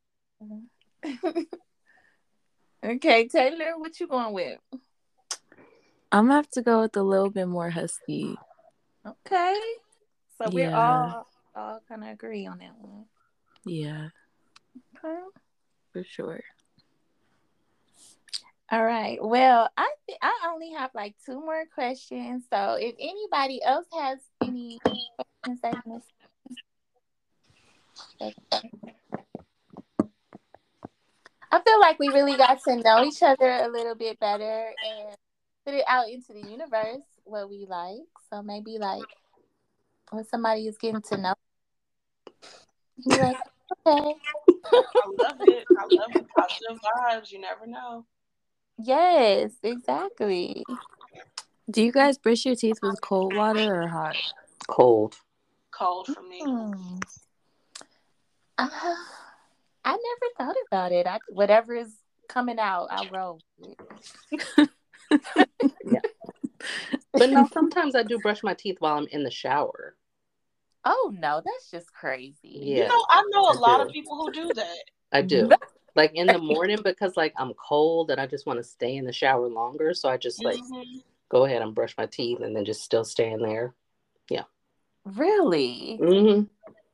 okay, 2.84 3.28
Taylor, 3.28 3.78
what 3.78 4.00
you 4.00 4.08
going 4.08 4.34
with? 4.34 4.58
I'm 6.12 6.26
gonna 6.26 6.34
have 6.36 6.50
to 6.52 6.62
go 6.62 6.82
with 6.82 6.98
a 6.98 7.04
little 7.04 7.30
bit 7.30 7.48
more 7.48 7.70
husky. 7.70 8.36
Okay, 9.06 9.60
so 10.38 10.50
we're 10.50 10.74
all 10.74 11.28
all 11.58 11.82
kind 11.88 12.04
of 12.04 12.10
agree 12.10 12.46
on 12.46 12.60
that 12.60 12.78
one. 12.80 13.06
Yeah, 13.66 14.10
Okay. 15.04 15.20
for 15.92 16.04
sure. 16.04 16.42
All 18.70 18.84
right. 18.84 19.18
Well, 19.22 19.70
I 19.78 19.90
think 20.06 20.20
I 20.22 20.50
only 20.52 20.72
have 20.72 20.92
like 20.94 21.16
two 21.26 21.40
more 21.40 21.64
questions. 21.74 22.44
So 22.52 22.78
if 22.80 22.96
anybody 23.00 23.64
else 23.64 23.86
has 23.98 24.20
any 24.42 24.78
questions 25.34 25.62
they 25.62 25.72
I 31.50 31.62
feel 31.62 31.80
like 31.80 31.98
we 31.98 32.10
really 32.10 32.36
got 32.36 32.62
to 32.66 32.76
know 32.76 33.06
each 33.06 33.24
other 33.24 33.50
a 33.50 33.70
little 33.70 33.96
bit 33.96 34.20
better 34.20 34.74
and 34.86 35.16
put 35.66 35.76
it 35.76 35.86
out 35.88 36.10
into 36.10 36.34
the 36.34 36.42
universe 36.42 37.06
what 37.24 37.50
we 37.50 37.66
like. 37.66 38.02
So 38.30 38.42
maybe 38.42 38.78
like 38.78 39.06
when 40.12 40.26
somebody 40.26 40.68
is 40.68 40.78
getting 40.78 41.02
to 41.04 41.18
know, 41.18 41.36
you're 43.06 43.18
like, 43.20 43.38
okay, 43.86 44.16
I 44.66 45.12
love 45.18 45.42
it. 45.42 45.66
I 45.78 45.84
love 45.84 46.16
it. 46.16 46.26
Positive 46.36 46.80
vibes. 46.82 47.32
You 47.32 47.40
never 47.42 47.68
know. 47.68 48.06
yes, 48.78 49.52
exactly. 49.64 50.64
Do 51.70 51.84
you 51.84 51.92
guys 51.92 52.18
brush 52.18 52.46
your 52.46 52.56
teeth 52.56 52.80
with 52.82 53.02
cold 53.02 53.36
water 53.36 53.84
or 53.84 53.88
hot? 53.88 54.16
Cold. 54.68 55.16
Cold 55.72 56.08
for 56.08 56.22
me. 56.22 56.42
Hmm. 56.44 57.00
Uh, 58.58 58.96
I 59.86 59.92
never 59.92 60.34
thought 60.38 60.56
about 60.68 60.92
it. 60.92 61.06
I, 61.06 61.20
whatever 61.30 61.76
is 61.76 61.94
coming 62.28 62.58
out, 62.60 62.88
I 62.90 63.08
roll. 63.12 63.42
with 63.60 63.76
it. 64.32 64.70
But 67.14 67.30
no, 67.30 67.48
sometimes 67.52 67.96
I 67.96 68.04
do 68.04 68.20
brush 68.20 68.44
my 68.44 68.54
teeth 68.54 68.78
while 68.80 68.98
I'm 68.98 69.08
in 69.08 69.24
the 69.24 69.32
shower. 69.32 69.96
Oh 70.90 71.12
no, 71.14 71.42
that's 71.44 71.70
just 71.70 71.94
crazy. 71.94 72.38
Yeah. 72.44 72.84
You 72.84 72.88
know, 72.88 73.06
I 73.10 73.24
know 73.30 73.42
a 73.50 73.58
I 73.58 73.60
lot 73.60 73.78
do. 73.80 73.84
of 73.88 73.92
people 73.92 74.16
who 74.16 74.32
do 74.32 74.54
that. 74.54 74.78
I 75.12 75.22
do. 75.22 75.52
Like 75.96 76.12
in 76.14 76.28
the 76.28 76.38
morning 76.38 76.78
because 76.84 77.18
like 77.18 77.34
I'm 77.38 77.54
cold 77.56 78.12
and 78.12 78.22
I 78.22 78.28
just 78.28 78.46
want 78.46 78.60
to 78.60 78.64
stay 78.64 78.98
in 78.98 79.06
the 79.06 79.12
shower 79.12 79.48
longer. 79.48 79.96
So 79.96 80.08
I 80.10 80.18
just 80.18 80.46
like 80.46 80.60
Mhm. 80.60 81.02
go 81.28 81.46
ahead 81.46 81.64
and 81.64 81.74
brush 81.74 81.98
my 81.98 82.06
teeth 82.06 82.40
and 82.40 82.56
then 82.56 82.66
just 82.66 82.84
still 82.84 83.04
stay 83.04 83.32
in 83.32 83.42
there. 83.42 83.74
Yeah. 84.30 84.44
Really? 85.04 85.98
hmm 85.98 86.44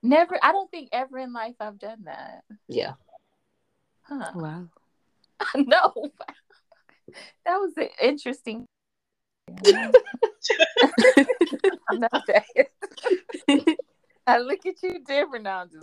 Never. 0.01 0.39
I 0.41 0.53
don't 0.53 0.71
think 0.71 0.87
ever 0.93 1.17
in 1.17 1.33
life 1.33 1.55
I've 1.59 1.79
done 1.79 2.05
that. 2.05 2.45
Yeah. 2.69 2.93
Huh? 4.03 4.31
Wow. 4.35 4.69
no. 5.55 5.93
That 7.45 7.57
was 7.57 7.73
an 7.75 7.89
interesting. 8.01 8.65
I'm 11.89 11.99
not 11.99 12.25
that. 12.27 12.45
I 14.25 14.39
look 14.39 14.65
at 14.65 14.81
you 14.81 15.03
different 15.03 15.43
now. 15.43 15.65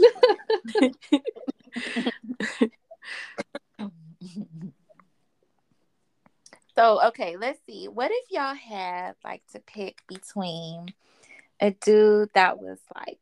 So 6.81 6.99
okay, 7.09 7.37
let's 7.37 7.61
see. 7.67 7.89
What 7.89 8.11
if 8.11 8.31
y'all 8.31 8.55
had 8.55 9.15
like 9.23 9.43
to 9.53 9.61
pick 9.61 9.99
between 10.09 10.95
a 11.61 11.73
dude 11.73 12.31
that 12.33 12.59
was 12.59 12.79
like 12.97 13.19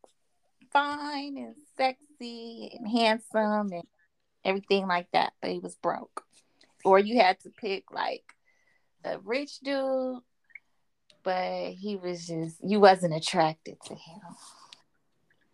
fine 0.72 1.36
and 1.36 1.56
sexy 1.76 2.70
and 2.78 2.88
handsome 2.88 3.72
and 3.72 3.82
everything 4.44 4.86
like 4.86 5.08
that, 5.12 5.32
but 5.40 5.50
he 5.50 5.58
was 5.58 5.74
broke, 5.74 6.22
or 6.84 7.00
you 7.00 7.18
had 7.18 7.40
to 7.40 7.50
pick 7.50 7.90
like 7.90 8.22
a 9.02 9.18
rich 9.18 9.58
dude, 9.58 10.20
but 11.24 11.72
he 11.72 11.96
was 11.96 12.28
just 12.28 12.58
you 12.62 12.78
wasn't 12.78 13.16
attracted 13.16 13.78
to 13.86 13.94
him. 13.94 14.20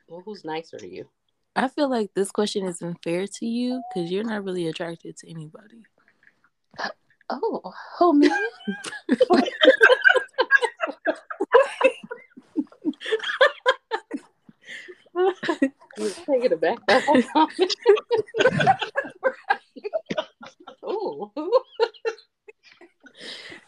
Well, 0.08 0.22
who's 0.24 0.44
nicer 0.44 0.78
to 0.78 0.88
you? 0.88 1.08
I 1.56 1.68
feel 1.68 1.88
like 1.88 2.10
this 2.14 2.30
question 2.30 2.66
isn't 2.66 3.02
fair 3.02 3.26
to 3.26 3.46
you 3.46 3.82
because 3.94 4.10
you're 4.10 4.24
not 4.24 4.44
really 4.44 4.66
attracted 4.68 5.16
to 5.18 5.30
anybody. 5.30 5.84
Oh, 7.30 7.72
oh 8.00 8.12
me? 8.12 8.28
Taking 16.26 16.52
it 16.52 16.60
back. 16.60 16.78
oh. 20.82 21.32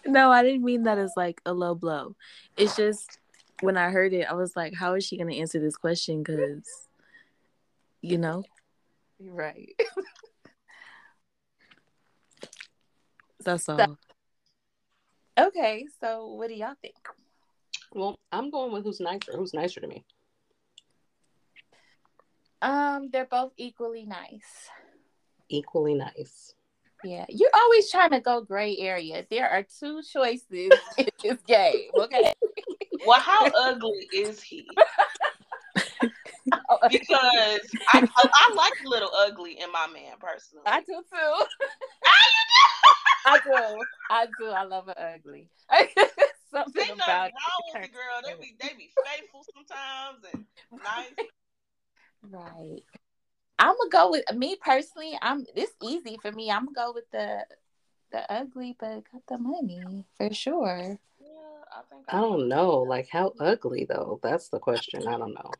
no, 0.06 0.30
I 0.30 0.42
didn't 0.42 0.64
mean 0.64 0.82
that 0.82 0.98
as 0.98 1.12
like 1.16 1.40
a 1.46 1.54
low 1.54 1.74
blow. 1.74 2.14
It's 2.56 2.76
just 2.76 3.18
when 3.60 3.76
I 3.76 3.90
heard 3.90 4.12
it, 4.12 4.26
I 4.28 4.34
was 4.34 4.56
like, 4.56 4.74
how 4.74 4.94
is 4.94 5.04
she 5.04 5.16
going 5.16 5.30
to 5.30 5.38
answer 5.38 5.58
this 5.58 5.76
question? 5.76 6.22
Because, 6.22 6.88
you 8.02 8.18
know, 8.18 8.44
Right. 9.18 9.74
that's 13.44 13.68
all. 13.68 13.98
Okay, 15.38 15.86
so 16.00 16.26
what 16.26 16.48
do 16.48 16.54
y'all 16.54 16.74
think? 16.80 16.94
Well, 17.92 18.18
I'm 18.32 18.50
going 18.50 18.72
with 18.72 18.84
who's 18.84 19.00
nicer. 19.00 19.36
Who's 19.36 19.54
nicer 19.54 19.80
to 19.80 19.86
me? 19.86 20.04
Um, 22.62 23.10
they're 23.12 23.26
both 23.26 23.52
equally 23.56 24.04
nice. 24.04 24.70
Equally 25.48 25.94
nice. 25.94 26.54
Yeah, 27.04 27.26
you're 27.28 27.50
always 27.54 27.90
trying 27.90 28.10
to 28.10 28.20
go 28.20 28.40
gray 28.40 28.76
area. 28.78 29.24
There 29.30 29.48
are 29.48 29.62
two 29.62 30.02
choices 30.02 30.72
in 30.98 31.08
this 31.22 31.40
game. 31.46 31.90
Okay. 31.94 32.32
Well, 33.06 33.20
how 33.20 33.46
ugly 33.58 34.08
is 34.12 34.42
he? 34.42 34.68
Oh, 36.68 36.78
because 36.88 37.60
I, 37.92 38.02
I, 38.16 38.28
I 38.32 38.54
like 38.54 38.72
a 38.84 38.88
little 38.88 39.10
ugly 39.18 39.58
in 39.60 39.70
my 39.72 39.86
man 39.92 40.14
personally. 40.20 40.64
I 40.66 40.80
do 40.80 41.02
too. 41.12 41.44
I 43.26 43.38
do. 43.38 43.84
I 44.08 44.26
do. 44.38 44.46
I 44.46 44.62
love 44.62 44.88
it 44.88 44.96
ugly. 44.98 45.48
Something 46.50 46.72
They 46.74 46.86
know 46.88 46.94
about 46.94 47.32
wrong 47.32 47.74
with 47.74 47.82
the 47.82 47.88
girl. 47.88 48.22
They 48.24 48.40
be 48.40 48.56
they 48.60 48.74
be 48.76 48.90
faithful 49.04 49.44
sometimes 49.54 50.24
and 50.32 50.44
nice. 50.72 51.28
Right. 52.30 52.82
I'm 53.58 53.74
gonna 53.76 53.90
go 53.90 54.10
with 54.10 54.24
me 54.34 54.56
personally. 54.60 55.18
I'm. 55.20 55.44
It's 55.54 55.72
easy 55.82 56.18
for 56.22 56.30
me. 56.30 56.50
I'm 56.50 56.66
gonna 56.66 56.88
go 56.88 56.92
with 56.92 57.10
the 57.10 57.44
the 58.12 58.32
ugly, 58.32 58.76
but 58.78 59.02
got 59.12 59.26
the 59.28 59.38
money 59.38 60.04
for 60.16 60.32
sure. 60.32 60.98
Yeah, 61.76 61.80
I 61.80 61.94
think 61.94 62.06
I 62.08 62.18
oh, 62.18 62.38
don't 62.38 62.48
know. 62.48 62.78
Like, 62.82 63.08
how 63.10 63.32
ugly, 63.40 63.86
though? 63.88 64.20
That's 64.22 64.48
the 64.48 64.58
question. 64.58 65.06
I 65.06 65.18
don't 65.18 65.34
know. 65.34 65.52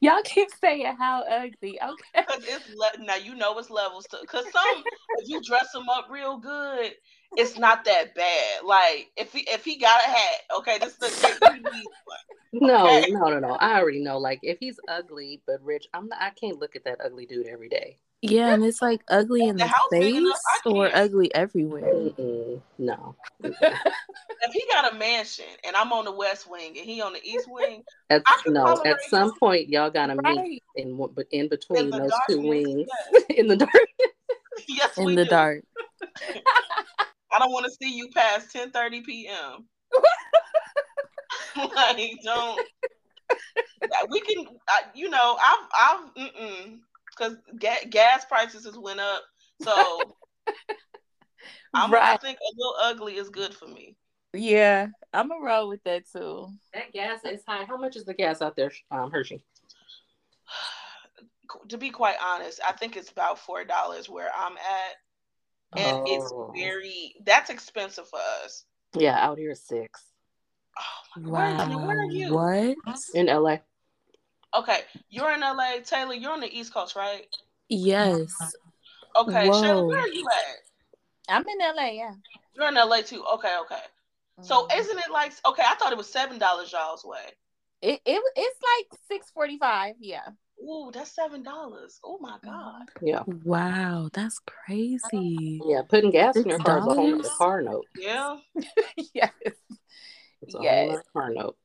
Y'all 0.00 0.22
keep 0.24 0.48
saying 0.60 0.96
how 0.98 1.22
ugly. 1.22 1.78
Okay. 1.80 2.24
Cause 2.26 2.44
it's 2.44 2.68
le- 2.74 3.04
now 3.04 3.14
you 3.14 3.34
know 3.34 3.56
it's 3.58 3.70
levels 3.70 4.06
to. 4.06 4.18
Cause 4.26 4.44
some 4.50 4.84
if 5.18 5.28
you 5.28 5.40
dress 5.42 5.72
him 5.74 5.88
up 5.88 6.08
real 6.10 6.38
good, 6.38 6.92
it's 7.36 7.58
not 7.58 7.84
that 7.84 8.14
bad. 8.14 8.64
Like 8.64 9.10
if 9.16 9.32
he 9.32 9.40
if 9.48 9.64
he 9.64 9.76
got 9.78 10.00
a 10.02 10.08
hat, 10.08 10.40
okay, 10.58 10.78
this 10.78 10.92
is 10.92 10.98
the 10.98 11.38
you 11.42 11.62
one. 12.04 12.18
No, 12.52 12.98
Okay. 12.98 13.10
no, 13.10 13.28
no, 13.28 13.38
no. 13.38 13.50
I 13.54 13.78
already 13.78 14.02
know. 14.02 14.18
Like, 14.18 14.40
if 14.42 14.58
he's 14.58 14.80
ugly 14.88 15.42
but 15.46 15.62
rich, 15.62 15.86
I'm 15.92 16.08
not. 16.08 16.20
I 16.20 16.30
can't 16.30 16.58
look 16.58 16.76
at 16.76 16.84
that 16.84 17.00
ugly 17.04 17.26
dude 17.26 17.46
every 17.46 17.68
day. 17.68 17.98
Yeah, 18.22 18.52
and 18.52 18.64
it's 18.64 18.82
like 18.82 19.02
ugly 19.08 19.46
in 19.46 19.56
The 19.56 19.64
the 19.64 19.68
house 19.68 19.88
big 19.90 20.16
enough, 20.16 20.36
face 20.64 20.72
or 20.72 20.90
ugly 20.92 21.32
everywhere. 21.34 21.82
Mm-mm, 21.94 22.60
no. 22.78 23.16
If 24.40 24.52
he 24.52 24.64
got 24.72 24.92
a 24.92 24.96
mansion 24.96 25.44
and 25.64 25.74
I'm 25.74 25.92
on 25.92 26.04
the 26.04 26.12
west 26.12 26.48
wing 26.48 26.68
and 26.78 26.86
he 26.86 27.00
on 27.00 27.12
the 27.12 27.20
east 27.24 27.46
wing, 27.50 27.82
At, 28.08 28.22
no, 28.46 28.80
at 28.84 29.02
some 29.10 29.30
him. 29.30 29.36
point, 29.38 29.68
y'all 29.68 29.90
gotta 29.90 30.14
meet 30.14 30.24
Right. 30.24 30.62
in 30.76 30.96
but 30.96 31.26
in 31.32 31.48
between 31.48 31.86
in 31.86 31.90
the 31.90 31.98
those 31.98 32.12
two 32.28 32.40
wings, 32.46 32.88
yes, 33.14 33.24
in 33.30 33.48
the 33.48 33.56
dark. 33.56 33.72
yes 34.68 34.96
In 34.96 35.16
the 35.16 35.24
do. 35.24 35.30
dark. 35.30 35.64
I 37.32 37.38
don't 37.40 37.50
want 37.52 37.66
to 37.66 37.72
see 37.72 37.92
you 37.94 38.08
past 38.14 38.54
10:30 38.54 39.04
p.m. 39.04 39.66
like 41.74 42.12
don't. 42.22 42.60
We 44.10 44.20
can, 44.20 44.46
I, 44.68 44.82
you 44.94 45.10
know, 45.10 45.36
I've, 45.40 45.68
I've, 45.78 46.14
mm 46.14 46.78
because 47.18 47.36
ga- 47.58 47.88
gas 47.90 48.24
prices 48.24 48.64
has 48.64 48.78
went 48.78 49.00
up, 49.00 49.22
so 49.62 50.00
I'm, 51.74 51.92
I 51.94 52.16
think 52.16 52.38
a 52.38 52.52
little 52.56 52.74
ugly 52.80 53.16
is 53.16 53.28
good 53.28 53.54
for 53.54 53.66
me. 53.66 53.96
Yeah, 54.34 54.88
I'm 55.12 55.28
gonna 55.28 55.44
roll 55.44 55.68
with 55.68 55.82
that 55.84 56.04
too. 56.10 56.48
That 56.74 56.92
gas 56.92 57.20
is 57.24 57.42
high. 57.46 57.64
How 57.64 57.76
much 57.76 57.96
is 57.96 58.04
the 58.04 58.14
gas 58.14 58.42
out 58.42 58.56
there, 58.56 58.70
um, 58.90 59.10
Hershey? 59.10 59.42
To 61.68 61.78
be 61.78 61.88
quite 61.88 62.16
honest, 62.22 62.60
I 62.66 62.72
think 62.72 62.94
it's 62.94 63.10
about 63.10 63.38
four 63.38 63.64
dollars 63.64 64.06
where 64.06 64.28
I'm 64.36 64.52
at, 64.58 65.80
and 65.82 66.06
it's 66.06 66.30
Oh. 66.30 66.52
very 66.54 67.14
that's 67.24 67.48
expensive 67.48 68.06
for 68.06 68.20
us. 68.44 68.66
Yeah, 68.92 69.16
out 69.18 69.38
here 69.38 69.54
six 69.54 70.02
Oh, 70.78 71.20
my- 71.22 71.30
where, 71.30 71.56
Wow. 71.68 71.86
where 71.86 71.98
are 72.00 72.04
you? 72.10 72.34
What? 72.34 72.98
in 73.14 73.26
LA. 73.28 73.58
Okay, 74.56 74.80
you're 75.10 75.30
in 75.32 75.40
LA, 75.40 75.80
Taylor. 75.84 76.14
You're 76.14 76.32
on 76.32 76.40
the 76.40 76.52
East 76.58 76.72
Coast, 76.72 76.96
right? 76.96 77.26
Yes. 77.68 78.34
Okay, 79.16 79.48
Shayla, 79.50 79.86
where 79.86 80.00
are 80.04 80.08
you 80.08 80.26
at? 80.28 81.34
I'm 81.36 81.44
in 81.48 81.58
LA. 81.58 81.90
Yeah. 81.90 82.14
You're 82.54 82.68
in 82.68 82.74
LA 82.74 83.02
too. 83.02 83.24
Okay, 83.34 83.56
okay. 83.62 83.82
So 84.40 84.66
Mhm. 84.66 84.78
isn't 84.80 84.98
it 84.98 85.10
like 85.12 85.32
okay? 85.46 85.62
I 85.66 85.74
thought 85.74 85.92
it 85.92 85.98
was 85.98 86.10
seven 86.10 86.38
dollars 86.38 86.72
y'all's 86.72 87.04
way. 87.04 87.32
it, 87.82 88.00
it 88.04 88.22
it's 88.36 88.58
like 88.62 89.00
six 89.08 89.30
forty 89.30 89.58
five. 89.58 89.96
Yeah. 90.00 90.28
Ooh, 90.62 90.90
that's 90.92 91.14
seven 91.14 91.42
dollars. 91.42 92.00
Oh 92.04 92.18
my 92.20 92.38
Mm-hmm. 92.44 92.48
god. 92.48 92.88
Yeah, 93.02 93.22
Wow, 93.26 94.08
that's 94.12 94.38
crazy. 94.46 95.60
yeah. 95.66 95.82
Putting 95.88 96.10
gas 96.10 96.36
in 96.36 96.48
your 96.48 96.58
car 96.58 96.78
is 96.78 96.86
a 96.86 96.94
whole 96.94 97.22
car 97.36 97.62
note. 97.62 97.86
Yeah. 97.96 98.38
yes. 99.14 99.30
It's 100.42 100.54
a 100.54 100.58
Yes. 100.58 100.88
whole 100.88 101.00
car 101.12 101.30
note. 101.30 101.56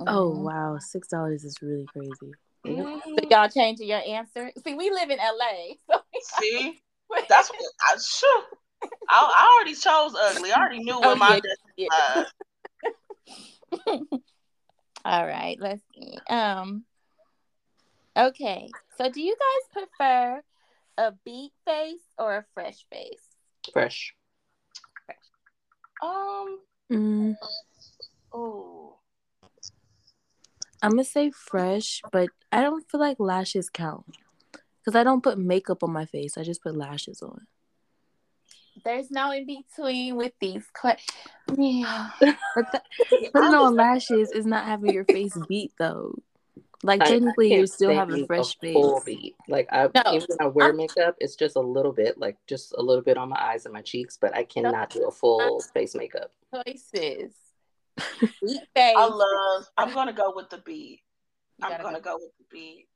Oh 0.00 0.32
Mhm. 0.32 0.42
wow, 0.42 0.78
six 0.78 1.08
dollars 1.08 1.44
is 1.44 1.60
really 1.60 1.86
crazy. 1.92 2.32
Mhm. 2.64 3.00
So 3.02 3.28
y'all 3.30 3.48
changing 3.48 3.88
your 3.88 4.02
answer? 4.06 4.52
See, 4.64 4.74
we 4.74 4.90
live 4.90 5.10
in 5.10 5.18
LA, 5.18 5.74
so 5.88 6.00
See, 6.40 6.80
that's 7.28 7.48
what 7.50 7.72
I 7.92 7.96
sure. 7.98 8.42
I, 9.08 9.32
I 9.36 9.54
already 9.56 9.74
chose 9.74 10.14
ugly. 10.14 10.52
I 10.52 10.58
already 10.60 10.80
knew 10.80 10.98
what 11.00 11.14
Oh, 11.14 11.16
my 11.16 11.40
yeah, 11.76 11.88
destiny 11.88 12.24
yeah. 13.86 14.18
All 15.04 15.26
right, 15.26 15.56
let's 15.60 15.82
see. 15.94 16.18
Um 16.28 16.84
Okay. 18.16 18.68
So 18.96 19.08
do 19.10 19.20
you 19.22 19.36
guys 19.36 19.84
prefer 19.84 20.42
a 20.98 21.12
beat 21.24 21.52
face 21.64 22.02
or 22.18 22.36
a 22.38 22.44
fresh 22.54 22.84
face? 22.90 23.22
Fresh. 23.72 24.14
Um. 26.02 26.58
Mm, 26.90 27.36
Oh. 28.32 28.77
I'm 30.82 30.90
gonna 30.92 31.04
say 31.04 31.30
fresh, 31.30 32.02
but 32.12 32.28
I 32.52 32.62
don't 32.62 32.88
feel 32.90 33.00
like 33.00 33.18
lashes 33.18 33.68
count 33.70 34.04
because 34.80 34.94
I 34.94 35.02
don't 35.04 35.22
put 35.22 35.38
makeup 35.38 35.82
on 35.82 35.92
my 35.92 36.06
face. 36.06 36.38
I 36.38 36.42
just 36.44 36.62
put 36.62 36.76
lashes 36.76 37.22
on. 37.22 37.46
There's 38.84 39.10
no 39.10 39.32
in 39.32 39.44
between 39.44 40.14
with 40.16 40.32
these 40.40 40.64
questions. 40.72 41.18
Yeah. 41.56 42.10
But 42.20 42.66
th- 42.70 43.32
putting 43.32 43.54
on 43.54 43.74
lashes 43.74 44.30
is 44.30 44.46
not 44.46 44.66
having 44.66 44.92
your 44.94 45.04
face 45.04 45.36
beat 45.48 45.72
though. 45.78 46.14
Like 46.84 47.02
I- 47.02 47.06
I 47.06 47.08
technically, 47.08 47.50
you 47.50 47.56
can't 47.58 47.70
still 47.70 47.90
say 47.90 47.96
have 47.96 48.10
a 48.10 48.22
a 48.22 48.26
fresh 48.26 48.56
Full 48.60 49.00
face. 49.00 49.16
beat. 49.16 49.36
Like 49.48 49.66
I, 49.72 49.88
No, 49.92 50.12
even 50.14 50.28
when 50.28 50.38
I 50.40 50.46
wear 50.46 50.66
I'm- 50.68 50.76
makeup, 50.76 51.16
it's 51.18 51.34
just 51.34 51.56
a 51.56 51.60
little 51.60 51.92
bit, 51.92 52.18
like 52.18 52.36
just 52.46 52.72
a 52.78 52.80
little 52.80 53.02
bit 53.02 53.18
on 53.18 53.30
my 53.30 53.40
eyes 53.50 53.64
and 53.66 53.74
my 53.74 53.82
cheeks, 53.82 54.16
but 54.16 54.32
I 54.36 54.44
cannot 54.44 54.90
do 54.90 55.08
a 55.08 55.10
full 55.10 55.60
face 55.74 55.96
makeup. 55.96 56.30
Choices. 56.54 57.32
Beat 58.42 58.60
face. 58.74 58.94
I 58.96 59.04
love. 59.06 59.66
I'm 59.76 59.92
gonna 59.92 60.12
go 60.12 60.32
with 60.34 60.50
the 60.50 60.58
beat. 60.58 61.00
You 61.58 61.66
I'm 61.68 61.82
gonna 61.82 62.00
go 62.00 62.14
with 62.14 62.32
the 62.38 62.44
beat. 62.50 62.86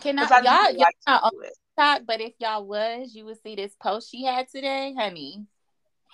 Can 0.00 0.18
I, 0.18 0.22
'Cause 0.22 0.32
I 0.32 0.40
do 0.40 0.44
y'all, 0.46 0.54
like 0.54 0.76
y'all 0.76 0.86
to 0.86 1.10
not 1.10 1.22
on 1.24 1.30
do 1.32 1.40
it. 1.40 1.52
TikTok, 1.76 2.02
but 2.06 2.20
if 2.20 2.32
y'all 2.38 2.66
was, 2.66 3.14
you 3.14 3.24
would 3.26 3.40
see 3.42 3.54
this 3.54 3.74
post 3.80 4.10
she 4.10 4.24
had 4.24 4.48
today, 4.48 4.94
honey. 4.96 5.46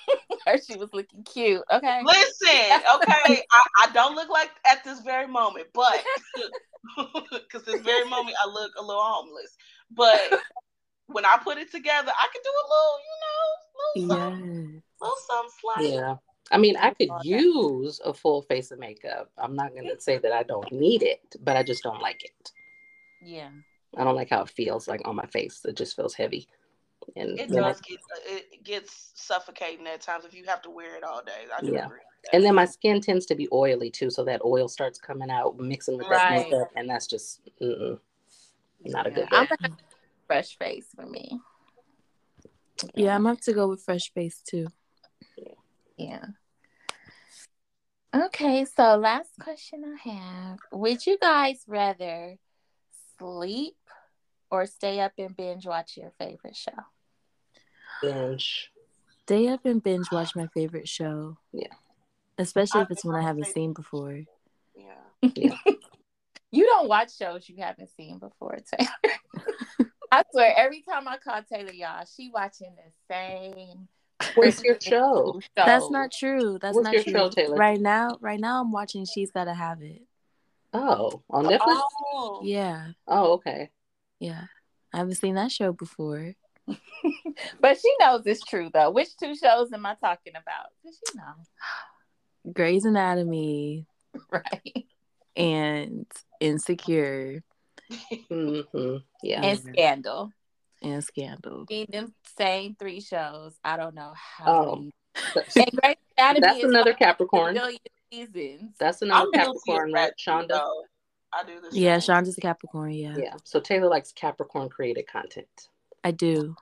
Her 0.47 0.59
she 0.59 0.77
was 0.77 0.93
looking 0.93 1.23
cute. 1.25 1.63
Okay. 1.73 2.03
Listen, 2.03 2.81
okay, 2.97 3.43
I, 3.53 3.61
I 3.83 3.91
don't 3.93 4.15
look 4.15 4.29
like 4.29 4.51
at 4.67 4.85
this 4.85 5.01
very 5.01 5.27
moment, 5.27 5.69
but 5.73 6.03
because 6.97 7.65
this 7.65 7.81
very 7.81 8.09
moment 8.09 8.37
I 8.43 8.49
look 8.49 8.73
a 8.79 8.83
little 8.83 9.03
homeless. 9.03 9.57
But 9.91 10.21
when 11.07 11.25
I 11.25 11.39
put 11.43 11.59
it 11.59 11.71
together, 11.71 12.13
I 12.15 12.29
can 12.33 12.43
do 12.45 12.51
a 12.51 12.67
little, 12.69 12.99
you 13.07 13.17
know, 13.25 14.09
little 14.09 14.31
something, 14.41 14.73
Yeah. 14.75 14.81
little 15.01 15.17
something 15.29 15.53
slight. 15.61 15.93
Yeah. 15.95 16.15
I 16.51 16.59
mean, 16.59 16.77
I 16.77 16.91
could 16.95 17.11
use 17.23 18.01
a 18.05 18.13
full 18.15 18.43
face 18.43 18.71
of 18.71 18.79
makeup. 18.79 19.31
I'm 19.37 19.55
not 19.55 19.73
going 19.73 19.85
to 19.95 20.01
say 20.01 20.19
that 20.19 20.33
I 20.33 20.43
don't 20.43 20.71
need 20.73 21.03
it, 21.03 21.37
but 21.41 21.57
I 21.57 21.63
just 21.63 21.83
don't 21.83 22.01
like 22.01 22.25
it. 22.25 22.53
Yeah. 23.23 23.51
I 23.97 24.05
don't 24.05 24.17
like 24.17 24.31
how 24.31 24.43
it 24.43 24.49
feels 24.51 24.89
like 24.89 25.07
on 25.07 25.17
my 25.17 25.27
face. 25.27 25.65
It 25.65 25.77
just 25.77 25.95
feels 25.97 26.15
heavy. 26.15 26.49
And 27.17 27.39
It 27.39 27.49
then 27.51 27.65
I- 27.65 27.69
does 27.69 27.81
get 27.81 27.99
it 28.27 28.65
gets 28.65 29.13
suffocating 29.15 29.87
at 29.87 30.01
times 30.01 30.25
if 30.25 30.35
you 30.35 30.45
have 30.47 30.61
to 30.63 30.71
wear 30.71 30.97
it 30.97 31.05
all 31.05 31.23
day. 31.23 31.47
I 31.57 31.61
do 31.61 31.73
Yeah. 31.73 31.87
agree. 31.87 31.99
with 31.99 32.05
and 32.33 32.45
then 32.45 32.55
my 32.55 32.65
skin 32.67 33.01
tends 33.01 33.25
to 33.27 33.35
be 33.35 33.49
oily 33.53 33.91
too, 33.91 34.11
so 34.11 34.25
that 34.25 34.43
oil 34.45 34.69
starts 34.69 34.99
coming 34.99 35.31
out, 35.31 35.57
mixing 35.59 35.97
with 35.97 36.09
that 36.11 36.31
makeup, 36.31 36.69
and 36.77 36.91
that's 36.91 37.07
just 37.07 37.41
mm-mm, 37.63 37.99
not 38.85 39.07
a 39.07 39.11
Yeah. 39.11 39.15
good 39.17 39.29
I'm 39.33 39.47
gonna 39.47 39.77
fresh 40.27 40.59
face 40.59 40.89
for 40.95 41.07
me. 41.07 41.41
Yeah, 42.95 43.15
I'm 43.15 43.23
gonna 43.23 43.37
have 43.37 43.41
to 43.45 43.53
go 43.55 43.69
with 43.69 43.83
fresh 43.83 44.13
face 44.13 44.43
too. 44.43 44.67
Yeah. 45.97 46.25
Okay, 48.15 48.65
so 48.65 48.97
last 48.97 49.31
question 49.41 49.85
I 49.85 50.09
have. 50.09 50.59
Would 50.73 51.07
you 51.07 51.19
guys 51.19 51.63
rather 51.67 52.37
sleep 53.19 53.77
or 54.51 54.67
stay 54.67 55.01
up 55.01 55.13
and 55.19 55.37
binge 55.37 55.67
watch 55.67 55.97
your 55.97 56.13
favorite 56.19 56.57
show? 56.57 56.73
Binge. 58.01 58.71
Stay 59.25 59.49
up 59.49 59.67
and 59.67 59.83
binge 59.83 60.07
watch 60.11 60.35
my 60.35 60.47
favorite 60.55 60.89
show. 60.89 61.37
Yeah. 61.53 61.75
Especially 62.39 62.81
if 62.81 62.91
it's 62.91 63.05
one 63.05 63.17
I 63.17 63.23
haven't 63.23 63.49
seen 63.49 63.73
before. 63.75 64.23
Yeah. 64.75 65.31
Yeah. 65.35 65.57
You 66.51 66.65
don't 66.65 66.89
watch 66.89 67.15
shows 67.17 67.49
you 67.49 67.57
haven't 67.59 67.91
seen 67.95 68.19
before, 68.19 68.59
Taylor. 68.73 69.91
I 70.11 70.23
swear, 70.31 70.55
every 70.57 70.81
time 70.81 71.07
I 71.07 71.19
call 71.19 71.43
Taylor, 71.43 71.73
y'all, 71.73 72.07
she 72.17 72.31
watching 72.33 72.75
the 72.75 73.15
same. 73.15 73.89
What's 74.35 74.63
your 74.63 74.75
freaking 74.77 74.83
show? 74.83 75.41
That's 75.57 75.91
not 75.91 76.13
true. 76.13 76.59
That's 76.61 76.75
What's 76.75 76.85
not 76.85 76.93
your 76.95 77.03
true. 77.03 77.13
show, 77.13 77.29
Taylor? 77.31 77.57
Right 77.57 77.81
now, 77.81 78.19
right 78.21 78.41
now 78.41 78.61
I'm 78.61 78.73
watching 78.73 79.05
She's 79.05 79.31
Gotta 79.31 79.55
Have 79.55 79.83
It. 79.83 80.03
Oh, 80.73 81.23
on 81.31 81.47
Netflix. 81.47 81.81
Oh. 82.13 82.41
Yeah. 82.45 82.89
Oh, 83.07 83.33
okay. 83.35 83.71
Yeah. 84.21 84.45
I 84.93 84.99
haven't 84.99 85.15
seen 85.17 85.35
that 85.37 85.53
show 85.53 85.73
before. 85.73 86.35
But 87.61 87.79
she 87.81 87.93
knows 88.01 88.27
it's 88.27 88.45
true 88.45 88.69
though. 88.73 88.91
Which 88.91 89.17
two 89.17 89.35
shows 89.37 89.73
am 89.73 89.87
I 89.87 89.95
talking 89.95 90.33
about? 90.35 90.67
Does 90.85 90.99
she 90.99 91.17
know? 91.17 92.53
Grey's 92.53 92.85
Anatomy 92.85 93.87
Right. 94.33 94.87
and 95.37 96.07
Insecure 96.41 97.43
hmm 98.29 98.97
Yeah. 99.23 99.43
And 99.43 99.61
Scandal. 99.61 100.33
and 100.83 101.05
Scandal. 101.05 101.67
Seen 101.69 101.87
them 101.91 102.15
same 102.39 102.77
three 102.79 103.01
shows. 103.01 103.55
I 103.65 103.77
don't 103.77 103.95
know 103.95 104.13
how. 104.15 104.53
Oh. 104.53 104.91
And 105.57 105.71
Grey's 105.83 105.97
Anatomy 106.17 106.41
That's 106.41 106.59
is 106.59 106.65
another 106.65 106.93
Capricorn. 106.95 107.57
a 107.57 107.77
seasons. 108.13 108.77
That's 108.79 109.03
another 109.03 109.27
I'm 109.27 109.33
Capricorn, 109.33 109.93
right, 109.93 110.13
that 110.17 110.19
Shonda? 110.19 110.49
though. 110.49 110.83
I 111.33 111.45
do 111.45 111.61
this. 111.61 111.75
Yeah, 111.75 111.97
Shonda's 111.99 112.39
a 112.39 112.41
Capricorn. 112.41 112.93
Yeah, 112.93 113.17
Yeah. 113.19 113.35
So 113.45 113.61
Taylor 113.61 113.89
likes 113.89 114.13
Capricorn 114.13 114.69
created 114.69 115.07
content. 115.07 115.69
I 116.05 116.13
do. 116.13 116.57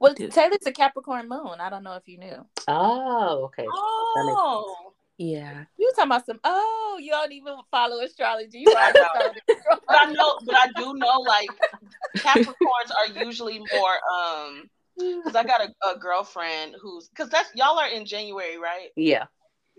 Well, 0.00 0.14
Dude. 0.14 0.30
Taylor's 0.32 0.66
a 0.66 0.72
Capricorn 0.72 1.28
moon. 1.28 1.56
I 1.60 1.68
don't 1.68 1.82
know 1.82 1.94
if 1.94 2.06
you 2.08 2.18
knew. 2.18 2.46
Oh, 2.68 3.44
okay. 3.44 3.66
Oh. 3.70 4.92
Yeah. 5.18 5.64
You 5.78 5.90
talking 5.94 6.10
about 6.10 6.26
some? 6.26 6.40
Oh, 6.44 6.98
you 7.00 7.10
don't 7.10 7.32
even 7.32 7.56
follow 7.70 8.00
astrology. 8.02 8.58
You 8.58 8.72
already 8.72 8.98
know. 9.14 9.32
But 9.86 9.98
I 10.00 10.12
know, 10.12 10.38
but 10.44 10.56
I 10.56 10.68
do 10.76 10.94
know, 10.94 11.20
like 11.20 11.50
Capricorns 12.18 12.90
are 12.98 13.24
usually 13.24 13.58
more. 13.58 13.94
um 14.12 14.70
Because 15.24 15.36
I 15.36 15.44
got 15.44 15.60
a, 15.60 15.94
a 15.94 15.98
girlfriend 15.98 16.74
who's 16.80 17.08
because 17.08 17.28
that's 17.28 17.50
y'all 17.54 17.78
are 17.78 17.88
in 17.88 18.06
January, 18.06 18.58
right? 18.58 18.88
Yeah. 18.96 19.26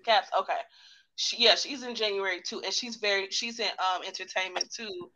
Caps. 0.05 0.29
Okay. 0.39 0.59
She, 1.15 1.43
yeah, 1.43 1.55
she's 1.55 1.81
in 1.81 1.95
January 1.95 2.41
too, 2.41 2.61
and 2.63 2.71
she's 2.71 2.97
very 2.97 3.29
she's 3.31 3.59
in 3.59 3.67
um 3.67 4.03
entertainment 4.05 4.71
too. 4.71 5.09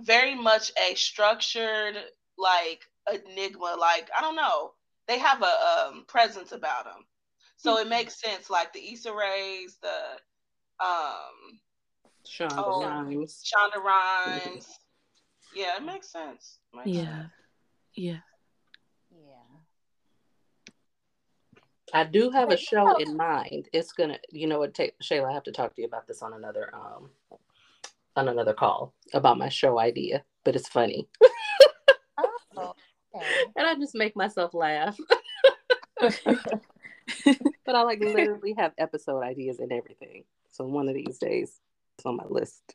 Very 0.00 0.34
much 0.34 0.70
a 0.90 0.94
structured 0.94 1.96
like 2.36 2.82
enigma. 3.10 3.76
Like 3.78 4.10
I 4.16 4.20
don't 4.20 4.36
know, 4.36 4.72
they 5.06 5.18
have 5.18 5.42
a 5.42 5.88
um 5.88 6.04
presence 6.06 6.52
about 6.52 6.84
them, 6.84 7.06
so 7.58 7.76
it 7.78 7.88
makes 7.88 8.18
sense. 8.20 8.48
Like 8.48 8.72
the 8.72 8.92
Issa 8.92 9.12
Rays, 9.14 9.76
the 9.82 10.84
um 10.84 11.60
Shonda 12.26 12.64
Oh. 12.66 12.80
Rhimes. 12.82 13.42
Shonda 13.44 13.82
Rhimes. 13.82 14.66
Yeah, 15.54 15.76
it 15.76 15.82
makes 15.82 16.08
sense. 16.08 16.58
Makes 16.74 16.88
Yeah. 16.88 17.04
sense. 17.04 17.30
Yeah. 17.94 18.18
Yeah. 19.10 19.34
I 21.94 22.04
do 22.04 22.30
have 22.30 22.50
a 22.50 22.56
show 22.56 22.96
in 22.98 23.16
mind. 23.16 23.68
It's 23.72 23.92
gonna, 23.92 24.18
you 24.30 24.46
know 24.46 24.58
what, 24.58 24.74
Ta- 24.74 24.94
Shayla, 25.02 25.30
I 25.30 25.32
have 25.32 25.42
to 25.44 25.52
talk 25.52 25.74
to 25.74 25.80
you 25.82 25.86
about 25.88 26.06
this 26.06 26.22
on 26.22 26.34
another 26.34 26.70
um 26.74 27.10
on 28.14 28.28
another 28.28 28.52
call 28.52 28.94
about 29.14 29.38
my 29.38 29.48
show 29.48 29.78
idea, 29.78 30.24
but 30.44 30.54
it's 30.56 30.68
funny, 30.68 31.08
Oh, 32.56 32.74
okay. 33.14 33.26
and 33.56 33.66
I 33.66 33.74
just 33.76 33.94
make 33.94 34.16
myself 34.16 34.54
laugh. 34.54 34.98
but 37.64 37.74
I 37.74 37.82
like 37.82 38.00
literally 38.00 38.54
have 38.58 38.72
episode 38.78 39.22
ideas 39.22 39.58
and 39.58 39.72
everything. 39.72 40.24
So 40.50 40.64
one 40.66 40.88
of 40.88 40.94
these 40.94 41.18
days, 41.18 41.60
it's 41.96 42.06
on 42.06 42.16
my 42.16 42.24
list. 42.28 42.74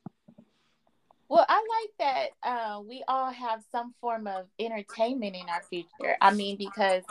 Well, 1.29 1.45
I 1.47 1.55
like 1.55 1.91
that 1.99 2.47
uh, 2.47 2.81
we 2.81 3.03
all 3.07 3.31
have 3.31 3.63
some 3.71 3.93
form 3.99 4.27
of 4.27 4.45
entertainment 4.59 5.35
in 5.35 5.49
our 5.49 5.63
future. 5.69 6.15
I 6.21 6.31
mean, 6.31 6.57
because 6.57 7.03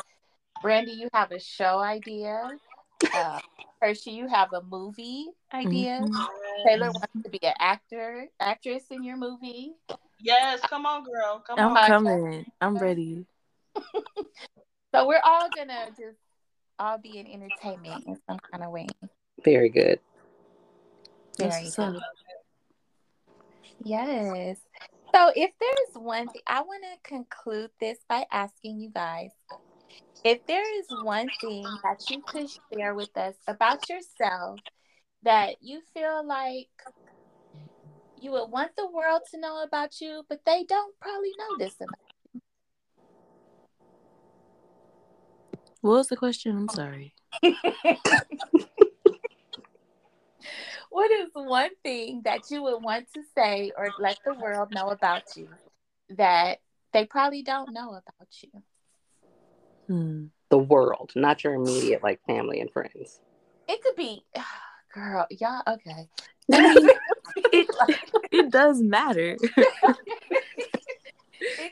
Brandy, 0.62 0.92
you 0.92 1.08
have 1.12 1.32
a 1.32 1.40
show 1.40 1.78
idea. 1.78 2.50
Uh, 3.12 3.40
Hershey, 3.80 4.12
you 4.12 4.28
have 4.28 4.52
a 4.52 4.62
movie 4.62 5.26
idea. 5.52 6.00
Mhm. 6.02 6.28
Taylor 6.64 6.92
wants 6.92 7.12
to 7.24 7.30
be 7.30 7.40
an 7.42 7.54
actor, 7.58 8.28
actress 8.38 8.84
in 8.90 9.02
your 9.02 9.16
movie. 9.16 9.72
Yes, 10.20 10.60
come 10.60 10.86
on, 10.86 11.02
girl. 11.02 11.42
Come 11.44 11.58
I'm 11.58 11.76
on. 11.76 11.86
coming. 11.86 12.46
I'm 12.60 12.76
ready. 12.76 13.26
So 14.94 15.06
we're 15.06 15.22
all 15.24 15.48
gonna 15.48 15.86
just 15.98 16.18
all 16.82 16.98
be 16.98 17.18
in 17.18 17.26
entertainment 17.28 18.04
in 18.06 18.18
some 18.28 18.38
kind 18.50 18.64
of 18.64 18.72
way. 18.72 18.86
Very 19.44 19.68
good. 19.68 20.00
That's 21.38 21.54
Very 21.54 21.64
what's 21.64 21.76
good. 21.76 22.00
Yes. 23.84 24.58
So 25.14 25.30
if 25.36 25.50
there's 25.60 26.04
one 26.04 26.26
thing, 26.28 26.42
I 26.46 26.62
want 26.62 26.82
to 26.84 27.08
conclude 27.08 27.70
this 27.80 27.98
by 28.08 28.24
asking 28.32 28.80
you 28.80 28.90
guys 28.90 29.30
if 30.24 30.44
there 30.46 30.78
is 30.78 30.86
one 31.04 31.28
thing 31.40 31.64
that 31.82 32.10
you 32.10 32.22
could 32.22 32.48
share 32.72 32.94
with 32.94 33.16
us 33.16 33.34
about 33.46 33.88
yourself 33.88 34.58
that 35.22 35.56
you 35.60 35.80
feel 35.94 36.26
like 36.26 36.68
you 38.20 38.32
would 38.32 38.50
want 38.50 38.72
the 38.76 38.86
world 38.90 39.22
to 39.30 39.40
know 39.40 39.62
about 39.62 40.00
you, 40.00 40.24
but 40.28 40.40
they 40.46 40.64
don't 40.64 40.94
probably 41.00 41.32
know 41.38 41.58
this 41.58 41.74
about. 41.76 42.01
What 45.82 45.92
was 45.92 46.08
the 46.08 46.16
question? 46.16 46.56
I'm 46.56 46.68
sorry. 46.68 47.14
What 50.90 51.10
is 51.10 51.28
one 51.32 51.70
thing 51.82 52.20
that 52.26 52.50
you 52.50 52.62
would 52.64 52.82
want 52.82 53.06
to 53.14 53.22
say 53.34 53.72
or 53.78 53.88
let 53.98 54.18
the 54.26 54.34
world 54.34 54.68
know 54.72 54.88
about 54.88 55.22
you 55.36 55.48
that 56.10 56.58
they 56.92 57.06
probably 57.06 57.42
don't 57.42 57.72
know 57.72 57.88
about 57.90 58.28
you? 58.42 58.50
Hmm. 59.86 60.24
The 60.50 60.58
world, 60.58 61.12
not 61.16 61.42
your 61.44 61.54
immediate 61.54 62.02
like 62.02 62.20
family 62.26 62.60
and 62.60 62.70
friends. 62.70 63.20
It 63.68 63.82
could 63.82 63.96
be, 63.96 64.22
girl, 64.94 65.26
y'all, 65.30 65.62
okay. 65.66 66.08
It, 67.54 67.66
it 68.30 68.50
does 68.50 68.82
matter. 68.82 69.38
it 69.46 69.68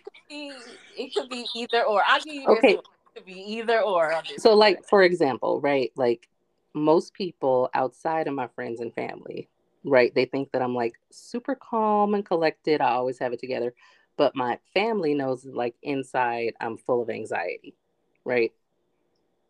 could 0.02 0.22
be, 0.28 0.54
it 0.96 1.14
could 1.14 1.28
be 1.28 1.46
either 1.54 1.84
or. 1.84 2.02
I'll 2.06 2.22
give 2.22 2.34
you 2.34 2.46
this 2.48 2.58
Okay. 2.58 2.74
one. 2.76 2.84
Be 3.30 3.40
either 3.58 3.80
or. 3.80 4.12
So, 4.38 4.54
like 4.54 4.84
for 4.88 5.04
example, 5.04 5.60
right? 5.60 5.92
Like 5.94 6.28
most 6.74 7.14
people 7.14 7.70
outside 7.74 8.26
of 8.26 8.34
my 8.34 8.48
friends 8.48 8.80
and 8.80 8.92
family, 8.92 9.48
right? 9.84 10.12
They 10.14 10.24
think 10.24 10.50
that 10.50 10.62
I'm 10.62 10.74
like 10.74 10.94
super 11.10 11.54
calm 11.54 12.14
and 12.14 12.26
collected. 12.26 12.80
I 12.80 12.90
always 12.90 13.18
have 13.20 13.32
it 13.32 13.38
together. 13.38 13.72
But 14.16 14.34
my 14.34 14.58
family 14.74 15.14
knows 15.14 15.44
like 15.44 15.76
inside 15.82 16.54
I'm 16.60 16.76
full 16.76 17.02
of 17.02 17.08
anxiety, 17.08 17.76
right? 18.24 18.52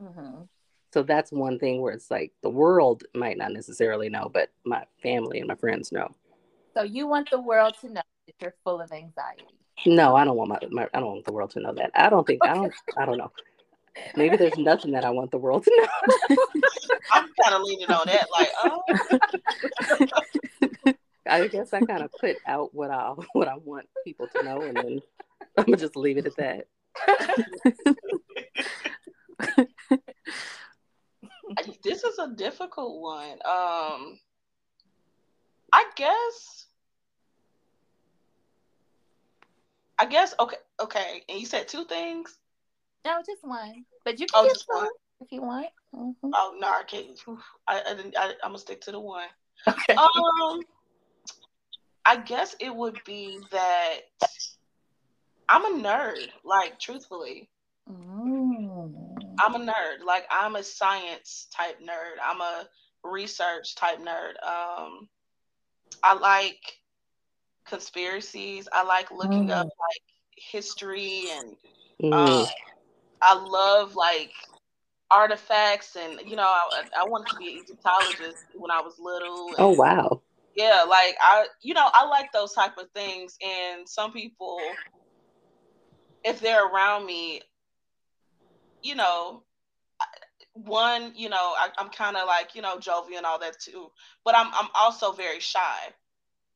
Mhm. 0.03 0.47
So 0.93 1.03
that's 1.03 1.33
one 1.33 1.59
thing 1.59 1.81
where 1.81 1.95
it's 1.95 2.11
like 2.11 2.33
the 2.43 2.51
world 2.51 3.05
might 3.15 3.39
not 3.39 3.53
necessarily 3.53 4.11
know, 4.11 4.29
but 4.33 4.51
my 4.65 4.85
family 5.03 5.39
and 5.39 5.49
my 5.49 5.55
friends 5.55 5.91
know. 5.91 6.15
So 6.75 6.83
you 6.83 7.07
want 7.07 7.31
the 7.31 7.41
world 7.41 7.77
to 7.81 7.89
know 7.89 8.03
that 8.27 8.35
you're 8.41 8.55
full 8.63 8.81
of 8.81 8.93
anxiety. 8.93 9.45
No, 9.87 10.15
I 10.17 10.25
don't 10.25 10.37
want 10.37 10.51
my, 10.51 10.59
my 10.71 10.89
I 10.93 11.01
don't 11.01 11.09
want 11.09 11.25
the 11.25 11.33
world 11.33 11.51
to 11.53 11.61
know 11.61 11.73
that. 11.75 11.91
I 11.95 12.11
don't 12.11 12.27
think 12.27 12.45
I 12.45 12.55
don't 12.55 12.75
I 12.99 13.07
don't 13.07 13.17
know. 13.17 13.33
Maybe 14.17 14.37
there's 14.37 14.57
nothing 14.59 14.93
that 14.93 15.05
I 15.05 15.11
want 15.11 15.31
the 15.31 15.39
world 15.39 15.65
to 15.65 15.89
know. 16.29 16.37
I'm 17.13 17.29
kind 17.43 17.55
of 17.55 17.63
leaning 17.63 17.91
on 17.91 18.07
that. 18.07 18.27
Like, 18.33 18.49
oh, 18.65 18.83
I 21.27 21.49
guess 21.49 21.73
I 21.73 21.81
kind 21.81 22.03
of 22.03 22.11
put 22.21 22.37
out 22.47 22.75
what 22.75 22.91
I 22.91 23.15
what 23.33 23.49
I 23.49 23.57
want 23.57 23.89
people 24.05 24.29
to 24.35 24.43
know, 24.43 24.63
and 24.63 24.77
then 24.77 25.01
I'm 25.57 25.65
gonna 25.65 25.77
just 25.77 25.97
leave 25.97 26.19
it 26.19 26.27
at 26.27 26.37
that. 26.37 26.67
This 31.83 32.05
is 32.05 32.19
a 32.19 32.29
difficult 32.35 33.01
one. 33.01 33.39
Um, 33.45 34.19
I 35.73 35.85
guess. 35.97 36.67
I 39.99 40.07
guess 40.07 40.35
okay, 40.39 40.57
okay. 40.81 41.23
And 41.29 41.41
you 41.41 41.47
said 41.47 41.69
two 41.69 41.85
things. 41.85 42.40
No, 43.05 43.23
just 43.27 43.43
one. 43.43 43.85
But 44.05 44.21
you 44.21 44.27
can 44.27 44.41
Oh, 44.41 44.45
get 44.45 44.55
just 44.55 44.69
one. 44.69 44.89
if 45.21 45.33
you 45.33 45.43
want. 45.43 45.69
Mhm. 45.95 46.15
Oh 46.35 46.57
no, 46.59 46.69
I 46.69 46.83
can't. 46.85 47.19
I, 47.67 47.81
I, 47.81 47.91
I 48.17 48.27
I'm 48.43 48.51
gonna 48.51 48.59
stick 48.59 48.81
to 48.83 48.93
the 48.93 49.01
one. 49.01 49.29
Okay. 49.67 49.95
Um, 49.95 50.61
I 52.07 52.17
guess 52.17 52.57
it 52.61 52.75
would 52.75 52.99
be 53.05 53.39
that 53.51 54.01
I'm 55.49 55.65
a 55.65 55.83
nerd. 55.83 56.29
Like, 56.45 56.79
truthfully, 56.79 57.51
Mm. 57.91 59.35
I'm 59.41 59.55
a 59.55 59.59
nerd. 59.59 60.05
Like, 60.05 60.27
I'm 60.31 60.57
a 60.57 60.63
science 60.63 61.49
type 61.55 61.81
nerd. 61.81 62.17
I'm 62.23 62.41
a 62.41 62.69
research 63.03 63.75
type 63.75 63.99
nerd. 63.99 64.41
Um, 64.47 65.09
I 66.03 66.15
like 66.15 66.79
conspiracies. 67.65 68.69
I 68.73 68.85
like 68.85 69.11
looking 69.11 69.49
mm. 69.49 69.55
up 69.55 69.67
like 69.67 70.03
history 70.37 71.25
and 71.33 71.57
mm. 72.03 72.49
I 73.23 73.35
love 73.35 73.95
like 73.95 74.33
artifacts 75.11 75.97
and 75.97 76.21
you 76.25 76.37
know 76.37 76.47
I, 76.47 76.83
I 77.01 77.05
wanted 77.05 77.31
to 77.33 77.37
be 77.39 77.49
an 77.49 77.65
Egyptologist 77.65 78.45
when 78.55 78.71
I 78.71 78.81
was 78.81 78.99
little. 78.99 79.55
oh 79.59 79.71
wow! 79.71 80.23
Yeah, 80.55 80.85
like 80.89 81.17
I 81.21 81.47
you 81.63 81.75
know 81.75 81.89
I 81.93 82.07
like 82.07 82.33
those 82.33 82.53
type 82.53 82.79
of 82.79 82.91
things, 82.95 83.37
and 83.45 83.89
some 83.89 84.13
people, 84.13 84.61
if 86.25 86.41
they're 86.41 86.67
around 86.67 87.07
me, 87.07 87.41
you 88.83 88.95
know, 88.95 89.43
one 90.55 91.13
you 91.15 91.29
know 91.29 91.37
I, 91.37 91.69
am 91.79 91.91
kind 91.91 92.17
of 92.17 92.27
like 92.27 92.55
you 92.55 92.63
know 92.63 92.79
jovial 92.79 93.19
and 93.19 93.27
all 93.27 93.39
that 93.41 93.61
too, 93.61 93.89
but 94.25 94.37
I'm 94.37 94.49
I'm 94.53 94.69
also 94.75 95.13
very 95.13 95.41
shy. 95.41 95.79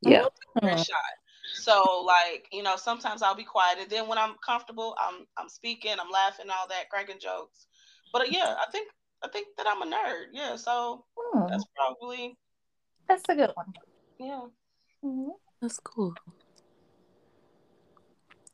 Yeah, 0.02 0.26
very 0.60 0.74
hmm. 0.74 0.82
shy. 0.82 0.94
So 1.52 2.04
like, 2.06 2.46
you 2.52 2.62
know, 2.62 2.76
sometimes 2.76 3.22
I'll 3.22 3.34
be 3.34 3.44
quiet 3.44 3.78
and 3.80 3.90
then 3.90 4.08
when 4.08 4.18
I'm 4.18 4.34
comfortable, 4.44 4.96
I'm 4.98 5.26
I'm 5.36 5.48
speaking, 5.48 5.92
I'm 5.92 6.10
laughing, 6.10 6.46
all 6.50 6.68
that, 6.68 6.90
cracking 6.90 7.20
jokes. 7.20 7.66
But 8.12 8.22
uh, 8.22 8.26
yeah, 8.30 8.56
I 8.58 8.70
think 8.70 8.88
I 9.22 9.28
think 9.28 9.48
that 9.56 9.66
I'm 9.68 9.82
a 9.82 9.86
nerd. 9.86 10.26
Yeah, 10.32 10.56
so 10.56 11.04
hmm. 11.16 11.46
that's 11.48 11.64
probably 11.76 12.36
that's 13.08 13.22
a 13.28 13.34
good 13.34 13.50
one. 13.54 13.72
Yeah. 14.18 14.46
Mm-hmm. 15.04 15.30
That's 15.60 15.80
cool. 15.80 16.14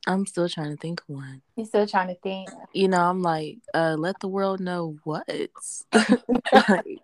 I'm 0.07 0.26
still 0.26 0.49
trying 0.49 0.70
to 0.70 0.76
think 0.76 1.03
of 1.03 1.14
one. 1.14 1.43
You're 1.57 1.66
still 1.66 1.86
trying 1.86 2.09
to 2.09 2.14
think? 2.14 2.49
You 2.72 2.88
know, 2.88 3.01
I'm 3.01 3.22
like, 3.22 3.59
uh, 3.74 3.97
let 3.99 4.18
the 4.20 4.28
world 4.28 4.61
know 4.61 4.97
what. 5.05 5.28
like, 5.93 7.01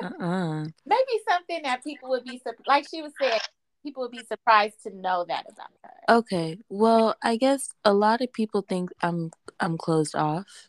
uh-uh. 0.00 0.64
Maybe 0.86 1.12
something 1.28 1.62
that 1.62 1.82
people 1.82 2.10
would 2.10 2.24
be 2.24 2.40
like 2.66 2.86
she 2.88 3.02
was 3.02 3.12
saying, 3.20 3.40
people 3.82 4.02
would 4.02 4.12
be 4.12 4.24
surprised 4.24 4.82
to 4.84 4.94
know 4.94 5.24
that 5.28 5.46
about 5.50 5.70
her. 5.84 6.16
Okay. 6.16 6.58
Well, 6.68 7.16
I 7.22 7.36
guess 7.36 7.72
a 7.84 7.92
lot 7.92 8.20
of 8.20 8.32
people 8.32 8.62
think 8.62 8.90
I'm 9.02 9.30
I'm 9.58 9.78
closed 9.78 10.14
off. 10.14 10.68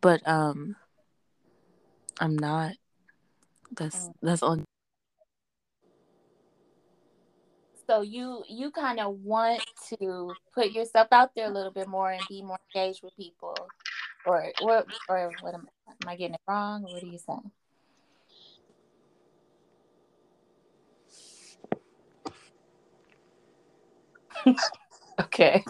But 0.00 0.26
um 0.26 0.76
I'm 2.20 2.36
not. 2.36 2.72
That's 3.76 4.08
mm. 4.08 4.14
that's 4.22 4.42
on 4.42 4.64
so 7.86 8.02
you 8.02 8.42
you 8.48 8.70
kind 8.70 8.98
of 8.98 9.14
want 9.20 9.64
to 9.88 10.34
put 10.54 10.72
yourself 10.72 11.08
out 11.12 11.30
there 11.36 11.46
a 11.46 11.52
little 11.52 11.70
bit 11.70 11.88
more 11.88 12.10
and 12.10 12.22
be 12.28 12.42
more 12.42 12.58
engaged 12.74 13.00
with 13.02 13.16
people 13.16 13.54
or 14.26 14.52
or 14.60 14.84
or 15.08 15.32
what 15.40 15.54
am, 15.54 15.68
am 15.88 16.08
I 16.08 16.16
getting 16.16 16.34
it 16.34 16.40
wrong 16.48 16.82
what 16.82 17.02
are 17.02 17.06
you 17.06 17.18
saying? 17.18 17.50
okay. 25.20 25.64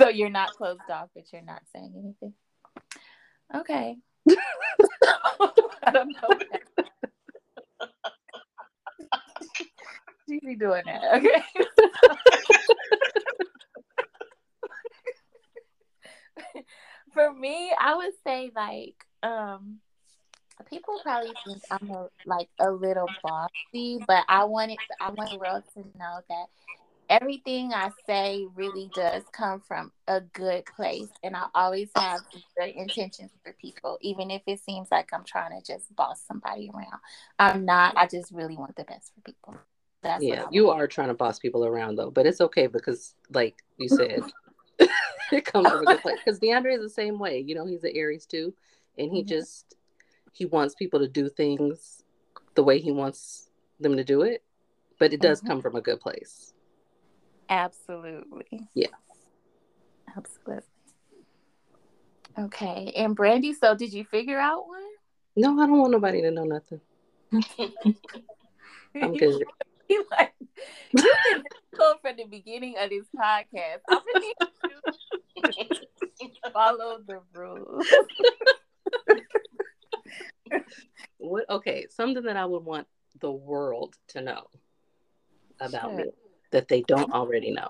So 0.00 0.08
you're 0.08 0.30
not 0.30 0.52
closed 0.56 0.80
off, 0.90 1.08
but 1.14 1.24
you're 1.32 1.42
not 1.42 1.62
saying 1.72 1.92
anything. 1.96 2.34
Okay. 3.54 3.96
I 5.82 5.90
don't 5.92 6.08
know. 6.08 6.28
She's 10.28 10.58
doing 10.58 10.82
that. 10.86 11.02
Okay. 11.14 11.42
For 17.14 17.32
me, 17.32 17.72
I 17.78 17.94
would 17.94 18.12
say 18.26 18.50
like 18.54 18.96
um 19.22 19.78
people 20.68 20.98
probably 21.02 21.32
think 21.46 21.62
I'm 21.70 21.90
a, 21.90 22.08
like 22.24 22.48
a 22.58 22.70
little 22.70 23.08
bossy, 23.22 23.98
but 24.06 24.24
I 24.28 24.44
wanted 24.44 24.78
I 25.00 25.10
want 25.10 25.30
the 25.30 25.38
world 25.38 25.62
to 25.74 25.80
know 25.98 26.20
that 26.28 26.46
everything 27.08 27.72
I 27.72 27.90
say 28.06 28.46
really 28.54 28.90
does 28.94 29.22
come 29.32 29.60
from 29.60 29.92
a 30.08 30.20
good 30.20 30.64
place. 30.66 31.08
And 31.22 31.36
I 31.36 31.46
always 31.54 31.88
have 31.96 32.20
good 32.58 32.70
intentions 32.70 33.30
for 33.42 33.52
people, 33.60 33.98
even 34.00 34.30
if 34.30 34.42
it 34.46 34.60
seems 34.60 34.88
like 34.90 35.10
I'm 35.12 35.24
trying 35.24 35.58
to 35.58 35.66
just 35.66 35.94
boss 35.94 36.22
somebody 36.26 36.70
around. 36.74 37.00
I'm 37.38 37.64
not. 37.64 37.96
I 37.96 38.06
just 38.06 38.32
really 38.32 38.56
want 38.56 38.76
the 38.76 38.84
best 38.84 39.12
for 39.14 39.20
people. 39.22 39.56
That's 40.02 40.22
yeah, 40.22 40.44
you 40.50 40.70
are 40.70 40.86
trying 40.86 41.08
to 41.08 41.14
boss 41.14 41.38
people 41.38 41.64
around 41.64 41.96
though, 41.96 42.10
but 42.10 42.26
it's 42.26 42.40
okay 42.40 42.66
because, 42.66 43.14
like 43.32 43.56
you 43.76 43.88
said, 43.88 44.22
it 45.32 45.44
comes 45.44 45.68
from 45.68 45.82
a 45.82 45.84
good 45.84 46.00
place. 46.00 46.18
Because 46.24 46.38
DeAndre 46.38 46.76
is 46.76 46.82
the 46.82 46.90
same 46.90 47.18
way. 47.18 47.40
You 47.40 47.54
know, 47.54 47.66
he's 47.66 47.84
an 47.84 47.92
Aries 47.94 48.26
too, 48.26 48.54
and 48.98 49.10
he 49.10 49.20
mm-hmm. 49.20 49.28
just 49.28 49.76
he 50.32 50.44
wants 50.44 50.74
people 50.74 51.00
to 51.00 51.08
do 51.08 51.28
things 51.28 52.02
the 52.54 52.62
way 52.62 52.78
he 52.78 52.92
wants 52.92 53.50
them 53.80 53.96
to 53.96 54.04
do 54.04 54.22
it, 54.22 54.42
but 54.98 55.12
it 55.12 55.20
does 55.20 55.38
mm-hmm. 55.38 55.48
come 55.48 55.62
from 55.62 55.76
a 55.76 55.80
good 55.80 56.00
place. 56.00 56.52
Absolutely. 57.48 58.68
Yeah. 58.74 58.88
Absolutely. 60.16 60.62
Okay. 62.38 62.92
And 62.96 63.14
Brandy, 63.14 63.52
so 63.52 63.74
did 63.74 63.92
you 63.92 64.04
figure 64.04 64.38
out 64.38 64.66
one? 64.66 64.82
No, 65.36 65.60
I 65.60 65.66
don't 65.66 65.78
want 65.78 65.92
nobody 65.92 66.22
to 66.22 66.30
know 66.30 66.44
nothing. 66.44 66.80
I'm 69.02 69.14
good. 69.14 69.44
You 69.88 70.04
like 70.10 70.32
you've 70.40 71.04
been 71.30 71.44
difficult 71.44 72.02
from 72.02 72.16
the 72.16 72.24
beginning 72.24 72.74
of 72.76 72.90
this 72.90 73.06
podcast. 73.16 73.82
I'm 73.88 74.00
gonna 75.44 75.68
follow 76.52 76.98
the 77.06 77.20
rules. 77.32 77.86
what 81.18 81.48
okay, 81.48 81.86
something 81.88 82.24
that 82.24 82.36
I 82.36 82.46
would 82.46 82.64
want 82.64 82.88
the 83.20 83.30
world 83.30 83.94
to 84.08 84.22
know 84.22 84.48
about 85.60 85.82
sure. 85.82 85.94
me 85.94 86.04
that 86.56 86.68
they 86.68 86.80
don't 86.88 87.12
already 87.12 87.50
know. 87.50 87.68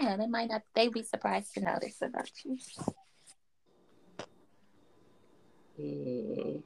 Yeah, 0.00 0.16
they 0.16 0.26
might 0.26 0.48
not. 0.48 0.62
They'd 0.74 0.94
be 0.94 1.02
surprised 1.02 1.52
to 1.54 1.60
know 1.60 1.76
this 1.78 2.00
about 2.00 2.30
you. 2.42 2.56
Mm. 5.78 6.62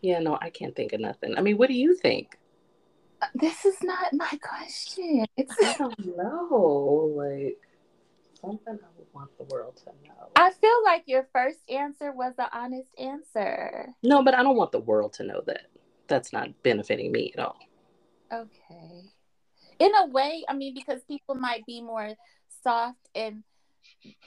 Yeah, 0.00 0.20
no, 0.20 0.38
I 0.40 0.48
can't 0.48 0.74
think 0.74 0.94
of 0.94 1.00
nothing. 1.00 1.36
I 1.36 1.42
mean, 1.42 1.58
what 1.58 1.68
do 1.68 1.74
you 1.74 1.94
think? 1.94 2.38
Uh, 3.20 3.26
this 3.34 3.66
is 3.66 3.76
not 3.82 4.14
my 4.14 4.32
question. 4.40 5.26
It's 5.36 5.54
I 5.62 5.74
don't 5.78 6.16
know. 6.16 7.12
Like 7.14 7.58
something 8.40 8.78
I 8.82 8.88
would 8.96 9.08
want 9.12 9.36
the 9.36 9.44
world 9.54 9.76
to 9.84 9.90
know. 10.08 10.28
I 10.36 10.52
feel 10.52 10.84
like 10.86 11.02
your 11.04 11.28
first 11.34 11.58
answer 11.68 12.12
was 12.12 12.32
the 12.38 12.48
honest 12.56 12.88
answer. 12.98 13.94
No, 14.02 14.22
but 14.22 14.32
I 14.32 14.42
don't 14.42 14.56
want 14.56 14.72
the 14.72 14.80
world 14.80 15.12
to 15.14 15.24
know 15.24 15.42
that. 15.44 15.66
That's 16.06 16.32
not 16.32 16.48
benefiting 16.62 17.12
me 17.12 17.34
at 17.36 17.44
all. 17.44 17.58
Okay 18.32 19.10
in 19.78 19.94
a 19.94 20.06
way 20.06 20.44
i 20.48 20.54
mean 20.54 20.74
because 20.74 21.02
people 21.04 21.34
might 21.34 21.64
be 21.66 21.80
more 21.80 22.14
soft 22.62 22.98
and 23.14 23.42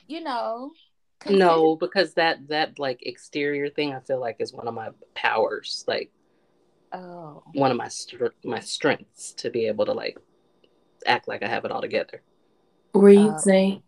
you 0.08 0.24
know 0.24 0.72
consider- 1.20 1.46
no 1.46 1.76
because 1.76 2.14
that 2.14 2.48
that 2.48 2.80
like 2.80 3.00
exterior 3.04 3.70
thing 3.70 3.94
i 3.94 4.00
feel 4.00 4.20
like 4.20 4.38
is 4.40 4.54
one 4.54 4.68
of 4.68 4.74
my 4.74 4.90
powers 5.14 5.84
like 5.88 6.12
oh. 6.94 7.44
one 7.54 7.72
of 7.72 7.78
my 7.78 7.90
my 8.44 8.60
strengths 8.60 9.34
to 9.34 9.50
be 9.50 9.68
able 9.68 9.86
to 9.86 9.94
like 9.94 10.18
act 11.06 11.28
like 11.28 11.44
i 11.44 11.48
have 11.48 11.66
it 11.66 11.72
all 11.72 11.82
together. 11.82 12.22
Were 12.94 13.10
you 13.10 13.30
um, 13.30 13.40
saying 13.40 13.84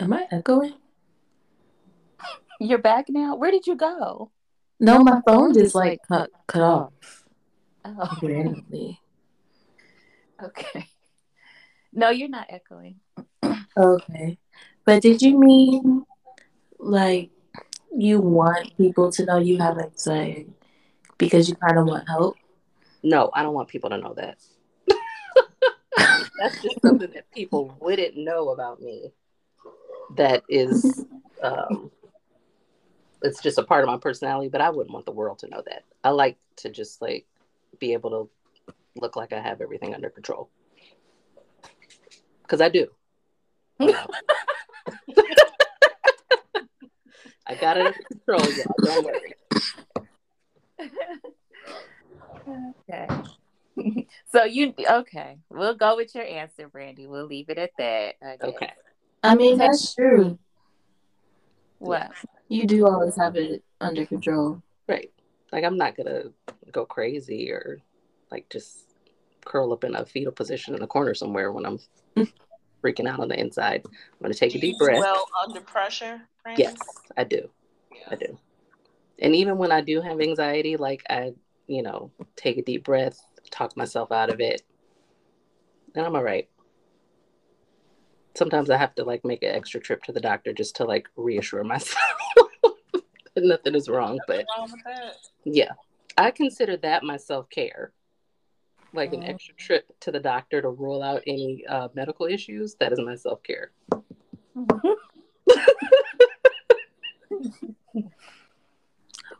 am 0.00 0.12
i 0.12 0.26
echoing? 0.30 0.74
You're 2.60 2.78
back 2.78 3.06
now? 3.08 3.36
Where 3.36 3.50
did 3.50 3.66
you 3.66 3.76
go? 3.76 4.30
No, 4.80 4.98
no 4.98 5.04
my, 5.04 5.12
phone, 5.12 5.22
phone 5.26 5.54
just 5.54 5.74
like 5.74 6.00
cut 6.06 6.30
cut 6.46 6.62
off. 6.62 6.92
Oh. 7.84 8.18
Randomly 8.22 9.00
Okay. 10.42 10.86
No, 11.96 12.10
you're 12.10 12.28
not 12.28 12.48
echoing. 12.50 12.96
okay. 13.76 14.36
But 14.84 15.00
did 15.00 15.22
you 15.22 15.38
mean 15.38 16.04
like 16.80 17.30
you 17.96 18.20
want 18.20 18.76
people 18.76 19.12
to 19.12 19.24
know 19.24 19.38
you 19.38 19.58
have 19.58 19.78
anxiety 19.78 20.48
because 21.18 21.48
you 21.48 21.54
kind 21.54 21.78
of 21.78 21.86
want 21.86 22.08
help? 22.08 22.34
No, 23.04 23.30
I 23.32 23.42
don't 23.42 23.54
want 23.54 23.68
people 23.68 23.90
to 23.90 23.98
know 23.98 24.12
that. 24.14 24.38
That's 25.96 26.62
just 26.62 26.80
something 26.82 27.10
that 27.12 27.30
people 27.30 27.76
wouldn't 27.80 28.16
know 28.16 28.50
about 28.50 28.80
me. 28.80 29.12
That 30.16 30.42
is, 30.48 31.04
um, 31.42 31.90
it's 33.22 33.40
just 33.40 33.58
a 33.58 33.62
part 33.62 33.84
of 33.84 33.88
my 33.88 33.98
personality, 33.98 34.48
but 34.48 34.60
I 34.60 34.70
wouldn't 34.70 34.92
want 34.92 35.06
the 35.06 35.12
world 35.12 35.38
to 35.40 35.48
know 35.48 35.62
that. 35.66 35.84
I 36.02 36.10
like 36.10 36.38
to 36.56 36.70
just 36.70 37.00
like 37.00 37.26
be 37.78 37.92
able 37.92 38.10
to 38.10 38.30
look 38.96 39.16
like 39.16 39.32
I 39.32 39.40
have 39.40 39.60
everything 39.60 39.94
under 39.94 40.10
control. 40.10 40.50
Because 42.42 42.60
I 42.60 42.68
do. 42.68 42.88
Um, 43.80 43.90
I 47.46 47.54
got 47.56 47.76
it 47.76 47.86
under 47.86 47.98
control, 48.08 48.40
y'all. 48.40 48.74
Don't 48.82 49.04
worry. 49.04 49.34
Okay. 52.88 53.08
so 54.32 54.44
you 54.44 54.74
okay? 54.88 55.38
We'll 55.50 55.74
go 55.74 55.96
with 55.96 56.14
your 56.14 56.24
answer, 56.24 56.68
Brandy. 56.68 57.06
We'll 57.06 57.26
leave 57.26 57.48
it 57.48 57.58
at 57.58 57.70
that. 57.78 58.14
Okay. 58.42 58.72
I 59.22 59.34
mean 59.34 59.58
that's 59.58 59.94
true. 59.94 60.38
What? 61.78 62.10
You 62.48 62.66
do 62.66 62.86
always 62.86 63.16
have 63.16 63.36
it 63.36 63.62
under 63.80 64.06
control. 64.06 64.62
Right. 64.88 65.10
Like 65.52 65.64
I'm 65.64 65.76
not 65.76 65.96
gonna 65.96 66.24
go 66.70 66.84
crazy 66.84 67.50
or 67.50 67.80
like 68.34 68.48
just 68.50 68.86
curl 69.44 69.72
up 69.72 69.84
in 69.84 69.94
a 69.94 70.04
fetal 70.04 70.32
position 70.32 70.74
in 70.74 70.80
the 70.80 70.86
corner 70.86 71.14
somewhere 71.14 71.52
when 71.52 71.64
I'm 71.64 71.78
freaking 72.84 73.08
out 73.08 73.20
on 73.20 73.28
the 73.28 73.38
inside. 73.38 73.82
I'm 73.84 74.20
going 74.20 74.32
to 74.32 74.38
take 74.38 74.52
Do 74.52 74.58
a 74.58 74.60
deep 74.60 74.76
you 74.80 74.86
breath. 74.86 74.98
Well, 74.98 75.26
under 75.42 75.60
pressure. 75.60 76.20
Brandon? 76.42 76.64
Yes, 76.64 76.76
I 77.16 77.24
do. 77.24 77.48
Yeah. 77.92 78.08
I 78.10 78.16
do. 78.16 78.38
And 79.20 79.34
even 79.36 79.56
when 79.56 79.70
I 79.70 79.80
do 79.80 80.00
have 80.00 80.20
anxiety, 80.20 80.76
like 80.76 81.04
I, 81.08 81.34
you 81.68 81.82
know, 81.82 82.10
take 82.34 82.58
a 82.58 82.62
deep 82.62 82.84
breath, 82.84 83.20
talk 83.50 83.76
myself 83.76 84.10
out 84.10 84.30
of 84.30 84.40
it, 84.40 84.62
and 85.94 86.04
I'm 86.04 86.16
all 86.16 86.24
right. 86.24 86.48
Sometimes 88.34 88.68
I 88.68 88.76
have 88.76 88.96
to 88.96 89.04
like 89.04 89.24
make 89.24 89.44
an 89.44 89.54
extra 89.54 89.80
trip 89.80 90.02
to 90.04 90.12
the 90.12 90.20
doctor 90.20 90.52
just 90.52 90.74
to 90.76 90.84
like 90.84 91.08
reassure 91.14 91.62
myself 91.74 92.02
that 93.34 93.44
nothing 93.44 93.76
is 93.76 93.88
wrong. 93.88 94.18
But 94.26 94.44
wrong 94.58 94.72
yeah, 95.44 95.72
I 96.18 96.32
consider 96.32 96.76
that 96.78 97.04
my 97.04 97.16
self 97.16 97.48
care. 97.48 97.92
Like 98.94 99.12
an 99.12 99.24
extra 99.24 99.54
trip 99.56 99.90
to 100.00 100.12
the 100.12 100.20
doctor 100.20 100.62
to 100.62 100.68
rule 100.68 101.02
out 101.02 101.22
any 101.26 101.66
uh, 101.66 101.88
medical 101.94 102.26
issues. 102.26 102.76
That 102.76 102.92
is 102.92 103.00
my 103.00 103.16
self 103.16 103.42
care. 103.42 103.72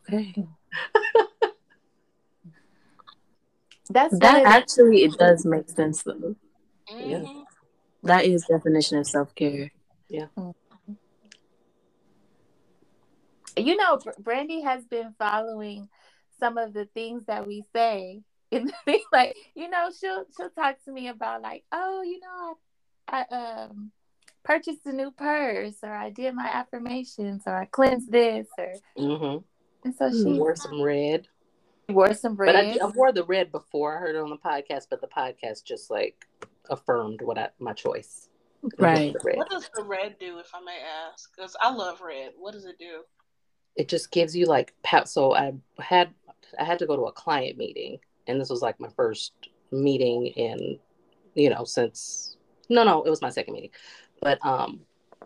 Okay. 0.09 0.35
That's 3.91 4.19
That 4.19 4.39
one 4.43 4.47
actually 4.47 5.05
it 5.05 5.13
does 5.19 5.45
make 5.47 5.69
sense 5.69 6.03
though. 6.03 6.35
Yeah. 6.89 7.19
Mhm. 7.19 7.45
That 8.03 8.25
is 8.25 8.45
definition 8.47 8.99
of 8.99 9.07
self 9.07 9.35
care. 9.37 9.71
the- 10.11 10.29
you 13.57 13.77
know, 13.77 14.01
Brandy 14.19 14.63
has 14.63 14.85
been 14.87 15.15
following 15.19 15.89
some 16.41 16.59
of 16.59 16.73
the 16.73 16.87
things 16.87 17.25
that 17.27 17.47
we 17.47 17.63
say. 17.73 18.23
And 18.55 18.73
like, 19.13 19.37
you 19.55 19.69
know, 19.69 19.91
she'll 19.99 20.25
she'll 20.37 20.51
talk 20.51 20.77
to 20.85 20.93
me 20.93 21.09
about 21.09 21.43
like, 21.43 21.65
oh, 21.73 22.03
you 22.03 22.21
know, 22.21 22.59
I, 23.09 23.25
I 23.31 23.35
um 23.35 23.93
purchased 24.45 24.87
a 24.87 24.93
new 24.93 25.11
purse, 25.11 25.77
or 25.83 25.93
I 25.93 26.11
did 26.11 26.35
my 26.35 26.47
affirmations, 26.47 27.43
or 27.47 27.57
I 27.57 27.65
cleansed 27.67 28.11
this, 28.11 28.47
or 28.59 28.75
mm-hmm. 28.99 29.39
and 29.85 29.95
so 29.95 30.11
she 30.11 30.39
Wore 30.39 30.57
some 30.57 30.83
red. 30.83 31.27
wore 31.89 32.15
some 32.15 32.37
red 32.37 32.53
But 32.53 32.57
I. 32.57 32.85
I 32.85 32.87
wore 32.91 33.13
the 33.13 33.25
red 33.25 33.51
before 33.51 33.97
I 33.97 34.01
heard 34.01 34.17
it 34.17 34.23
on 34.23 34.31
the 34.31 34.37
podcast, 34.37 34.87
but 34.91 35.01
the 35.01 35.09
podcast 35.09 35.65
just 35.65 35.91
like 35.91 36.27
affirmed 36.71 37.21
what 37.23 37.39
I, 37.39 37.49
my 37.59 37.73
choice. 37.73 38.29
Right. 38.79 39.15
What 39.23 39.51
does 39.51 39.69
the 39.75 39.83
red 39.83 40.17
do, 40.19 40.39
if 40.39 40.51
I 40.55 40.61
may 40.65 40.79
ask? 41.11 41.31
Because 41.37 41.55
I 41.61 41.71
love 41.71 42.01
red. 42.01 42.33
What 42.39 42.55
does 42.55 42.65
it 42.65 42.79
do? 42.79 43.03
It 43.77 43.89
just 43.89 44.11
gives 44.11 44.35
you 44.35 44.47
like 44.47 44.73
pow- 44.83 45.05
so 45.05 45.35
I 45.35 45.53
had 45.79 46.15
I 46.59 46.65
had 46.65 46.79
to 46.79 46.87
go 46.87 46.97
to 46.97 47.03
a 47.03 47.13
client 47.13 47.59
meeting 47.59 47.99
and 48.27 48.41
this 48.41 48.51
was 48.51 48.63
like 48.63 48.79
my 48.81 48.89
first 48.97 49.33
meeting 49.71 50.27
in 50.29 50.79
you 51.35 51.51
know 51.51 51.65
since 51.65 52.37
no 52.69 52.85
no 52.85 53.03
it 53.03 53.11
was 53.11 53.23
my 53.23 53.31
second 53.31 53.55
meeting 53.55 53.71
but 54.21 54.39
um 54.45 54.81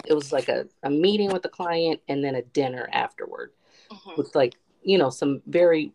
it 0.06 0.14
was 0.14 0.32
like 0.32 0.48
a, 0.48 0.66
a 0.84 0.90
meeting 0.90 1.30
with 1.30 1.42
the 1.42 1.48
client 1.48 2.00
and 2.08 2.24
then 2.24 2.34
a 2.36 2.42
dinner 2.42 2.88
afterward 2.92 3.52
Mhm. 3.90 4.16
with 4.16 4.34
like 4.34 4.54
you 4.82 4.98
know 4.98 5.10
some 5.10 5.42
very 5.46 5.92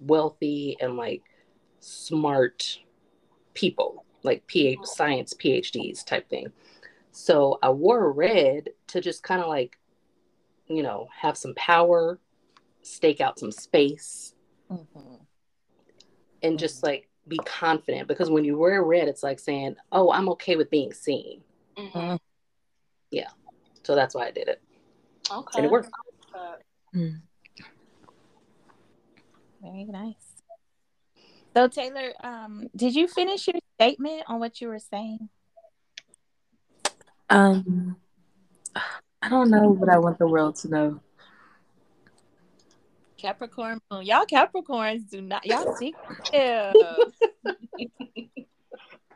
wealthy 0.00 0.76
and 0.80 0.96
like 0.96 1.22
smart 1.80 2.78
people 3.54 4.04
like 4.22 4.46
PhD 4.48 4.84
science 4.84 5.32
PhDs 5.34 6.04
type 6.04 6.28
thing. 6.28 6.52
So 7.12 7.58
I 7.62 7.70
wore 7.70 8.10
red 8.12 8.70
to 8.88 9.00
just 9.00 9.22
kind 9.22 9.40
of 9.40 9.48
like 9.48 9.78
you 10.66 10.82
know 10.82 11.08
have 11.16 11.36
some 11.36 11.54
power, 11.54 12.18
stake 12.82 13.20
out 13.20 13.38
some 13.38 13.52
space 13.52 14.34
Mhm. 14.70 15.20
And 16.42 16.58
just 16.58 16.82
like 16.82 17.08
be 17.28 17.38
confident 17.38 18.06
because 18.08 18.30
when 18.30 18.44
you 18.44 18.56
wear 18.56 18.82
red 18.82 19.08
it's 19.08 19.22
like 19.22 19.38
saying, 19.38 19.76
"Oh, 19.90 20.12
I'm 20.12 20.28
okay 20.30 20.56
with 20.56 20.70
being 20.70 20.92
seen." 20.92 21.42
Mhm. 21.76 22.18
So 23.86 23.94
that's 23.94 24.16
why 24.16 24.26
I 24.26 24.30
did 24.32 24.48
it. 24.48 24.60
Okay. 25.30 25.58
And 25.58 25.66
it 25.66 25.70
worked. 25.70 25.90
Mm. 26.92 27.20
Very 29.62 29.84
nice. 29.84 30.42
So 31.54 31.68
Taylor, 31.68 32.12
um, 32.24 32.68
did 32.74 32.96
you 32.96 33.06
finish 33.06 33.46
your 33.46 33.60
statement 33.78 34.24
on 34.26 34.40
what 34.40 34.60
you 34.60 34.66
were 34.66 34.80
saying? 34.80 35.28
Um 37.30 37.96
I 39.22 39.28
don't 39.28 39.50
know 39.50 39.68
what 39.68 39.88
I 39.88 39.98
want 39.98 40.18
the 40.18 40.26
world 40.26 40.56
to 40.56 40.68
know. 40.68 41.00
Capricorn 43.16 43.80
moon. 43.90 44.04
Y'all 44.04 44.26
Capricorns 44.26 45.08
do 45.08 45.20
not 45.20 45.46
y'all 45.46 45.74
secretive. 45.78 46.74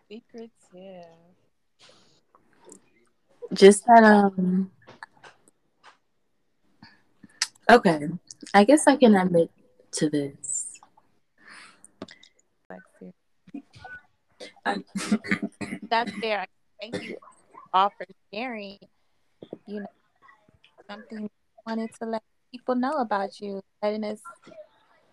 secretive. 0.09 1.05
Just 3.53 3.84
that 3.86 4.05
um 4.05 4.70
Okay. 7.70 8.09
I 8.53 8.64
guess 8.64 8.86
I 8.88 8.96
can 8.96 9.14
admit 9.14 9.51
to 9.92 10.11
this. 10.11 10.80
Lexi. 12.70 13.12
That's 15.88 16.11
fair. 16.20 16.46
Thank 16.80 17.01
you 17.01 17.16
all 17.72 17.90
for 17.90 18.07
sharing. 18.32 18.78
You 19.66 19.80
know, 19.80 19.86
something 20.88 21.22
you 21.22 21.30
wanted 21.66 21.90
to 22.01 22.07
let 22.07 22.22
people 22.51 22.74
know 22.74 22.92
about 22.92 23.40
you, 23.40 23.62
letting 23.82 24.05
us 24.05 24.20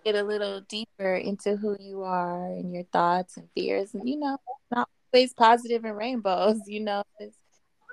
get 0.03 0.15
a 0.15 0.23
little 0.23 0.61
deeper 0.61 1.15
into 1.15 1.55
who 1.55 1.75
you 1.79 2.03
are 2.03 2.47
and 2.47 2.73
your 2.73 2.83
thoughts 2.85 3.37
and 3.37 3.47
fears. 3.53 3.93
And 3.93 4.07
you 4.07 4.17
know, 4.17 4.37
not 4.71 4.89
always 5.13 5.33
positive 5.33 5.83
and 5.85 5.97
rainbows. 5.97 6.59
You 6.67 6.81
know, 6.81 7.03
it's, 7.19 7.37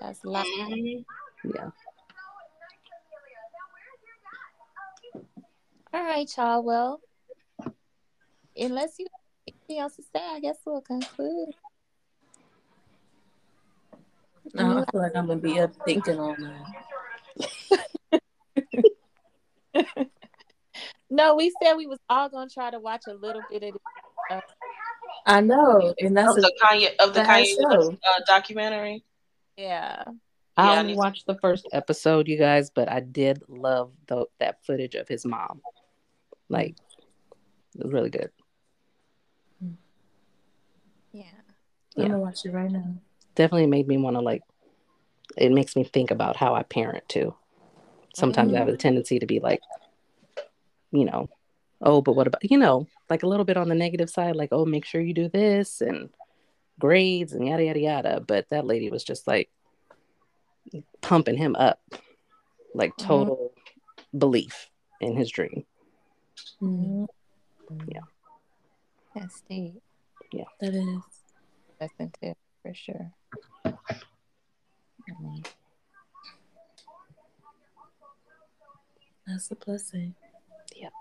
that's 0.00 0.24
life. 0.24 0.46
mhm. 0.58 1.04
Yeah. 1.54 1.70
All 5.92 6.02
right, 6.02 6.28
y'all. 6.36 6.62
Well, 6.62 7.00
unless 8.56 8.98
you 8.98 9.06
have 9.12 9.54
anything 9.54 9.78
else 9.78 9.96
to 9.96 10.02
say, 10.02 10.20
I 10.22 10.40
guess 10.40 10.56
we'll 10.64 10.80
conclude. 10.80 11.54
No, 14.52 14.78
I 14.78 14.90
feel 14.90 15.00
like 15.00 15.16
I'm 15.16 15.26
gonna 15.26 15.40
be 15.40 15.58
up 15.58 15.72
thinking 15.84 16.18
all 16.18 16.36
night. 16.36 16.64
No, 21.10 21.36
we 21.36 21.52
said 21.62 21.74
we 21.74 21.86
was 21.86 22.00
all 22.08 22.28
gonna 22.28 22.50
try 22.50 22.70
to 22.70 22.80
watch 22.80 23.02
a 23.08 23.14
little 23.14 23.42
bit 23.48 23.62
of 23.62 23.76
it. 24.30 24.42
I 25.26 25.40
know, 25.40 25.94
and 26.00 26.16
that's 26.16 26.36
Of 26.36 26.42
the 26.42 26.52
Kanye 26.60 26.88
of 26.98 27.14
the 27.14 27.20
the 27.20 27.26
Kanye 27.26 27.54
show. 27.54 27.92
Uh, 27.92 28.20
documentary. 28.26 29.04
Yeah. 29.56 30.02
I 30.56 30.72
Yeah, 30.72 30.80
only 30.80 30.92
need- 30.92 30.98
watched 30.98 31.26
the 31.26 31.36
first 31.36 31.68
episode, 31.72 32.26
you 32.26 32.36
guys, 32.36 32.70
but 32.70 32.90
I 32.90 33.00
did 33.00 33.42
love 33.48 33.92
the, 34.08 34.26
that 34.40 34.64
footage 34.64 34.94
of 34.96 35.06
his 35.06 35.24
mom. 35.24 35.62
Like, 36.48 36.74
it 37.78 37.84
was 37.84 37.92
really 37.92 38.10
good. 38.10 38.30
Yeah. 41.12 41.24
I'm 41.96 42.02
gonna 42.02 42.18
watch 42.18 42.44
it 42.44 42.50
right 42.52 42.70
now. 42.70 42.94
Definitely 43.36 43.66
made 43.68 43.86
me 43.86 43.96
want 43.98 44.16
to, 44.16 44.20
like, 44.20 44.42
it 45.36 45.52
makes 45.52 45.76
me 45.76 45.84
think 45.84 46.10
about 46.10 46.36
how 46.36 46.54
I 46.54 46.62
parent 46.64 47.08
too. 47.08 47.34
Sometimes 48.14 48.54
I 48.54 48.58
have 48.58 48.68
a 48.68 48.76
tendency 48.76 49.18
to 49.18 49.26
be 49.26 49.40
like, 49.40 49.60
you 50.92 51.04
know, 51.04 51.28
oh, 51.80 52.00
but 52.00 52.14
what 52.14 52.26
about, 52.26 52.48
you 52.48 52.56
know, 52.58 52.86
like 53.10 53.22
a 53.22 53.26
little 53.26 53.44
bit 53.44 53.56
on 53.56 53.68
the 53.68 53.74
negative 53.74 54.08
side, 54.08 54.36
like, 54.36 54.50
oh, 54.52 54.64
make 54.64 54.84
sure 54.84 55.00
you 55.00 55.12
do 55.14 55.28
this 55.28 55.80
and 55.80 56.10
grades 56.78 57.32
and 57.32 57.46
yada, 57.46 57.64
yada, 57.64 57.80
yada. 57.80 58.20
But 58.26 58.48
that 58.50 58.66
lady 58.66 58.90
was 58.90 59.04
just 59.04 59.26
like 59.26 59.50
pumping 61.00 61.36
him 61.36 61.56
up, 61.56 61.80
like 62.74 62.96
total 62.96 63.52
belief 64.16 64.70
in 65.00 65.16
his 65.16 65.30
dream. 65.30 65.64
Mm, 66.62 67.06
Yeah. 67.88 68.00
That's 69.14 69.42
deep. 69.48 69.82
Yeah. 70.32 70.44
That 70.60 70.74
is. 70.74 71.00
Listen 71.80 72.12
to 72.22 72.34
for 72.62 72.72
sure. 72.74 73.12
Mhm. 75.10 75.44
That's 79.26 79.50
a 79.50 79.54
blessing. 79.56 80.14
Yep. 80.76 80.92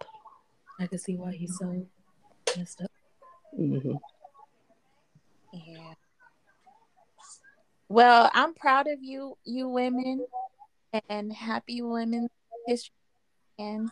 I 0.79 0.87
can 0.87 0.97
see 0.97 1.15
why 1.15 1.33
he's 1.33 1.57
so 1.57 1.85
messed 2.57 2.81
up. 2.81 2.91
hmm 3.55 3.93
Yeah. 5.51 5.93
Well, 7.89 8.31
I'm 8.33 8.53
proud 8.53 8.87
of 8.87 9.03
you, 9.03 9.37
you 9.43 9.67
women, 9.69 10.25
and 11.09 11.31
happy 11.31 11.81
Women's 11.81 12.29
History. 12.65 12.93
And 13.59 13.91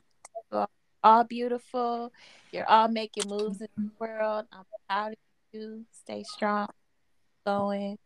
you're 0.52 0.68
all 1.04 1.24
beautiful. 1.24 2.12
You're 2.52 2.68
all 2.68 2.88
making 2.88 3.30
moves 3.30 3.62
in 3.62 3.68
the 3.78 3.92
world. 4.00 4.46
I'm 4.52 4.64
proud 4.90 5.12
of 5.12 5.18
you. 5.52 5.86
Stay 5.92 6.24
strong. 6.24 6.70
Going. 7.46 7.98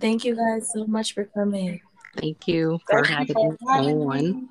Thank 0.00 0.24
you 0.24 0.36
guys 0.36 0.70
so 0.72 0.86
much 0.86 1.14
for 1.14 1.24
coming. 1.24 1.80
Thank 2.16 2.48
you 2.48 2.80
for 2.88 3.04
Thank 3.04 3.28
you 3.28 3.34
having 3.36 3.56
for 3.58 3.82
me 3.82 3.92
on. 3.92 4.48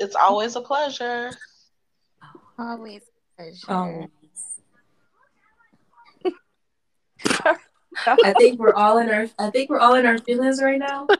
It's 0.00 0.16
always 0.16 0.56
a 0.56 0.60
pleasure. 0.60 1.30
Always 2.58 3.02
a 3.38 3.52
Um, 3.68 4.08
I 8.24 8.32
think 8.32 8.58
we're 8.58 8.74
all 8.74 8.98
in 8.98 9.10
our. 9.10 9.28
I 9.38 9.50
think 9.50 9.70
we're 9.70 9.78
all 9.78 9.94
in 9.94 10.06
our 10.06 10.18
feelings 10.18 10.60
right 10.62 10.78
now. 10.78 11.06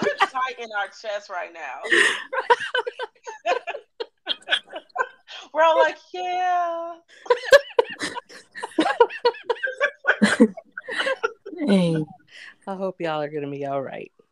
We're 0.00 0.14
tight 0.28 0.58
in 0.60 0.68
our 0.78 0.86
chest 0.86 1.28
right 1.28 1.52
now. 1.52 1.80
we're 5.52 5.62
all 5.64 5.78
like, 5.78 5.96
yeah. 6.14 6.94
Hey, 11.66 12.04
I 12.68 12.76
hope 12.76 13.00
y'all 13.00 13.22
are 13.22 13.30
gonna 13.30 13.50
be 13.50 13.64
all 13.64 13.82
right. 13.82 14.12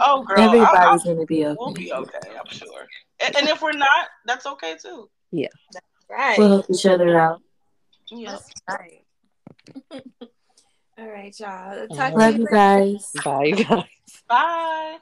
Oh, 0.00 0.22
girl, 0.22 0.38
everybody's 0.38 1.06
I, 1.06 1.10
I, 1.10 1.14
gonna 1.14 1.24
be 1.24 1.46
okay. 1.46 1.56
we'll 1.58 1.72
be 1.72 1.92
okay. 1.94 2.18
I'm 2.28 2.50
sure. 2.50 2.86
And, 3.24 3.36
and 3.36 3.48
if 3.48 3.62
we're 3.62 3.72
not, 3.72 4.08
that's 4.26 4.44
okay 4.44 4.76
too. 4.76 5.08
Yeah, 5.30 5.48
Right. 6.10 6.38
We'll 6.38 6.48
help 6.48 6.66
each 6.68 6.84
other 6.84 7.18
out. 7.18 7.40
Yeah. 8.10 8.36
right. 8.68 9.04
All 10.98 11.08
right, 11.08 11.34
y'all. 11.40 11.88
Talk 11.88 12.12
Love 12.12 12.34
to 12.34 12.38
you 12.38 12.44
you 12.44 12.48
guys. 12.50 13.10
Bye, 13.24 13.50
guys. 13.52 13.84
Bye. 14.28 14.98